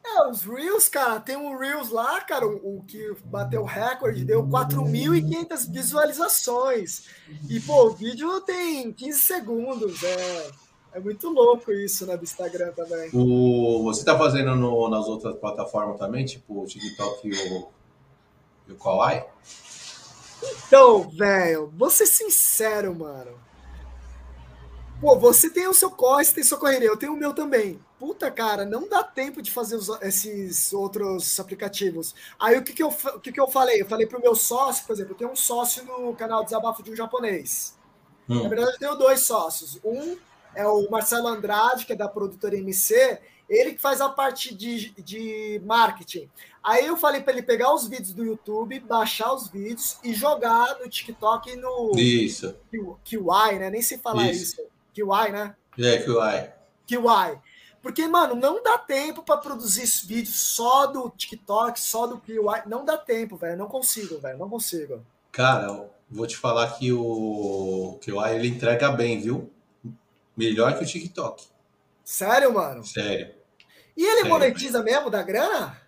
É, 0.04 0.28
os 0.28 0.42
Reels, 0.42 0.88
cara, 0.88 1.18
tem 1.18 1.34
um 1.34 1.56
Reels 1.56 1.88
lá, 1.88 2.20
cara, 2.20 2.46
o, 2.46 2.78
o 2.78 2.84
que 2.86 3.16
bateu 3.24 3.62
o 3.62 3.64
recorde, 3.64 4.24
deu 4.24 4.46
4.500 4.46 5.72
visualizações. 5.72 7.06
E, 7.48 7.58
pô, 7.60 7.86
o 7.86 7.90
vídeo 7.90 8.40
tem 8.42 8.92
15 8.92 9.18
segundos, 9.18 10.02
é, 10.02 10.50
é 10.92 11.00
muito 11.00 11.30
louco 11.30 11.72
isso, 11.72 12.06
né, 12.06 12.18
do 12.18 12.22
Instagram 12.22 12.72
também. 12.72 13.08
O, 13.14 13.82
você 13.84 14.04
tá 14.04 14.16
fazendo 14.18 14.54
no, 14.54 14.90
nas 14.90 15.06
outras 15.06 15.36
plataformas 15.36 15.98
também, 15.98 16.26
tipo 16.26 16.62
o 16.62 16.66
TikTok 16.66 17.26
e 17.26 17.32
o, 17.32 17.68
e 18.68 18.72
o 18.72 18.76
Kawaii? 18.76 19.24
Então, 20.66 21.08
velho, 21.10 21.72
vou 21.76 21.90
ser 21.90 22.06
sincero, 22.06 22.94
mano. 22.94 23.38
Pô, 25.00 25.18
você 25.18 25.50
tem 25.50 25.68
o 25.68 25.74
seu 25.74 25.90
corre, 25.90 26.24
você 26.24 26.34
tem 26.34 26.44
sua 26.44 26.58
correria, 26.58 26.88
eu 26.88 26.96
tenho 26.96 27.12
o 27.12 27.16
meu 27.16 27.34
também. 27.34 27.78
Puta, 27.98 28.30
cara, 28.30 28.64
não 28.64 28.88
dá 28.88 29.02
tempo 29.02 29.42
de 29.42 29.50
fazer 29.50 29.76
os, 29.76 29.88
esses 30.02 30.72
outros 30.72 31.38
aplicativos. 31.38 32.14
Aí 32.38 32.56
o 32.56 32.62
que, 32.62 32.72
que, 32.72 32.82
eu, 32.82 32.88
o 32.88 33.20
que, 33.20 33.32
que 33.32 33.40
eu 33.40 33.48
falei? 33.48 33.80
Eu 33.80 33.86
falei 33.86 34.06
pro 34.06 34.20
meu 34.20 34.34
sócio, 34.34 34.86
por 34.86 34.92
exemplo, 34.92 35.12
eu 35.12 35.16
tenho 35.16 35.30
um 35.30 35.36
sócio 35.36 35.84
no 35.84 36.14
canal 36.14 36.44
Desabafo 36.44 36.82
de 36.82 36.90
um 36.90 36.96
Japonês. 36.96 37.76
Hum. 38.28 38.42
Na 38.42 38.48
verdade, 38.48 38.72
eu 38.72 38.78
tenho 38.78 38.94
dois 38.94 39.20
sócios. 39.20 39.78
Um 39.84 40.16
é 40.54 40.66
o 40.66 40.88
Marcelo 40.90 41.28
Andrade, 41.28 41.84
que 41.84 41.92
é 41.92 41.96
da 41.96 42.08
produtora 42.08 42.56
MC, 42.56 43.18
ele 43.48 43.72
que 43.72 43.80
faz 43.80 44.00
a 44.00 44.08
parte 44.08 44.54
de, 44.54 44.90
de 45.02 45.60
marketing. 45.64 46.28
Aí 46.62 46.86
eu 46.86 46.96
falei 46.96 47.20
para 47.20 47.34
ele 47.34 47.42
pegar 47.42 47.74
os 47.74 47.86
vídeos 47.86 48.12
do 48.12 48.24
YouTube, 48.24 48.80
baixar 48.80 49.32
os 49.34 49.48
vídeos 49.48 49.98
e 50.02 50.14
jogar 50.14 50.78
no 50.80 50.88
TikTok 50.88 51.50
e 51.50 51.56
no 51.56 51.92
isso. 51.96 52.56
QI, 53.04 53.58
né? 53.58 53.70
Nem 53.70 53.82
se 53.82 53.98
falar 53.98 54.30
isso. 54.30 54.60
isso. 54.60 54.62
QI, 54.94 55.30
né? 55.30 55.54
É, 55.78 55.98
QI. 55.98 56.52
QI. 56.86 57.38
Porque, 57.82 58.08
mano, 58.08 58.34
não 58.34 58.62
dá 58.62 58.78
tempo 58.78 59.22
para 59.22 59.36
produzir 59.36 59.82
esse 59.82 60.06
vídeo 60.06 60.32
só 60.32 60.86
do 60.86 61.10
TikTok, 61.10 61.78
só 61.78 62.06
do 62.06 62.18
QI. 62.18 62.62
Não 62.66 62.82
dá 62.82 62.96
tempo, 62.96 63.36
velho. 63.36 63.58
Não 63.58 63.66
consigo, 63.66 64.18
velho. 64.18 64.38
Não 64.38 64.48
consigo. 64.48 65.04
Cara, 65.30 65.90
vou 66.10 66.26
te 66.26 66.36
falar 66.36 66.78
que 66.78 66.90
o 66.92 67.98
QI 68.00 68.36
ele 68.36 68.48
entrega 68.48 68.90
bem, 68.90 69.20
viu? 69.20 69.50
Melhor 70.34 70.78
que 70.78 70.84
o 70.84 70.86
TikTok. 70.86 71.44
Sério, 72.02 72.54
mano? 72.54 72.82
Sério. 72.84 73.33
E 73.96 74.04
ele 74.04 74.28
monetiza 74.28 74.82
mesmo 74.82 75.10
da 75.10 75.22
grana? 75.22 75.80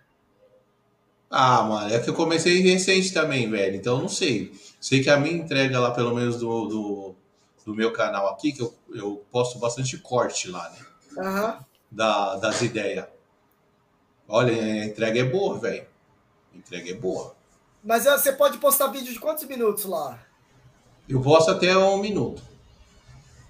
Ah, 1.29 1.61
mano, 1.63 1.93
é 1.93 1.99
que 1.99 2.09
eu 2.09 2.13
comecei 2.13 2.59
recente 2.59 3.13
também, 3.13 3.49
velho. 3.49 3.75
Então 3.75 3.99
não 3.99 4.07
sei. 4.07 4.51
Sei 4.79 5.03
que 5.03 5.09
a 5.09 5.17
minha 5.17 5.35
entrega 5.35 5.79
lá, 5.79 5.91
pelo 5.91 6.15
menos 6.15 6.37
do, 6.37 6.67
do 6.67 7.15
do 7.67 7.75
meu 7.75 7.91
canal 7.91 8.29
aqui, 8.29 8.53
que 8.53 8.61
eu, 8.61 8.73
eu 8.93 9.25
posto 9.29 9.59
bastante 9.59 9.97
corte 9.97 10.49
lá, 10.49 10.69
né? 10.69 10.85
Uhum. 11.17 11.65
Da, 11.91 12.37
das 12.37 12.61
ideias. 12.61 13.05
Olha, 14.25 14.53
a 14.53 14.85
entrega 14.85 15.19
é 15.19 15.25
boa, 15.25 15.59
velho. 15.59 15.85
A 16.53 16.57
entrega 16.57 16.91
é 16.91 16.93
boa. 16.93 17.35
Mas 17.83 18.05
eh, 18.05 18.17
você 18.17 18.31
pode 18.31 18.57
postar 18.57 18.87
vídeo 18.87 19.11
de 19.11 19.19
quantos 19.19 19.43
minutos 19.43 19.83
lá? 19.83 20.17
Eu 21.09 21.21
posto 21.21 21.51
até 21.51 21.77
um 21.77 21.97
minuto. 21.97 22.41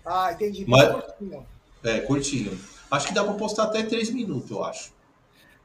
Ah, 0.04 0.34
entendi. 0.34 0.66
Mas, 0.68 0.92
curtinho. 0.92 1.48
É, 1.84 2.00
curtinho. 2.00 2.60
Acho 2.90 3.08
que 3.08 3.14
dá 3.14 3.24
pra 3.24 3.34
postar 3.34 3.64
até 3.64 3.84
três 3.84 4.10
minutos, 4.10 4.50
eu 4.50 4.64
acho. 4.64 4.96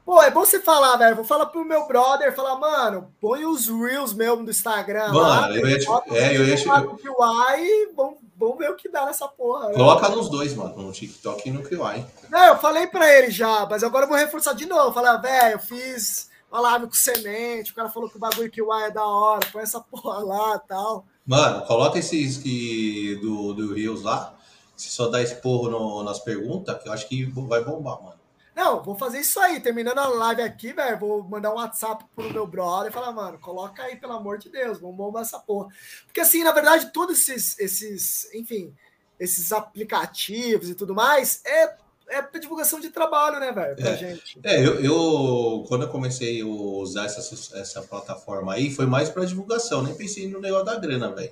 Pô, 0.05 0.21
é 0.21 0.29
bom 0.29 0.41
você 0.41 0.59
falar, 0.59 0.97
velho. 0.97 1.15
Vou 1.15 1.23
falar 1.23 1.45
pro 1.45 1.63
meu 1.63 1.87
brother, 1.87 2.35
falar, 2.35 2.57
mano, 2.57 3.13
põe 3.21 3.45
os 3.45 3.69
Reels 3.69 4.13
mesmo 4.13 4.43
do 4.43 4.51
Instagram. 4.51 5.13
Mano, 5.13 5.19
lá, 5.19 5.49
eu 5.51 5.67
ia 5.67 5.79
te... 5.79 5.87
É, 6.11 6.35
eu 6.35 6.45
ia 6.45 6.57
te... 6.57 6.67
Vamos, 6.67 8.17
vamos 8.35 8.57
ver 8.57 8.69
o 8.69 8.75
que 8.75 8.89
dá 8.89 9.05
nessa 9.05 9.27
porra. 9.29 9.71
Coloca 9.71 10.09
nos 10.09 10.29
dois, 10.29 10.53
mano, 10.53 10.75
no 10.75 10.91
TikTok 10.91 11.47
e 11.47 11.51
no 11.51 11.63
QI. 11.63 12.05
Não, 12.29 12.45
eu 12.47 12.57
falei 12.57 12.87
pra 12.87 13.09
ele 13.17 13.31
já, 13.31 13.65
mas 13.69 13.81
agora 13.81 14.03
eu 14.03 14.09
vou 14.09 14.17
reforçar 14.17 14.53
de 14.53 14.65
novo. 14.65 14.93
Falar, 14.93 15.17
velho, 15.17 15.53
eu 15.53 15.59
fiz 15.59 16.29
uma 16.51 16.59
live 16.59 16.87
com 16.87 16.93
semente, 16.93 17.71
o 17.71 17.75
cara 17.75 17.89
falou 17.89 18.09
que 18.09 18.17
o 18.17 18.19
bagulho 18.19 18.51
QI 18.51 18.83
é 18.87 18.91
da 18.91 19.05
hora, 19.05 19.47
põe 19.53 19.63
essa 19.63 19.79
porra 19.89 20.19
lá 20.19 20.61
e 20.63 20.67
tal. 20.67 21.05
Mano, 21.25 21.65
coloca 21.65 21.97
esses 21.97 22.37
que, 22.37 23.17
do, 23.21 23.53
do 23.53 23.73
Reels 23.73 24.03
lá. 24.03 24.35
Se 24.75 24.89
só 24.89 25.07
dá 25.07 25.21
esporro 25.21 25.69
no, 25.69 26.03
nas 26.03 26.19
perguntas, 26.19 26.81
que 26.81 26.87
eu 26.89 26.93
acho 26.93 27.07
que 27.07 27.23
vai 27.25 27.63
bombar, 27.63 28.01
mano. 28.01 28.19
Não, 28.55 28.83
vou 28.83 28.95
fazer 28.95 29.19
isso 29.19 29.39
aí. 29.39 29.59
Terminando 29.59 29.97
a 29.97 30.07
live 30.07 30.41
aqui, 30.43 30.73
velho, 30.73 30.99
vou 30.99 31.23
mandar 31.23 31.51
um 31.51 31.55
WhatsApp 31.55 32.05
pro 32.15 32.31
meu 32.31 32.45
brother 32.45 32.91
e 32.91 32.93
falar, 32.93 33.11
mano, 33.11 33.39
coloca 33.39 33.81
aí, 33.81 33.95
pelo 33.95 34.13
amor 34.13 34.37
de 34.37 34.49
Deus, 34.49 34.79
vamos 34.79 34.95
bombar 34.95 35.23
essa 35.23 35.39
porra. 35.39 35.69
Porque 36.05 36.19
assim, 36.21 36.43
na 36.43 36.51
verdade, 36.51 36.91
todos 36.93 37.17
esses, 37.27 37.57
esses 37.59 38.31
enfim, 38.33 38.71
esses 39.19 39.51
aplicativos 39.51 40.69
e 40.69 40.75
tudo 40.75 40.93
mais, 40.93 41.41
é, 41.45 41.75
é 42.09 42.21
pra 42.21 42.39
divulgação 42.39 42.79
de 42.79 42.89
trabalho, 42.89 43.39
né, 43.39 43.51
velho? 43.51 43.75
Pra 43.75 43.89
É. 43.89 43.97
gente. 43.97 44.39
É, 44.43 44.59
eu, 44.65 44.79
eu- 44.83 45.65
quando 45.67 45.83
eu 45.83 45.89
comecei 45.89 46.41
a 46.41 46.45
usar 46.45 47.05
essa, 47.05 47.59
essa 47.59 47.81
plataforma 47.81 48.53
aí, 48.53 48.69
foi 48.71 48.85
mais 48.85 49.09
pra 49.09 49.25
divulgação, 49.25 49.81
nem 49.81 49.95
pensei 49.95 50.27
no 50.27 50.39
negócio 50.39 50.65
da 50.65 50.75
grana, 50.77 51.11
velho. 51.11 51.31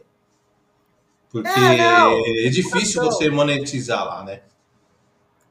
Porque 1.32 1.48
É, 1.50 2.48
é 2.48 2.50
difícil 2.50 3.02
você 3.02 3.30
monetizar 3.30 4.06
lá, 4.06 4.24
né? 4.24 4.42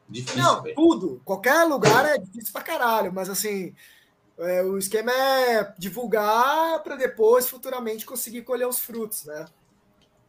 Difícil, 0.09 0.43
Não, 0.43 0.62
velho. 0.62 0.74
tudo. 0.74 1.22
Qualquer 1.24 1.64
lugar 1.64 2.05
é 2.05 2.18
difícil 2.18 2.53
pra 2.53 2.62
caralho, 2.62 3.12
mas 3.12 3.31
assim, 3.31 3.74
é, 4.39 4.62
o 4.62 4.76
esquema 4.76 5.12
é 5.12 5.72
divulgar 5.78 6.83
pra 6.83 6.97
depois, 6.97 7.49
futuramente, 7.49 8.05
conseguir 8.05 8.43
colher 8.43 8.66
os 8.68 8.81
frutos, 8.81 9.24
né? 9.24 9.47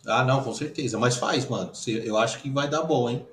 Ah, 0.05 0.23
não, 0.23 0.43
com 0.43 0.53
certeza. 0.53 0.97
Mas 0.97 1.17
faz, 1.17 1.47
mano. 1.47 1.71
Eu 1.87 2.17
acho 2.17 2.39
que 2.41 2.49
vai 2.49 2.67
dar 2.69 2.83
bom, 2.83 3.09
hein? 3.09 3.27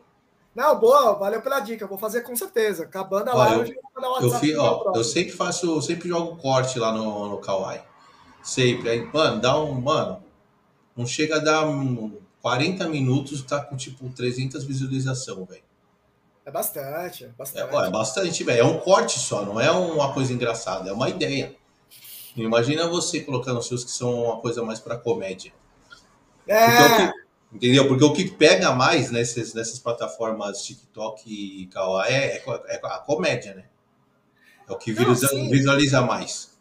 Não, 0.55 0.79
boa, 0.79 1.15
valeu 1.15 1.41
pela 1.41 1.61
dica, 1.61 1.87
vou 1.87 1.99
fazer 1.99 2.23
com 2.23 2.35
certeza. 2.35 2.83
Acabando 2.83 3.31
a 3.31 3.35
live, 3.35 3.71
eu- 3.71 4.03
eu 4.03 4.03
vou 4.03 4.19
um 4.19 4.23
Eu, 4.25 4.31
fi, 4.41 4.57
ó, 4.57 4.79
brother. 4.83 5.01
eu 5.01 5.05
sempre 5.05 5.33
faço, 5.33 5.67
eu 5.67 5.81
sempre 5.83 6.09
jogo 6.09 6.37
corte 6.37 6.79
lá 6.79 6.91
no, 6.93 7.29
no 7.29 7.39
Kawaii. 7.39 7.81
Sempre. 8.43 8.89
Aí, 8.91 9.05
mano, 9.13 9.41
dá 9.41 9.59
um. 9.59 9.81
Mano, 9.81 10.23
não 10.99 11.07
chega 11.07 11.37
a 11.39 11.41
dar 11.41 11.67
um 11.69 12.21
40 12.43 12.89
minutos, 12.89 13.43
tá 13.45 13.61
com 13.65 13.77
tipo 13.77 14.11
300 14.11 14.65
visualização, 14.65 15.47
velho. 15.47 15.65
É 16.45 16.51
bastante, 16.51 17.25
é 17.27 17.29
É, 17.55 17.63
bastante. 17.63 17.73
ó, 17.75 17.85
é 17.85 17.91
bastante, 17.91 18.43
velho. 18.45 18.61
É 18.61 18.65
um 18.65 18.79
corte 18.81 19.19
só, 19.19 19.45
não 19.45 19.61
é 19.61 19.71
uma 19.71 20.13
coisa 20.15 20.33
engraçada, 20.33 20.89
é 20.91 20.93
uma 20.93 21.09
ideia. 21.09 21.55
Imagina 22.37 22.89
você 22.89 23.21
colocando 23.23 23.59
os 23.61 23.69
seus 23.69 23.85
que 23.85 23.91
são 23.93 24.25
uma 24.25 24.41
coisa 24.41 24.63
mais 24.65 24.81
pra 24.81 24.99
comédia. 24.99 25.53
Porque 26.65 26.83
É, 26.87 26.89
que, 26.91 27.15
entendeu? 27.53 27.89
Porque 27.89 28.05
o 28.05 28.13
que 28.13 28.31
pega 28.31 28.73
mais 28.73 29.11
nessas, 29.11 29.55
nessas 29.55 29.79
plataformas 29.79 30.63
TikTok 30.65 31.23
e 31.29 31.67
Kawaii 31.69 32.13
é, 32.15 32.37
é, 32.39 32.77
é 32.77 32.81
a 32.85 32.99
comédia, 32.99 33.55
né? 33.55 33.65
É 34.69 34.73
o 34.73 34.79
que 34.79 34.93
Não, 34.95 35.05
visualiza, 35.05 35.51
visualiza 35.51 36.01
mais. 36.03 36.57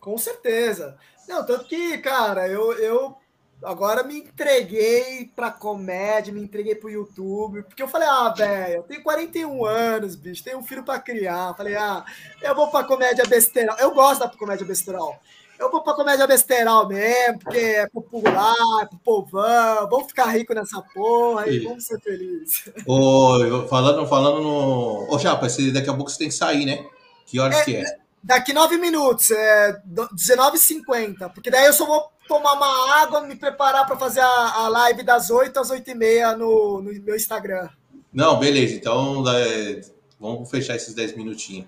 com 0.00 0.16
certeza. 0.18 0.98
Não, 1.26 1.44
tanto 1.44 1.66
que, 1.66 1.98
cara, 1.98 2.48
eu, 2.48 2.72
eu 2.78 3.16
agora 3.64 4.02
me 4.02 4.18
entreguei 4.18 5.30
pra 5.34 5.50
comédia, 5.50 6.32
me 6.32 6.42
entreguei 6.42 6.74
pro 6.74 6.90
YouTube, 6.90 7.62
porque 7.62 7.82
eu 7.82 7.88
falei, 7.88 8.08
ah, 8.08 8.28
velho, 8.36 8.74
eu 8.74 8.82
tenho 8.82 9.02
41 9.02 9.64
anos, 9.64 10.16
bicho, 10.16 10.44
tenho 10.44 10.58
um 10.58 10.62
filho 10.64 10.82
pra 10.84 10.98
criar. 11.00 11.54
Falei, 11.56 11.74
ah, 11.76 12.04
eu 12.42 12.54
vou 12.54 12.68
pra 12.68 12.84
comédia 12.84 13.24
besteirol. 13.26 13.76
Eu 13.78 13.92
gosto 13.94 14.20
da 14.20 14.28
comédia 14.28 14.66
besteirol. 14.66 15.16
Eu 15.58 15.70
vou 15.70 15.82
pra 15.82 15.94
comédia 15.94 16.26
besteirol 16.26 16.88
mesmo, 16.88 17.38
porque 17.38 17.58
é 17.58 17.88
popular, 17.88 18.54
é 18.82 18.86
pro 18.86 18.98
povão, 18.98 19.88
vamos 19.88 20.08
ficar 20.08 20.26
rico 20.26 20.52
nessa 20.52 20.82
porra 20.92 21.48
e 21.48 21.60
Sim. 21.60 21.68
vamos 21.68 21.84
ser 21.86 22.00
felizes. 22.00 22.64
Ô, 22.86 23.66
falando, 23.68 24.06
falando 24.08 24.40
no. 24.42 25.06
Ô, 25.08 25.18
Chapa, 25.18 25.46
esse- 25.46 25.70
daqui 25.70 25.88
a 25.88 25.94
pouco 25.94 26.10
você 26.10 26.18
tem 26.18 26.28
que 26.28 26.34
sair, 26.34 26.66
né? 26.66 26.84
Que 27.26 27.38
horas 27.38 27.62
que 27.62 27.76
é? 27.76 27.84
Daqui 28.22 28.52
nove 28.52 28.78
minutos, 28.78 29.30
é 29.30 29.80
do- 29.84 30.08
19h50, 30.08 31.30
porque 31.32 31.50
daí 31.50 31.66
eu 31.66 31.72
só 31.72 31.86
vou 31.86 32.10
tomar 32.28 32.54
uma 32.54 33.02
água, 33.02 33.20
me 33.20 33.36
preparar 33.36 33.86
para 33.86 33.96
fazer 33.96 34.20
a, 34.20 34.64
a 34.64 34.68
live 34.68 35.02
das 35.02 35.30
8 35.30 35.58
às 35.58 35.70
8 35.70 35.90
e 35.90 35.94
meia 35.94 36.36
no, 36.36 36.80
no 36.80 36.92
meu 37.02 37.16
Instagram. 37.16 37.68
Não, 38.12 38.38
beleza. 38.38 38.74
Então, 38.74 39.24
é, 39.28 39.80
vamos 40.18 40.50
fechar 40.50 40.76
esses 40.76 40.94
10 40.94 41.16
minutinhos. 41.16 41.66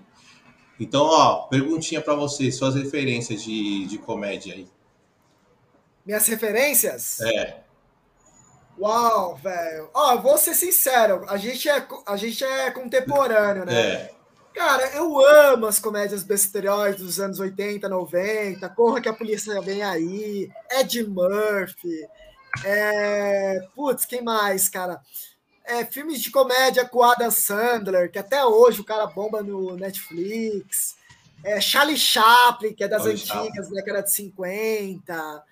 Então, 0.79 1.03
ó, 1.03 1.47
perguntinha 1.47 2.01
pra 2.01 2.15
você, 2.15 2.51
suas 2.51 2.75
referências 2.75 3.43
de, 3.43 3.85
de 3.85 3.97
comédia 3.97 4.53
aí. 4.53 4.67
Minhas 6.05 6.27
referências? 6.27 7.19
É, 7.21 7.61
Uau, 8.79 9.35
velho. 9.35 9.89
Ó, 9.93 10.17
vou 10.17 10.37
ser 10.37 10.53
sincero, 10.53 11.25
a 11.27 11.37
gente 11.37 11.67
é, 11.67 11.85
a 12.05 12.15
gente 12.15 12.43
é 12.43 12.69
contemporâneo, 12.69 13.65
né? 13.65 13.73
é. 13.73 14.16
Cara, 14.57 14.89
eu 14.95 15.23
amo 15.23 15.67
as 15.67 15.77
comédias 15.77 16.23
besteróis 16.23 16.95
dos 16.95 17.19
anos 17.19 17.39
80, 17.39 17.87
90, 17.87 18.67
Corra 18.69 18.99
que 18.99 19.07
a 19.07 19.13
Polícia 19.13 19.61
Vem 19.61 19.83
Aí, 19.83 20.49
Ed 20.71 21.03
Murphy, 21.03 22.07
é... 22.65 23.59
putz, 23.75 24.03
quem 24.03 24.23
mais, 24.23 24.67
cara? 24.67 24.99
É, 25.63 25.85
filmes 25.85 26.19
de 26.19 26.31
comédia 26.31 26.87
com 26.89 27.03
Adam 27.03 27.29
Sandler, 27.29 28.11
que 28.11 28.17
até 28.17 28.43
hoje 28.43 28.81
o 28.81 28.83
cara 28.83 29.05
bomba 29.05 29.43
no 29.43 29.75
Netflix, 29.75 30.95
é, 31.43 31.61
Charlie 31.61 31.95
Chaplin, 31.95 32.73
que 32.73 32.83
é 32.83 32.87
das 32.87 33.03
Charlie 33.03 33.49
antigas, 33.49 33.69
década 33.69 34.01
de 34.01 34.11
50, 34.11 35.43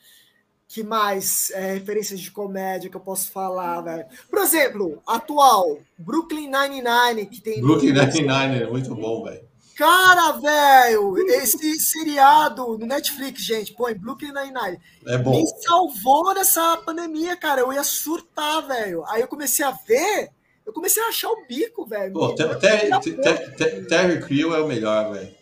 que 0.75 0.83
mais 0.83 1.51
é, 1.51 1.71
referências 1.71 2.19
de 2.19 2.29
comédia 2.29 2.89
que 2.89 2.97
eu 2.97 3.01
posso 3.01 3.31
falar, 3.31 3.79
velho? 3.79 4.05
Por 4.29 4.39
exemplo, 4.39 5.01
atual, 5.07 5.79
Brooklyn 5.97 6.51
Nine-Nine, 6.51 7.27
que 7.27 7.39
tem... 7.39 7.61
Brooklyn 7.61 7.93
Nine-Nine, 7.93 8.63
é 8.63 8.67
muito 8.69 8.93
bom, 8.93 9.23
velho. 9.23 9.39
Cara, 9.77 10.33
velho, 10.33 11.17
esse 11.29 11.79
seriado 11.79 12.77
no 12.77 12.85
Netflix, 12.85 13.41
gente, 13.41 13.73
põe 13.73 13.93
Brooklyn 13.93 14.33
Nine-Nine. 14.33 14.77
É 15.07 15.17
bom. 15.17 15.37
Me 15.37 15.47
salvou 15.61 16.33
nessa 16.33 16.75
pandemia, 16.85 17.37
cara. 17.37 17.61
Eu 17.61 17.71
ia 17.71 17.83
surtar, 17.83 18.67
velho. 18.67 19.05
Aí 19.07 19.21
eu 19.21 19.29
comecei 19.29 19.63
a 19.63 19.71
ver, 19.71 20.29
eu 20.65 20.73
comecei 20.73 21.01
a 21.01 21.07
achar 21.07 21.29
o 21.29 21.45
bico, 21.47 21.85
velho. 21.85 22.11
Pô, 22.11 22.35
Terry 22.35 24.19
Crew 24.25 24.53
é 24.53 24.59
o 24.59 24.67
melhor, 24.67 25.13
velho. 25.13 25.33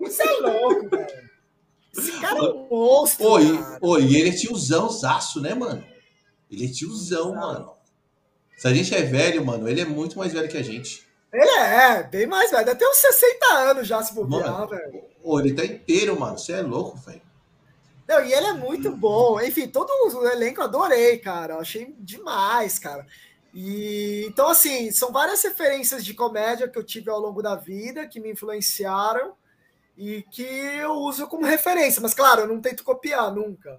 Você 0.00 0.22
é 0.22 0.32
louco, 0.40 0.86
velho. 0.90 1.29
Esse 1.96 2.12
cara 2.20 2.38
é 2.38 2.42
um 2.42 2.68
monstro, 2.68 3.58
cara. 3.58 3.80
pô, 3.80 3.98
e 3.98 4.16
ele 4.16 4.30
é 4.30 4.32
tiozão, 4.32 4.88
zaço, 4.88 5.40
né, 5.40 5.54
mano? 5.54 5.84
Ele 6.50 6.66
é 6.66 6.68
tiozão, 6.68 7.32
Exato. 7.32 7.46
mano. 7.46 7.72
Se 8.56 8.68
a 8.68 8.74
gente 8.74 8.94
é 8.94 9.02
velho, 9.02 9.44
mano, 9.44 9.68
ele 9.68 9.80
é 9.80 9.84
muito 9.84 10.18
mais 10.18 10.32
velho 10.32 10.48
que 10.48 10.56
a 10.56 10.62
gente. 10.62 11.06
Ele 11.32 11.50
é, 11.50 12.02
bem 12.02 12.26
mais 12.26 12.50
velho. 12.50 12.76
Ter 12.76 12.86
uns 12.86 12.96
60 12.96 13.46
anos 13.54 13.86
já, 13.86 14.02
se 14.02 14.12
bobear, 14.14 14.68
velho. 14.68 15.04
Pô, 15.22 15.40
ele 15.40 15.54
tá 15.54 15.64
inteiro, 15.64 16.18
mano. 16.18 16.36
Você 16.36 16.52
é 16.52 16.60
louco, 16.60 16.98
velho. 16.98 17.22
Não, 18.08 18.24
e 18.24 18.32
ele 18.32 18.46
é 18.46 18.52
muito 18.52 18.90
bom. 18.90 19.40
Enfim, 19.40 19.68
todo 19.68 19.88
o 19.88 20.26
elenco 20.26 20.60
eu 20.60 20.64
adorei, 20.64 21.18
cara. 21.18 21.54
Eu 21.54 21.60
achei 21.60 21.94
demais, 21.98 22.78
cara. 22.78 23.06
E 23.54 24.24
então, 24.28 24.48
assim, 24.48 24.90
são 24.90 25.12
várias 25.12 25.42
referências 25.42 26.04
de 26.04 26.14
comédia 26.14 26.68
que 26.68 26.78
eu 26.78 26.84
tive 26.84 27.08
ao 27.08 27.20
longo 27.20 27.40
da 27.40 27.54
vida 27.54 28.06
que 28.06 28.20
me 28.20 28.32
influenciaram 28.32 29.32
e 30.00 30.22
que 30.22 30.42
eu 30.42 30.94
uso 30.94 31.26
como 31.26 31.44
referência. 31.44 32.00
Mas, 32.00 32.14
claro, 32.14 32.40
eu 32.40 32.48
não 32.48 32.58
tento 32.58 32.82
copiar 32.82 33.30
nunca. 33.30 33.78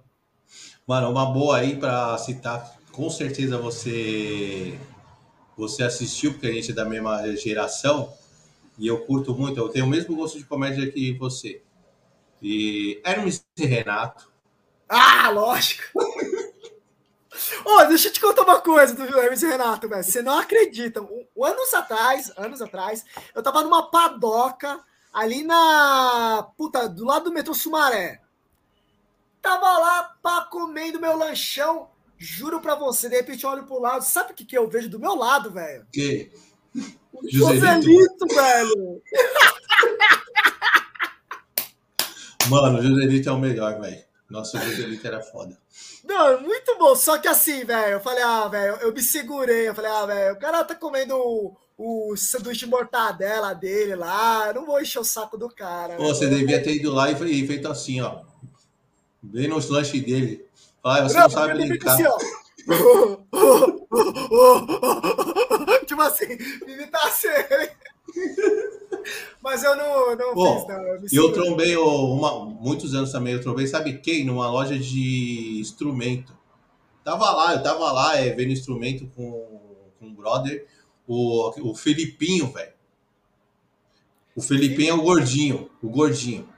Mano, 0.86 1.10
uma 1.10 1.26
boa 1.26 1.58
aí 1.58 1.76
pra 1.76 2.16
citar, 2.16 2.78
com 2.92 3.10
certeza 3.10 3.58
você 3.58 4.78
você 5.56 5.82
assistiu, 5.82 6.32
porque 6.32 6.46
a 6.46 6.52
gente 6.52 6.70
é 6.70 6.74
da 6.74 6.84
mesma 6.84 7.36
geração, 7.36 8.12
e 8.78 8.86
eu 8.86 9.04
curto 9.04 9.34
muito, 9.34 9.60
eu 9.60 9.68
tenho 9.68 9.84
o 9.84 9.88
mesmo 9.88 10.16
gosto 10.16 10.38
de 10.38 10.44
comédia 10.44 10.90
que 10.90 11.12
você. 11.12 11.60
E 12.40 13.00
Hermes 13.04 13.44
e 13.56 13.66
Renato. 13.66 14.32
Ah, 14.88 15.28
lógico! 15.28 15.82
Ô, 17.64 17.84
deixa 17.84 18.08
eu 18.08 18.12
te 18.12 18.20
contar 18.20 18.42
uma 18.42 18.60
coisa 18.60 18.94
do 18.94 19.18
Hermes 19.18 19.42
e 19.42 19.46
Renato, 19.46 19.88
velho. 19.88 20.04
Você 20.04 20.22
não 20.22 20.38
acredita. 20.38 21.00
Anos 21.00 21.74
atrás, 21.74 22.32
anos 22.36 22.62
atrás, 22.62 23.04
eu 23.34 23.42
tava 23.42 23.62
numa 23.62 23.90
padoca 23.90 24.80
ali 25.12 25.42
na. 25.42 26.48
Puta, 26.56 26.88
do 26.88 27.04
lado 27.04 27.26
do 27.26 27.32
metrô 27.32 27.54
Sumaré. 27.54 28.20
Tava 29.40 29.78
lá, 29.78 30.16
pá, 30.22 30.44
comendo 30.44 31.00
meu 31.00 31.16
lanchão. 31.16 31.90
Juro 32.16 32.60
pra 32.60 32.76
você, 32.76 33.08
de 33.08 33.16
repente 33.16 33.42
eu 33.42 33.50
olho 33.50 33.64
pro 33.64 33.80
lado. 33.80 34.04
Sabe 34.04 34.32
o 34.32 34.34
que, 34.34 34.44
que 34.44 34.56
eu 34.56 34.68
vejo 34.68 34.88
do 34.88 35.00
meu 35.00 35.16
lado, 35.16 35.50
velho? 35.50 35.84
Que? 35.92 36.30
O 37.12 37.28
Joselito. 37.28 37.66
Joselito, 37.66 38.26
velho. 38.28 39.02
Mano, 42.48 42.78
o 42.78 42.82
Joselito 42.82 43.28
é 43.28 43.32
o 43.32 43.38
melhor, 43.38 43.80
velho. 43.80 44.04
Nossa, 44.30 44.56
o 44.56 44.60
Joselito 44.60 45.04
era 45.06 45.20
foda. 45.20 45.60
Não, 46.04 46.40
muito 46.40 46.78
bom. 46.78 46.94
Só 46.94 47.18
que 47.18 47.26
assim, 47.26 47.64
velho, 47.64 47.94
eu 47.94 48.00
falei, 48.00 48.22
ah, 48.22 48.46
velho, 48.46 48.76
eu 48.76 48.92
me 48.92 49.02
segurei. 49.02 49.68
Eu 49.68 49.74
falei, 49.74 49.90
ah, 49.90 50.06
velho, 50.06 50.34
o 50.34 50.38
cara 50.38 50.64
tá 50.64 50.76
comendo 50.76 51.56
o, 51.76 52.14
sanduíche 52.16 52.64
de 52.64 52.70
mortadela 52.70 53.52
dele 53.54 53.94
lá. 53.96 54.48
Eu 54.48 54.54
não 54.54 54.66
vou 54.66 54.80
encher 54.80 55.00
o 55.00 55.04
saco 55.04 55.36
do 55.36 55.48
cara. 55.48 55.96
Pô, 55.96 56.02
né? 56.04 56.08
você 56.08 56.28
devia 56.28 56.62
ter 56.62 56.76
ido 56.76 56.92
lá 56.92 57.10
e 57.10 57.16
fe- 57.16 57.46
feito 57.46 57.68
assim, 57.68 58.00
ó. 58.00 58.20
Bem 59.22 59.48
nos 59.48 59.68
lanches 59.68 60.02
dele. 60.02 60.44
Fala, 60.82 61.08
você 61.08 61.14
Não, 61.16 61.22
não 61.24 61.30
sabe 61.30 61.54
brincar. 61.54 61.92
assim, 61.94 62.04
ó. 62.06 62.18
tipo 65.86 66.00
assim, 66.02 66.26
imitar 66.66 67.06
assim. 67.06 67.28
Mas 69.42 69.64
eu 69.64 69.74
não, 69.76 70.16
não 70.16 70.28
fiz, 70.34 70.68
não. 70.68 70.82
Eu 70.86 71.00
E 71.12 71.16
eu 71.16 71.32
trombei 71.32 71.76
uma, 71.76 72.44
muitos 72.44 72.94
anos 72.94 73.10
também, 73.10 73.32
eu 73.32 73.40
trombei, 73.40 73.66
sabe 73.66 73.98
quem? 73.98 74.24
Numa 74.24 74.48
loja 74.50 74.78
de 74.78 75.58
instrumento. 75.60 76.32
Tava 77.04 77.30
lá, 77.32 77.54
eu 77.54 77.62
tava 77.62 77.90
lá 77.90 78.16
é, 78.16 78.30
vendo 78.30 78.52
instrumento 78.52 79.10
com, 79.16 79.32
com 79.98 80.06
um 80.06 80.14
brother, 80.14 80.64
o, 81.12 81.70
o 81.70 81.74
Felipinho, 81.74 82.50
velho. 82.52 82.72
O 84.34 84.40
Felipinho 84.40 84.90
é 84.90 84.94
o 84.94 85.02
gordinho, 85.02 85.70
o 85.82 85.88
gordinho. 85.90 86.48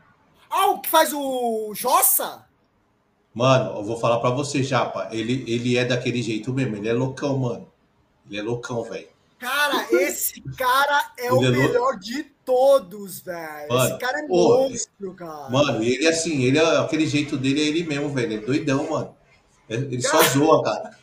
Ah, 0.49 0.69
o 0.69 0.81
que 0.81 0.89
faz 0.89 1.13
o 1.13 1.73
Jossa? 1.75 2.47
Mano, 3.35 3.79
eu 3.79 3.83
vou 3.85 3.99
falar 3.99 4.21
pra 4.21 4.31
você, 4.31 4.63
Japa, 4.63 5.09
ele, 5.11 5.45
ele 5.49 5.77
é 5.77 5.85
daquele 5.85 6.23
jeito 6.23 6.53
mesmo, 6.53 6.77
ele 6.77 6.89
é 6.89 6.93
loucão, 6.93 7.37
mano. 7.37 7.69
Ele 8.29 8.39
é 8.39 8.43
loucão, 8.43 8.85
velho. 8.85 9.09
Cara, 9.41 9.87
esse 9.91 10.41
cara 10.57 11.13
é 11.19 11.33
o 11.33 11.37
Entendeu? 11.37 11.63
melhor 11.63 11.99
de 11.99 12.23
todos, 12.45 13.21
velho. 13.21 13.75
Esse 13.75 13.99
cara 13.99 14.21
é 14.21 14.27
ô, 14.31 14.69
monstro, 14.69 15.15
cara. 15.15 15.51
Mano, 15.51 15.83
ele 15.83 16.07
assim, 16.07 16.45
ele 16.45 16.59
é 16.59 16.79
aquele 16.79 17.07
jeito 17.07 17.37
dele 17.37 17.61
é 17.61 17.65
ele 17.65 17.83
mesmo, 17.83 18.09
velho. 18.09 18.33
Ele 18.33 18.43
é 18.43 18.47
doidão, 18.47 18.89
mano. 18.89 19.15
Ele 19.69 20.01
só 20.01 20.23
zoa, 20.31 20.63
cara. 20.63 20.97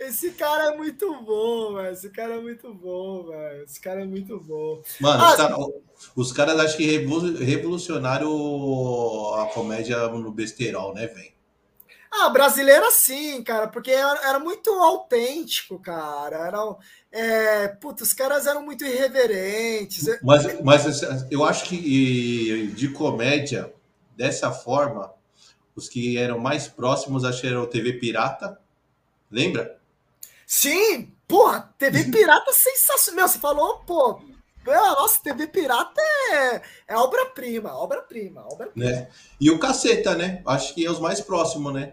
Esse 0.00 0.30
cara 0.30 0.72
é 0.72 0.76
muito 0.76 1.14
bom, 1.22 1.74
velho. 1.74 1.92
Esse 1.92 2.08
cara 2.08 2.34
é 2.36 2.40
muito 2.40 2.72
bom, 2.72 3.24
velho. 3.24 3.64
Esse 3.64 3.78
cara 3.80 4.00
é 4.00 4.06
muito 4.06 4.40
bom. 4.40 4.82
Mano, 4.98 5.22
Ah, 5.22 5.30
os, 5.30 5.36
cara- 5.36 5.56
os 6.16 6.32
caras 6.32 6.58
acho 6.60 6.76
que 6.78 6.84
revolu- 6.86 7.36
revolucionaram 7.36 9.34
a 9.34 9.46
comédia 9.46 10.08
no 10.08 10.32
besterol, 10.32 10.94
né, 10.94 11.06
velho? 11.06 11.32
Ah, 12.12 12.28
brasileira 12.30 12.90
sim, 12.90 13.40
cara, 13.44 13.68
porque 13.68 13.90
era, 13.90 14.28
era 14.28 14.38
muito 14.40 14.68
autêntico, 14.70 15.78
cara. 15.78 16.46
Era, 16.46 16.76
é, 17.12 17.68
puta, 17.68 18.02
os 18.02 18.12
caras 18.12 18.46
eram 18.46 18.64
muito 18.64 18.84
irreverentes. 18.84 20.18
Mas, 20.22 20.60
mas 20.62 21.02
eu 21.30 21.44
acho 21.44 21.66
que 21.66 22.66
de 22.74 22.88
comédia, 22.88 23.72
dessa 24.16 24.50
forma, 24.50 25.12
os 25.76 25.88
que 25.88 26.16
eram 26.16 26.38
mais 26.38 26.66
próximos, 26.66 27.22
acho 27.24 27.42
que 27.42 27.66
TV 27.68 27.92
Pirata. 27.94 28.58
Lembra? 29.30 29.79
Sim, 30.52 31.14
porra, 31.28 31.72
TV 31.78 32.06
Pirata 32.10 32.50
é 32.50 32.52
sensacional. 32.52 33.20
Meu, 33.20 33.28
você 33.28 33.38
falou, 33.38 33.78
pô, 33.86 34.20
nossa, 34.66 35.22
TV 35.22 35.46
Pirata 35.46 36.02
é, 36.32 36.60
é 36.88 36.96
obra-prima, 36.96 37.72
obra-prima, 37.72 38.44
obra-prima. 38.50 38.90
Né? 38.90 39.08
E 39.40 39.48
o 39.48 39.60
Caceta, 39.60 40.16
né? 40.16 40.42
Acho 40.44 40.74
que 40.74 40.84
é 40.84 40.90
os 40.90 40.98
mais 40.98 41.20
próximos, 41.20 41.72
né? 41.72 41.92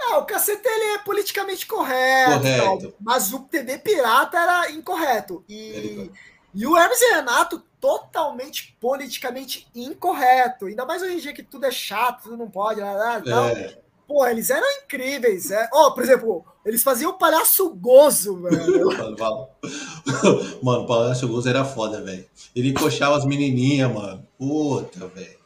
É, 0.00 0.16
o 0.16 0.24
cacete 0.24 0.66
ele 0.66 0.94
é 0.94 0.98
politicamente 0.98 1.64
correto, 1.64 2.40
Correto. 2.40 2.80
tal, 2.80 2.92
mas 2.98 3.32
o 3.32 3.40
TV 3.40 3.78
Pirata 3.78 4.36
era 4.36 4.70
incorreto. 4.72 5.44
E, 5.46 6.10
e 6.52 6.66
o 6.66 6.76
Hermes 6.76 7.00
e 7.00 7.14
Renato 7.14 7.62
totalmente 7.78 8.76
politicamente 8.80 9.68
incorreto. 9.74 10.66
Ainda 10.66 10.86
mais 10.86 11.02
hoje 11.02 11.14
em 11.14 11.18
dia 11.18 11.32
que 11.32 11.42
tudo 11.42 11.66
é 11.66 11.70
chato, 11.70 12.24
tudo 12.24 12.36
não 12.38 12.50
pode, 12.50 12.80
lá. 12.80 13.22
É, 13.24 13.81
Pô, 14.12 14.26
eles 14.26 14.50
eram 14.50 14.66
incríveis. 14.84 15.50
É. 15.50 15.70
Ó, 15.72 15.92
por 15.92 16.02
exemplo, 16.02 16.44
eles 16.66 16.82
faziam 16.82 17.12
o 17.12 17.18
palhaço 17.18 17.74
gozo, 17.74 18.42
velho. 18.42 18.90
Mano, 20.62 20.82
o 20.82 20.86
Palácio 20.86 21.26
Gozo 21.26 21.48
era 21.48 21.64
foda, 21.64 22.02
velho. 22.02 22.26
Ele 22.54 22.68
encoxava 22.68 23.16
as 23.16 23.24
menininhas, 23.24 23.90
mano. 23.90 24.26
Puta, 24.38 25.06
velho. 25.08 25.38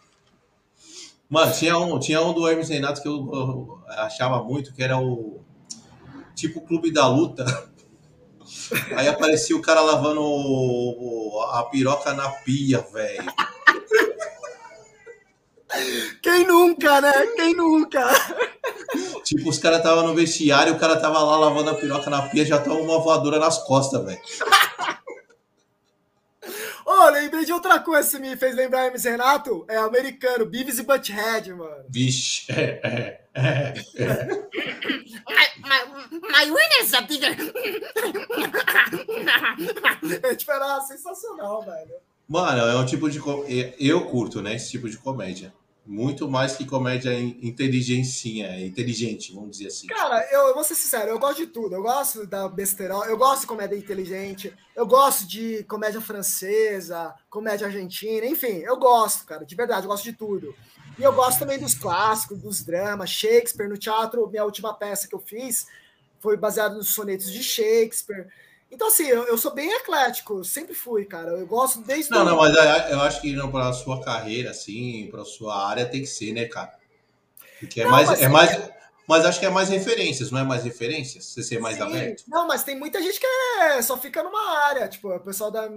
Mano, 1.30 1.52
tinha 1.52 1.78
um, 1.78 1.98
tinha 2.00 2.20
um 2.20 2.32
do 2.32 2.48
Hermes 2.48 2.68
Renato 2.68 3.00
que 3.00 3.06
eu, 3.06 3.14
eu 3.32 3.78
achava 3.86 4.42
muito, 4.42 4.74
que 4.74 4.82
era 4.82 4.98
o 4.98 5.40
tipo 6.34 6.60
Clube 6.62 6.92
da 6.92 7.06
Luta. 7.06 7.44
Aí 8.96 9.06
aparecia 9.06 9.56
o 9.56 9.62
cara 9.62 9.80
lavando 9.80 10.20
o- 10.22 11.36
o- 11.36 11.40
a 11.52 11.62
piroca 11.66 12.12
na 12.14 12.28
pia, 12.30 12.80
velho. 12.92 13.32
Quem 16.22 16.46
nunca, 16.46 17.00
né? 17.00 17.12
Quem 17.36 17.54
nunca? 17.54 18.08
Tipo, 19.26 19.50
os 19.50 19.58
caras 19.58 19.78
estavam 19.78 20.06
no 20.06 20.14
vestiário, 20.14 20.74
o 20.74 20.78
cara 20.78 21.00
tava 21.00 21.18
lá 21.18 21.36
lavando 21.36 21.70
a 21.70 21.74
piroca 21.74 22.08
na 22.08 22.22
pia, 22.28 22.46
já 22.46 22.60
tava 22.60 22.76
uma 22.76 23.00
voadora 23.00 23.40
nas 23.40 23.58
costas, 23.58 24.04
velho. 24.04 24.20
Ô, 26.86 27.08
lembrei 27.10 27.44
de 27.44 27.52
outra 27.52 27.80
coisa 27.80 28.08
que 28.08 28.20
me 28.20 28.36
fez 28.36 28.54
lembrar 28.54 28.86
Hermes 28.86 29.04
e 29.04 29.10
Renato. 29.10 29.66
É 29.68 29.78
americano, 29.78 30.46
Beavis 30.46 30.78
e 30.78 30.84
Butthead, 30.84 31.52
mano. 31.52 31.84
Vixe, 31.88 32.46
é, 32.52 32.80
é, 32.84 33.20
é, 33.34 33.74
é. 33.96 34.24
My, 35.28 35.46
my, 35.58 35.80
my 36.22 36.44
winners 36.48 36.94
are 36.94 37.04
bigger. 37.08 37.36
É, 40.22 40.34
tipo, 40.36 40.52
era 40.52 40.80
sensacional, 40.82 41.62
velho. 41.62 41.96
Mano, 42.28 42.60
é 42.60 42.76
um 42.76 42.86
tipo 42.86 43.10
de. 43.10 43.20
Eu 43.80 44.06
curto, 44.06 44.40
né? 44.40 44.54
Esse 44.54 44.70
tipo 44.70 44.88
de 44.88 44.96
comédia. 44.98 45.52
Muito 45.86 46.28
mais 46.28 46.56
que 46.56 46.64
comédia 46.66 47.14
in- 47.14 47.38
inteligencinha, 47.42 48.58
inteligente, 48.64 49.32
vamos 49.32 49.52
dizer 49.52 49.68
assim. 49.68 49.86
Cara, 49.86 50.26
eu, 50.32 50.48
eu 50.48 50.54
vou 50.54 50.64
ser 50.64 50.74
sincero, 50.74 51.10
eu 51.10 51.18
gosto 51.18 51.38
de 51.38 51.46
tudo. 51.46 51.76
Eu 51.76 51.82
gosto 51.82 52.26
da 52.26 52.48
besterol, 52.48 53.04
eu 53.04 53.16
gosto 53.16 53.42
de 53.42 53.46
comédia 53.46 53.76
inteligente, 53.76 54.52
eu 54.74 54.86
gosto 54.86 55.26
de 55.28 55.62
comédia 55.64 56.00
francesa, 56.00 57.14
comédia 57.30 57.68
argentina, 57.68 58.26
enfim, 58.26 58.58
eu 58.64 58.76
gosto, 58.76 59.24
cara, 59.24 59.44
de 59.46 59.54
verdade, 59.54 59.86
eu 59.86 59.90
gosto 59.90 60.04
de 60.04 60.12
tudo. 60.12 60.54
E 60.98 61.02
eu 61.02 61.12
gosto 61.12 61.38
também 61.38 61.58
dos 61.58 61.74
clássicos, 61.74 62.38
dos 62.40 62.64
dramas, 62.64 63.10
Shakespeare 63.10 63.68
no 63.68 63.76
teatro, 63.78 64.26
minha 64.28 64.44
última 64.44 64.74
peça 64.74 65.06
que 65.06 65.14
eu 65.14 65.20
fiz 65.20 65.66
foi 66.18 66.36
baseada 66.36 66.74
nos 66.74 66.94
sonetos 66.94 67.30
de 67.30 67.42
Shakespeare. 67.42 68.26
Então, 68.70 68.88
assim, 68.88 69.06
eu, 69.06 69.24
eu 69.24 69.38
sou 69.38 69.54
bem 69.54 69.70
eclético, 69.72 70.44
sempre 70.44 70.74
fui, 70.74 71.04
cara. 71.04 71.30
Eu 71.30 71.46
gosto 71.46 71.80
desde. 71.80 72.10
Não, 72.10 72.24
não, 72.24 72.36
mas 72.36 72.54
é- 72.56 72.92
eu 72.92 73.00
acho 73.00 73.20
que 73.20 73.32
não, 73.32 73.50
pra 73.50 73.72
sua 73.72 74.02
carreira, 74.02 74.50
assim, 74.50 75.08
pra 75.10 75.24
sua 75.24 75.68
área, 75.68 75.86
tem 75.86 76.00
que 76.00 76.06
ser, 76.06 76.32
né, 76.32 76.46
cara? 76.46 76.74
Porque 77.60 77.80
é 77.80 77.84
Não, 77.84 77.90
mais. 77.90 78.08
mas 78.08 78.20
É 78.20 78.26
sim. 78.26 78.32
mais 78.32 78.76
mas 79.08 79.24
acho 79.24 79.38
que 79.38 79.46
é 79.46 79.50
mais 79.50 79.68
referências, 79.68 80.32
não 80.32 80.40
é 80.40 80.42
mais 80.42 80.64
referências? 80.64 81.26
Você 81.26 81.40
ser 81.40 81.60
mais 81.60 81.76
Sim. 81.76 81.82
aberto? 81.84 82.24
Não, 82.26 82.44
mas 82.48 82.64
tem 82.64 82.76
muita 82.76 83.00
gente 83.00 83.20
que 83.20 83.26
é- 83.26 83.80
só 83.80 83.96
fica 83.96 84.20
numa 84.20 84.58
área. 84.66 84.88
Tipo, 84.88 85.14
o 85.14 85.20
pessoal 85.20 85.48
da, 85.48 85.68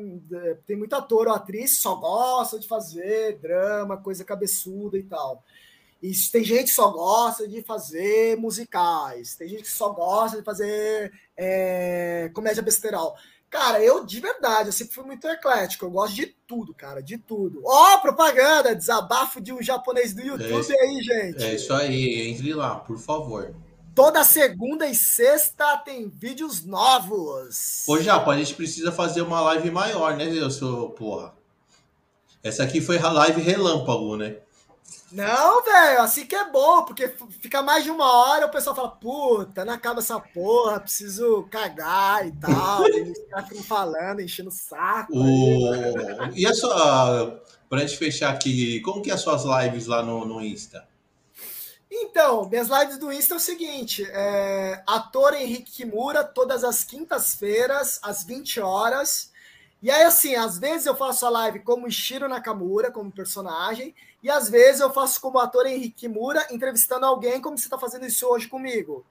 Tem 0.66 0.76
muito 0.76 0.96
ator 0.96 1.28
ou 1.28 1.34
atriz 1.36 1.80
só 1.80 1.94
gosta 1.94 2.58
de 2.58 2.68
fazer 2.68 3.38
drama, 3.38 3.98
coisa 3.98 4.26
cabeçuda 4.26 4.98
e 4.98 5.04
tal. 5.04 5.44
E 6.02 6.14
tem 6.32 6.44
gente 6.44 6.66
que 6.66 6.76
só 6.76 6.90
gosta 6.92 7.48
de 7.48 7.62
fazer 7.62 8.38
musicais. 8.38 9.36
Tem 9.36 9.48
gente 9.48 9.64
que 9.64 9.72
só 9.72 9.90
gosta 9.90 10.38
de 10.38 10.44
fazer 10.44 11.12
é, 11.36 12.32
comédia 12.34 12.64
besteral. 12.64 13.16
Cara, 13.50 13.82
eu 13.82 14.06
de 14.06 14.20
verdade, 14.20 14.70
eu 14.70 14.74
sempre 14.74 14.94
fui 14.94 15.04
muito 15.04 15.28
eclético. 15.28 15.86
Eu 15.86 15.92
gosto 15.92 16.16
de 16.16 16.28
tudo, 16.48 16.74
cara, 16.74 17.02
de 17.02 17.18
tudo. 17.18 17.62
Ó, 17.66 17.98
propaganda, 17.98 18.76
desabafo 18.76 19.42
de 19.42 19.52
um 19.52 19.62
japonês 19.62 20.14
do 20.14 20.22
YouTube 20.22 20.60
isso. 20.60 20.72
aí, 20.72 21.02
gente. 21.02 21.44
É 21.44 21.56
isso 21.56 21.74
aí, 21.74 22.30
entre 22.30 22.54
lá, 22.54 22.76
por 22.76 22.98
favor. 22.98 23.54
Toda 23.96 24.24
segunda 24.24 24.88
e 24.88 24.96
sexta 24.96 25.78
tem 25.78 26.08
vídeos 26.08 26.64
novos. 26.64 27.84
Ô, 27.88 28.00
Japa, 28.00 28.32
a 28.32 28.38
gente 28.38 28.54
precisa 28.54 28.92
fazer 28.92 29.22
uma 29.22 29.42
live 29.42 29.72
maior, 29.72 30.16
né, 30.16 30.32
eu 30.32 30.50
seu 30.50 30.92
porra? 30.92 31.34
Essa 32.42 32.64
aqui 32.64 32.80
foi 32.80 32.98
a 33.00 33.12
live 33.12 33.42
relâmpago, 33.42 34.16
né? 34.16 34.38
Não, 35.12 35.64
velho, 35.64 36.02
assim 36.02 36.26
que 36.26 36.36
é 36.36 36.50
bom, 36.50 36.84
porque 36.84 37.14
fica 37.42 37.62
mais 37.62 37.84
de 37.84 37.90
uma 37.90 38.06
hora 38.06 38.46
o 38.46 38.52
pessoal 38.52 38.76
fala, 38.76 38.90
puta, 38.90 39.66
não 39.66 39.74
acaba 39.74 40.00
essa 40.00 40.20
porra, 40.20 40.80
preciso 40.80 41.48
cagar 41.50 42.28
e 42.28 42.32
tal. 42.34 42.86
e 42.88 43.14
caras 43.28 43.48
ficam 43.48 43.64
falando, 43.64 44.22
enchendo 44.22 44.50
o 44.50 44.54
saco. 44.54 45.14
O... 45.14 46.36
E 46.36 46.46
a 46.46 46.54
sua. 46.54 47.42
Pra 47.68 47.80
gente 47.80 47.98
fechar 47.98 48.34
aqui, 48.34 48.80
como 48.82 49.02
que 49.02 49.12
é 49.12 49.14
as 49.14 49.22
suas 49.22 49.44
lives 49.44 49.86
lá 49.86 50.02
no, 50.02 50.26
no 50.26 50.42
Insta? 50.42 50.88
Então, 51.92 52.48
minhas 52.48 52.68
lives 52.68 52.98
do 52.98 53.12
Insta 53.12 53.34
é 53.34 53.38
o 53.38 53.40
seguinte: 53.40 54.08
é, 54.12 54.84
ator 54.88 55.34
Henrique 55.34 55.72
Kimura, 55.72 56.24
todas 56.24 56.64
as 56.64 56.84
quintas-feiras, 56.84 58.00
às 58.04 58.24
20 58.24 58.60
horas. 58.60 59.32
E 59.82 59.90
aí, 59.90 60.04
assim, 60.04 60.36
às 60.36 60.60
vezes 60.60 60.86
eu 60.86 60.96
faço 60.96 61.26
a 61.26 61.30
live 61.30 61.60
como 61.60 61.88
Ishiro 61.88 62.28
Nakamura, 62.28 62.92
como 62.92 63.12
personagem, 63.12 63.96
e 64.22 64.30
às 64.30 64.50
vezes 64.50 64.82
eu 64.82 64.92
faço 64.92 65.22
como 65.22 65.40
ator 65.40 65.66
Henrique 65.66 66.02
Kimura, 66.02 66.46
entrevistando 66.52 67.06
alguém, 67.06 67.42
como 67.42 67.58
você 67.58 67.66
está 67.66 67.80
fazendo 67.80 68.06
isso 68.06 68.28
hoje 68.28 68.48
comigo. 68.48 69.06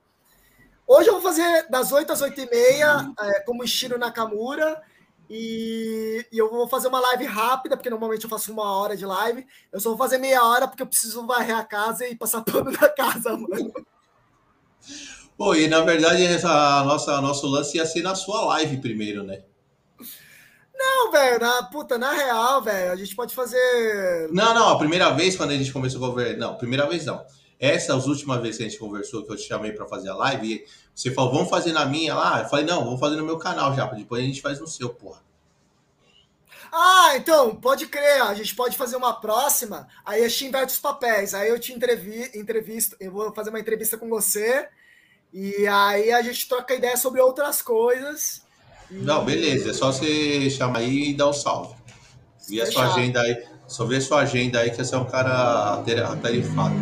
Hoje 0.87 1.09
eu 1.09 1.15
vou 1.15 1.23
fazer 1.23 1.69
das 1.71 1.91
8 1.91 2.13
às 2.13 2.21
8 2.21 2.41
e 2.41 2.51
meia, 2.51 3.11
é, 3.19 3.41
como 3.41 3.65
Ishiro 3.65 3.99
Nakamura, 3.99 4.83
e, 5.31 6.27
e 6.33 6.39
eu 6.39 6.51
vou 6.51 6.67
fazer 6.67 6.89
uma 6.89 7.01
live 7.01 7.25
rápida, 7.25 7.77
porque 7.77 7.91
normalmente 7.91 8.25
eu 8.25 8.31
faço 8.31 8.53
uma 8.53 8.77
hora 8.79 8.97
de 8.97 9.05
live. 9.05 9.47
Eu 9.71 9.81
só 9.81 9.91
vou 9.91 9.99
fazer 9.99 10.19
meia 10.19 10.43
hora, 10.43 10.67
porque 10.67 10.83
eu 10.83 10.87
preciso 10.87 11.27
varrer 11.27 11.57
a 11.57 11.65
casa 11.65 12.07
e 12.07 12.17
passar 12.17 12.43
pano 12.45 12.71
na 12.71 12.89
casa, 12.89 13.37
mano. 13.37 13.73
Pô, 15.37 15.55
e 15.55 15.69
na 15.69 15.81
verdade, 15.83 16.25
essa 16.25 16.83
nossa, 16.85 17.21
nosso 17.21 17.47
lance 17.47 17.77
ia 17.77 17.87
ser 17.87 18.03
na 18.03 18.15
sua 18.15 18.45
live 18.47 18.79
primeiro, 18.79 19.23
né? 19.23 19.43
Não, 20.79 21.11
velho, 21.11 21.41
na, 21.41 21.65
puta, 21.65 21.99
na 21.99 22.13
real, 22.13 22.63
velho, 22.63 22.93
a 22.93 22.97
gente 22.97 23.15
pode 23.17 23.35
fazer. 23.35 24.29
Não, 24.31 24.55
não, 24.55 24.69
a 24.69 24.79
primeira 24.79 25.11
vez 25.11 25.37
quando 25.37 25.51
a 25.51 25.57
gente 25.57 25.73
começou 25.73 26.05
a 26.05 26.09
conversar. 26.09 26.37
Não, 26.37 26.57
primeira 26.57 26.87
vez 26.87 27.05
não. 27.05 27.27
Essas 27.59 28.07
últimas 28.07 28.41
vezes 28.41 28.59
que 28.59 28.63
a 28.63 28.69
gente 28.69 28.79
conversou, 28.79 29.25
que 29.25 29.33
eu 29.33 29.37
te 29.37 29.43
chamei 29.43 29.73
pra 29.73 29.87
fazer 29.87 30.11
a 30.11 30.15
live, 30.15 30.65
você 30.95 31.11
falou, 31.11 31.33
vamos 31.33 31.51
fazer 31.51 31.73
na 31.73 31.85
minha 31.85 32.15
lá? 32.15 32.43
Eu 32.43 32.49
falei, 32.49 32.65
não, 32.65 32.85
vamos 32.85 33.01
fazer 33.01 33.17
no 33.17 33.25
meu 33.25 33.39
canal 33.39 33.75
já, 33.75 33.87
depois 33.87 34.23
a 34.23 34.27
gente 34.27 34.41
faz 34.41 34.61
no 34.61 34.69
seu, 34.69 34.91
porra. 34.91 35.21
Ah, 36.71 37.17
então, 37.17 37.57
pode 37.57 37.87
crer, 37.87 38.23
a 38.23 38.35
gente 38.35 38.55
pode 38.55 38.77
fazer 38.77 38.95
uma 38.95 39.19
próxima, 39.21 39.89
aí 40.05 40.23
a 40.23 40.29
gente 40.29 40.47
inverte 40.47 40.75
os 40.75 40.79
papéis, 40.79 41.35
aí 41.35 41.49
eu 41.49 41.59
te 41.59 41.73
entrevi, 41.73 42.31
entrevisto, 42.35 42.95
eu 43.01 43.11
vou 43.11 43.33
fazer 43.33 43.51
uma 43.51 43.59
entrevista 43.59 43.97
com 43.97 44.09
você, 44.09 44.69
e 45.33 45.67
aí 45.67 46.13
a 46.13 46.23
gente 46.23 46.47
troca 46.47 46.75
ideia 46.75 46.97
sobre 46.97 47.21
outras 47.21 47.63
coisas. 47.63 48.47
Não, 48.91 49.25
beleza, 49.25 49.71
é 49.71 49.75
só 49.75 49.93
você 49.93 50.49
chamar 50.51 50.79
aí 50.79 51.11
e 51.11 51.15
dar 51.15 51.27
o 51.27 51.33
salve. 51.33 51.75
E 52.51 52.61
a 52.61 52.67
sua 52.71 52.87
agenda 52.87 53.21
aí, 53.21 53.47
só 53.67 53.85
ver 53.85 53.97
a 53.97 54.01
sua 54.01 54.21
agenda 54.23 54.61
aí, 54.61 54.71
que 54.71 54.77
você 54.83 54.95
é 54.95 54.99
um 54.99 55.05
cara 55.05 55.75
atar- 55.75 56.13
atarefado. 56.13 56.75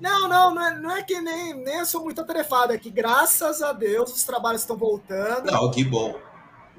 Não, 0.00 0.28
não, 0.28 0.54
não 0.54 0.62
é, 0.62 0.78
não 0.78 0.90
é 0.96 1.02
que 1.02 1.20
nem, 1.20 1.54
nem 1.54 1.78
eu 1.78 1.86
sou 1.86 2.02
muito 2.02 2.20
atarefado, 2.20 2.72
é 2.72 2.78
que 2.78 2.90
graças 2.90 3.62
a 3.62 3.72
Deus 3.72 4.12
os 4.14 4.24
trabalhos 4.24 4.60
estão 4.62 4.76
voltando. 4.76 5.50
Não, 5.50 5.70
que 5.70 5.84
bom. 5.84 6.18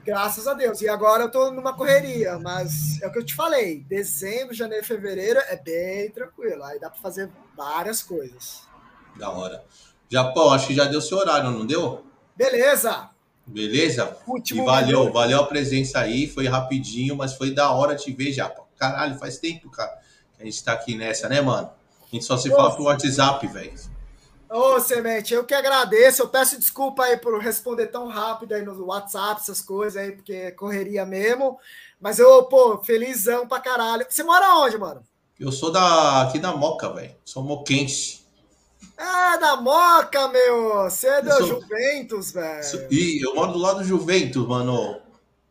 Graças 0.03 0.47
a 0.47 0.53
Deus. 0.53 0.81
E 0.81 0.87
agora 0.89 1.23
eu 1.23 1.31
tô 1.31 1.49
numa 1.49 1.73
correria, 1.73 2.37
mas 2.37 3.01
é 3.01 3.07
o 3.07 3.11
que 3.11 3.17
eu 3.17 3.25
te 3.25 3.33
falei. 3.33 3.83
Dezembro, 3.89 4.53
janeiro, 4.53 4.85
fevereiro 4.85 5.39
é 5.47 5.55
bem 5.55 6.11
tranquilo. 6.11 6.63
Aí 6.63 6.79
dá 6.79 6.91
para 6.91 6.99
fazer 7.01 7.31
várias 7.57 8.03
coisas. 8.03 8.67
Da 9.17 9.31
hora. 9.31 9.63
Japão, 10.07 10.51
acho 10.51 10.67
que 10.67 10.75
já 10.75 10.85
deu 10.85 11.01
seu 11.01 11.17
horário, 11.17 11.49
não 11.49 11.65
deu? 11.65 12.05
Beleza. 12.35 13.09
Beleza? 13.45 14.17
Último 14.27 14.63
e 14.63 14.65
valeu, 14.65 14.99
minuto. 14.99 15.13
valeu 15.13 15.39
a 15.39 15.45
presença 15.45 15.99
aí, 15.99 16.27
foi 16.27 16.47
rapidinho, 16.47 17.15
mas 17.15 17.33
foi 17.33 17.53
da 17.53 17.71
hora 17.71 17.95
te 17.95 18.11
ver, 18.11 18.31
Japão. 18.33 18.65
Caralho, 18.77 19.17
faz 19.17 19.37
tempo, 19.37 19.69
cara, 19.69 19.99
que 20.35 20.41
a 20.41 20.45
gente 20.45 20.63
tá 20.63 20.73
aqui 20.73 20.95
nessa, 20.95 21.29
né, 21.29 21.41
mano? 21.41 21.69
A 22.01 22.15
gente 22.15 22.25
só 22.25 22.37
se 22.37 22.49
fala 22.49 22.63
Nossa. 22.63 22.75
pro 22.75 22.85
WhatsApp, 22.85 23.47
velho. 23.47 23.73
Ô, 24.49 24.79
Semente, 24.79 25.33
eu 25.33 25.43
que 25.43 25.53
agradeço. 25.53 26.21
Eu 26.21 26.29
peço 26.29 26.57
desculpa 26.57 27.03
aí 27.03 27.17
por 27.17 27.37
responder 27.39 27.87
tão 27.87 28.07
rápido 28.07 28.53
aí 28.53 28.63
no 28.63 28.85
WhatsApp, 28.85 29.41
essas 29.41 29.61
coisas 29.61 30.01
aí, 30.01 30.11
porque 30.11 30.33
é 30.33 30.51
correria 30.51 31.05
mesmo. 31.05 31.57
Mas 31.99 32.19
eu, 32.19 32.43
pô, 32.43 32.77
felizão 32.83 33.47
pra 33.47 33.59
caralho. 33.59 34.05
Você 34.09 34.23
mora 34.23 34.55
onde, 34.59 34.77
mano? 34.77 35.03
Eu 35.39 35.51
sou 35.51 35.71
da, 35.71 36.21
aqui 36.21 36.39
da 36.39 36.55
Moca, 36.55 36.89
velho. 36.93 37.15
Sou 37.25 37.43
moquense. 37.43 38.24
Ah, 38.97 39.37
da 39.37 39.55
Moca, 39.57 40.27
meu. 40.29 40.83
Você 40.83 41.07
é 41.07 41.21
da 41.21 41.37
sou- 41.37 41.47
Juventus, 41.47 42.31
velho. 42.31 42.87
E 42.91 43.25
eu 43.25 43.35
moro 43.35 43.51
do 43.53 43.59
lado 43.59 43.79
do 43.79 43.83
Juventus, 43.83 44.47
mano. 44.47 45.01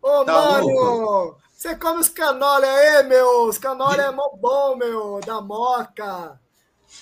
Ô, 0.03 0.24
Tá 0.24 0.32
mano, 0.32 0.66
louco? 0.68 1.36
você 1.55 1.74
come 1.76 2.01
os 2.01 2.09
canole 2.09 2.64
aí, 2.66 3.03
meu. 3.05 3.47
Os 3.49 3.59
canole 3.59 4.01
é 4.01 4.11
mó 4.11 4.30
bom, 4.36 4.76
meu, 4.76 5.20
da 5.26 5.40
Moca. 5.40 6.38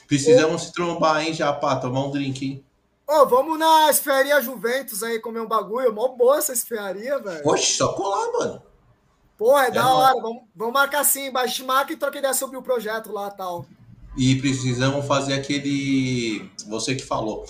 Precisamos 0.08 0.62
se 0.62 0.72
trombar, 0.72 1.22
hein, 1.22 1.32
Japá? 1.34 1.76
Tomar 1.76 2.00
um 2.06 2.10
drink, 2.10 2.44
hein? 2.44 2.64
Ô, 3.06 3.26
vamos 3.26 3.58
na 3.58 3.90
esfriaria 3.90 4.40
Juventus 4.40 5.02
aí 5.02 5.18
comer 5.20 5.40
um 5.40 5.48
bagulho. 5.48 5.92
Mó 5.92 6.08
boa 6.08 6.38
essa 6.38 6.52
esfriaria, 6.52 7.18
velho. 7.18 7.46
Oxe, 7.46 7.76
só 7.76 7.92
colar, 7.92 8.32
mano. 8.32 8.62
Porra, 9.36 9.64
é, 9.64 9.68
É 9.68 9.70
da 9.72 9.92
hora. 9.92 10.20
Vamos, 10.20 10.42
vamos 10.54 10.72
marcar 10.74 11.04
sim. 11.04 11.30
Baixa 11.30 11.64
marca 11.64 11.92
e 11.92 11.96
troca 11.96 12.18
ideia 12.18 12.32
sobre 12.34 12.56
o 12.56 12.62
projeto 12.62 13.12
lá 13.12 13.28
e 13.28 13.36
tal. 13.36 13.66
E 14.16 14.36
precisamos 14.40 15.06
fazer 15.06 15.34
aquele. 15.34 16.50
Você 16.68 16.94
que 16.94 17.02
falou. 17.04 17.46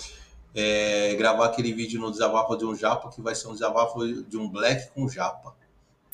é, 0.55 1.15
gravar 1.15 1.47
aquele 1.47 1.73
vídeo 1.73 1.99
no 1.99 2.11
desabafo 2.11 2.55
de 2.55 2.63
um 2.63 2.75
japa, 2.75 3.09
que 3.09 3.19
vai 3.21 3.33
ser 3.33 3.47
um 3.47 3.53
desabafo 3.53 4.05
de 4.23 4.37
um 4.37 4.47
black 4.47 4.87
com 4.93 5.09
japa. 5.09 5.55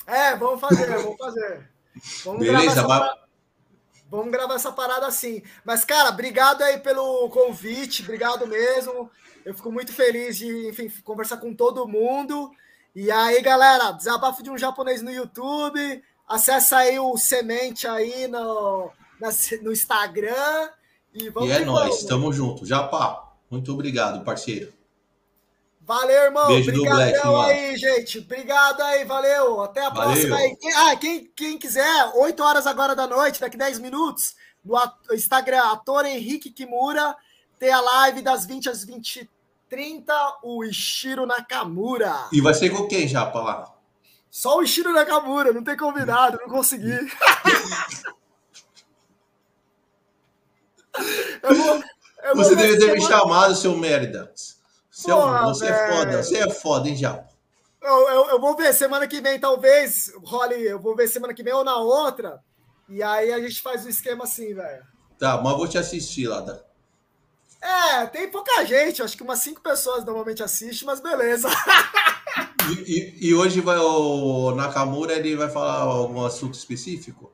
É, 0.07 0.33
vamos 0.37 0.61
fazer, 0.61 0.87
vamos 0.87 1.17
fazer. 1.17 1.69
Vamos 2.23 2.39
Beleza, 2.39 2.73
gravar 2.75 2.87
vai- 2.87 2.99
parada- 2.99 3.19
Vamos 4.09 4.31
gravar 4.31 4.55
essa 4.55 4.71
parada 4.71 5.05
assim. 5.07 5.43
Mas, 5.65 5.83
cara, 5.85 6.09
obrigado 6.09 6.61
aí 6.63 6.79
pelo 6.79 7.29
convite, 7.29 8.01
obrigado 8.01 8.47
mesmo. 8.47 9.11
Eu 9.45 9.53
fico 9.53 9.71
muito 9.71 9.91
feliz 9.93 10.37
de, 10.37 10.69
enfim, 10.69 10.89
conversar 11.03 11.37
com 11.37 11.53
todo 11.53 11.87
mundo. 11.87 12.49
E 12.95 13.11
aí, 13.11 13.39
galera, 13.41 13.91
desabafo 13.91 14.41
de 14.41 14.49
um 14.49 14.57
japonês 14.57 15.01
no 15.03 15.11
YouTube. 15.11 16.01
Acessa 16.27 16.77
aí 16.77 16.97
o 16.97 17.15
Semente 17.17 17.85
aí 17.87 18.27
no, 18.27 18.89
no 19.61 19.71
Instagram. 19.71 20.69
E 21.13 21.29
vamos 21.29 21.49
e 21.49 21.51
é 21.53 21.63
vamos. 21.65 22.03
tamo 22.03 22.31
junto. 22.31 22.65
Japa, 22.65 23.33
muito 23.49 23.71
obrigado, 23.73 24.23
parceiro. 24.23 24.71
Valeu, 25.81 26.23
irmão. 26.25 26.45
Beijo 26.47 26.69
Obrigadão 26.69 27.41
aí, 27.41 27.75
gente. 27.75 28.19
Obrigado 28.19 28.79
aí, 28.81 29.03
valeu. 29.05 29.63
Até 29.63 29.83
a 29.83 29.89
Valeu. 29.89 30.11
próxima 30.11 30.35
aí. 30.35 30.55
Quem- 30.55 30.73
Ah, 30.75 30.95
quem, 30.95 31.31
quem 31.35 31.57
quiser, 31.57 32.11
8 32.15 32.43
horas 32.43 32.67
agora 32.67 32.95
da 32.95 33.07
noite, 33.07 33.41
daqui 33.41 33.57
10 33.57 33.79
minutos, 33.79 34.35
no 34.63 34.77
Instagram, 35.15 35.63
ator 35.63 36.05
Henrique 36.05 36.51
Kimura, 36.51 37.15
tem 37.57 37.71
a 37.71 37.81
live 37.81 38.21
das 38.21 38.45
20 38.45 38.69
às 38.69 38.85
20h30, 38.85 39.27
o 40.43 40.63
Ishiro 40.63 41.25
Nakamura. 41.25 42.27
E 42.31 42.39
vai 42.39 42.53
ser 42.53 42.69
com 42.69 42.87
quem, 42.87 43.07
Japa, 43.07 43.39
lá? 43.41 43.73
Só 44.29 44.59
o 44.59 44.61
Ishiro 44.61 44.93
Nakamura, 44.93 45.51
não 45.51 45.63
tem 45.63 45.75
convidado, 45.75 46.37
não 46.39 46.49
consegui. 46.49 46.99
eu 51.43 51.55
vou, 51.55 51.83
eu 52.23 52.35
Você 52.35 52.55
deve 52.55 52.77
ter 52.77 52.93
me 52.93 53.01
chamado, 53.01 53.55
seu 53.55 53.75
merda. 53.77 54.31
Você, 54.91 55.09
é 55.11 55.15
um- 55.15 55.17
Porra, 55.21 55.45
você 55.47 55.65
é 55.67 55.87
foda, 55.95 56.23
você 56.23 56.37
é 56.37 56.49
foda, 56.49 56.89
hein, 56.89 56.95
Japa? 56.95 57.27
Eu, 57.81 58.09
eu, 58.09 58.29
eu 58.31 58.39
vou 58.41 58.55
ver 58.57 58.73
semana 58.73 59.07
que 59.07 59.21
vem, 59.21 59.39
talvez, 59.39 60.11
role, 60.23 60.55
eu 60.61 60.79
vou 60.79 60.95
ver 60.95 61.07
semana 61.07 61.33
que 61.33 61.41
vem 61.43 61.53
ou 61.53 61.63
na 61.63 61.77
outra. 61.77 62.39
E 62.89 63.01
aí 63.01 63.31
a 63.31 63.39
gente 63.39 63.61
faz 63.61 63.85
o 63.85 63.89
esquema 63.89 64.25
assim, 64.25 64.53
velho. 64.53 64.83
Tá, 65.17 65.39
mas 65.41 65.55
vou 65.55 65.67
te 65.67 65.77
assistir 65.77 66.27
lá. 66.27 66.41
Tá? 66.41 66.59
É, 67.61 68.05
tem 68.07 68.29
pouca 68.29 68.65
gente, 68.65 69.01
acho 69.01 69.15
que 69.15 69.23
umas 69.23 69.39
cinco 69.39 69.61
pessoas 69.61 70.03
normalmente 70.05 70.41
assistem, 70.43 70.85
mas 70.85 70.99
beleza. 70.99 71.47
E, 72.69 72.73
e- 72.73 73.27
e 73.29 73.33
hoje 73.33 73.61
vai 73.61 73.77
o 73.77 74.51
Nakamura, 74.55 75.13
ele 75.13 75.35
vai 75.35 75.49
falar 75.49 75.79
algum 75.81 76.25
assunto 76.25 76.53
específico? 76.55 77.33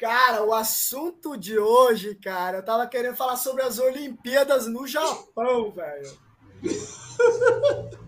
Cara, 0.00 0.42
o 0.42 0.54
assunto 0.54 1.36
de 1.36 1.58
hoje, 1.58 2.14
cara, 2.14 2.56
eu 2.58 2.64
tava 2.64 2.86
querendo 2.86 3.16
falar 3.16 3.36
sobre 3.36 3.62
as 3.62 3.78
Olimpíadas 3.78 4.66
no 4.66 4.86
Japão, 4.86 5.70
velho. 5.72 6.18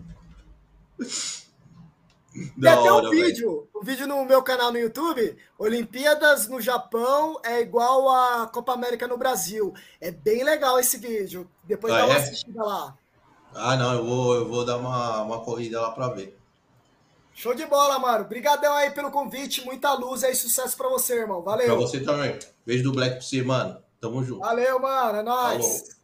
Tem 2.59 2.71
até 2.71 2.91
hora, 2.91 3.09
um 3.09 3.13
velho. 3.13 3.25
vídeo, 3.25 3.69
um 3.75 3.83
vídeo 3.83 4.07
no 4.07 4.25
meu 4.25 4.41
canal 4.41 4.71
no 4.71 4.79
YouTube. 4.79 5.37
Olimpíadas 5.57 6.47
no 6.47 6.59
Japão 6.59 7.39
é 7.43 7.61
igual 7.61 8.09
a 8.09 8.47
Copa 8.47 8.73
América 8.73 9.07
no 9.07 9.17
Brasil. 9.17 9.71
É 10.01 10.09
bem 10.11 10.43
legal 10.43 10.79
esse 10.79 10.97
vídeo. 10.97 11.47
Depois 11.63 11.93
Ah, 11.93 11.97
dá 11.97 12.05
uma 12.07 12.15
é? 12.15 12.17
assistida 12.17 12.63
lá. 12.63 12.97
Ah, 13.53 13.75
não, 13.77 13.93
eu 13.93 14.03
vou, 14.05 14.35
eu 14.35 14.47
vou 14.49 14.65
dar 14.65 14.77
uma, 14.77 15.21
uma 15.21 15.43
corrida 15.43 15.79
lá 15.81 15.91
pra 15.91 16.09
ver. 16.09 16.42
Show 17.33 17.53
de 17.53 17.65
bola, 17.65 17.97
mano. 17.99 18.25
Obrigadão 18.25 18.73
aí 18.75 18.91
pelo 18.91 19.11
convite. 19.11 19.65
Muita 19.65 19.93
luz 19.93 20.23
aí. 20.23 20.35
Sucesso 20.35 20.77
pra 20.77 20.87
você, 20.89 21.19
irmão. 21.19 21.41
Pra 21.41 21.53
Valeu. 21.53 21.77
você 21.77 21.99
também. 21.99 22.37
Beijo 22.65 22.83
do 22.83 22.91
Black 22.91 23.15
pra 23.15 23.21
você, 23.21 23.41
mano. 23.41 23.81
Tamo 23.99 24.23
junto. 24.23 24.39
Valeu, 24.41 24.79
mano. 24.79 25.19
É 25.19 25.23
nóis. 25.23 25.65
Falou. 25.65 26.03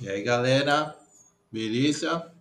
E 0.00 0.08
aí, 0.08 0.22
galera? 0.22 0.96
Beleza? 1.50 2.32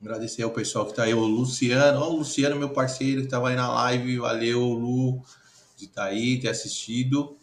Agradecer 0.00 0.42
ao 0.42 0.50
pessoal 0.50 0.86
que 0.86 0.94
tá 0.94 1.02
aí, 1.02 1.12
o 1.12 1.20
Luciano. 1.20 2.00
Ó, 2.00 2.08
o 2.08 2.16
Luciano, 2.18 2.56
meu 2.56 2.70
parceiro, 2.70 3.22
que 3.22 3.28
tava 3.28 3.50
aí 3.50 3.56
na 3.56 3.70
live. 3.70 4.18
Valeu, 4.18 4.60
Lu, 4.60 5.22
de 5.76 5.86
estar 5.86 6.04
aí, 6.04 6.40
ter 6.40 6.48
assistido. 6.48 7.36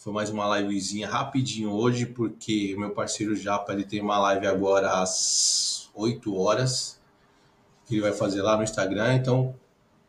Foi 0.00 0.14
mais 0.14 0.30
uma 0.30 0.58
livezinha 0.58 1.06
rapidinho 1.06 1.72
hoje, 1.72 2.06
porque 2.06 2.74
meu 2.78 2.88
parceiro 2.88 3.36
Japa, 3.36 3.74
ele 3.74 3.84
tem 3.84 4.00
uma 4.00 4.18
live 4.18 4.46
agora 4.46 5.02
às 5.02 5.90
8 5.94 6.34
horas, 6.38 6.98
que 7.84 7.96
ele 7.96 8.00
vai 8.00 8.12
fazer 8.14 8.40
lá 8.40 8.56
no 8.56 8.62
Instagram. 8.62 9.16
Então, 9.16 9.54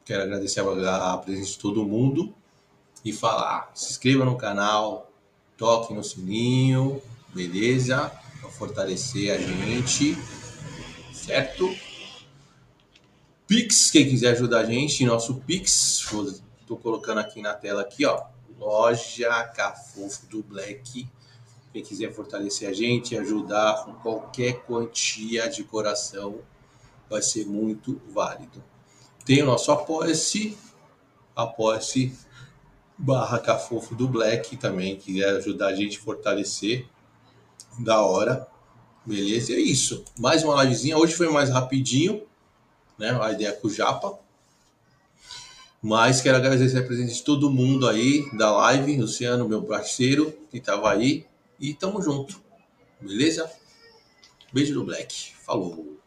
quero 0.06 0.24
agradecer 0.24 0.62
a, 0.62 1.12
a 1.12 1.18
presença 1.18 1.50
de 1.50 1.60
todo 1.60 1.86
mundo 1.86 2.34
e 3.04 3.12
falar, 3.12 3.70
se 3.74 3.92
inscreva 3.92 4.24
no 4.24 4.38
canal, 4.38 5.12
toque 5.58 5.94
no 5.94 6.06
sininho, 6.06 7.02
beleza? 7.36 8.10
Para 8.40 8.50
fortalecer 8.50 9.34
a 9.34 9.38
gente, 9.40 10.18
certo? 11.14 11.70
Pix, 13.46 13.92
quem 13.92 14.08
quiser 14.08 14.30
ajudar 14.30 14.62
a 14.62 14.66
gente, 14.66 15.04
nosso 15.06 15.42
Pix, 15.42 16.02
tô 16.66 16.78
colocando 16.78 17.18
aqui 17.18 17.42
na 17.42 17.54
tela 17.54 17.82
aqui, 17.82 18.06
ó, 18.06 18.24
loja 18.62 19.44
Cafofo 19.56 20.28
do 20.28 20.44
Black. 20.44 21.10
Quem 21.74 21.84
quiser 21.84 22.14
fortalecer 22.14 22.70
a 22.70 22.74
gente, 22.74 23.18
ajudar 23.18 23.84
com 23.84 23.94
qualquer 23.96 24.64
quantia 24.66 25.50
de 25.50 25.64
coração, 25.64 26.40
vai 27.10 27.24
ser 27.24 27.46
muito 27.46 28.00
válido. 28.10 28.64
Tem 29.26 29.42
o 29.42 29.46
nosso 29.46 29.72
Apoia-se, 29.72 30.58
Apoia-se 31.36 32.16
barra 32.98 33.40
Cafofo 33.40 33.96
do 33.96 34.08
Black 34.08 34.58
também, 34.58 34.96
quiser 34.96 35.38
ajudar 35.38 35.70
a 35.70 35.76
gente 35.76 35.98
a 35.98 36.02
fortalecer, 36.02 36.86
da 37.80 38.02
hora. 38.02 38.48
Beleza? 39.04 39.54
É 39.54 39.60
isso. 39.60 40.06
Mais 40.20 40.44
uma 40.44 40.62
livezinha. 40.62 40.98
Hoje 40.98 41.16
foi 41.16 41.28
mais 41.30 41.50
rapidinho, 41.50 42.22
né? 43.00 43.18
A 43.20 43.32
ideia 43.32 43.54
com 43.54 43.68
o 43.68 43.72
Japa. 43.72 44.20
Mas 45.82 46.22
quero 46.22 46.38
agradecer 46.38 46.78
a 46.78 46.84
presença 46.84 47.14
de 47.14 47.24
todo 47.24 47.50
mundo 47.50 47.88
aí 47.90 48.30
da 48.38 48.52
live, 48.52 48.98
Luciano, 48.98 49.50
meu 49.50 49.64
parceiro, 49.64 50.32
que 50.52 50.60
estava 50.60 50.92
aí. 50.92 51.26
E 51.60 51.74
tamo 51.74 52.02
junto. 52.02 52.40
Beleza? 53.00 53.50
Beijo 54.54 54.76
do 54.76 54.86
Black. 54.86 55.34
Falou. 55.44 55.98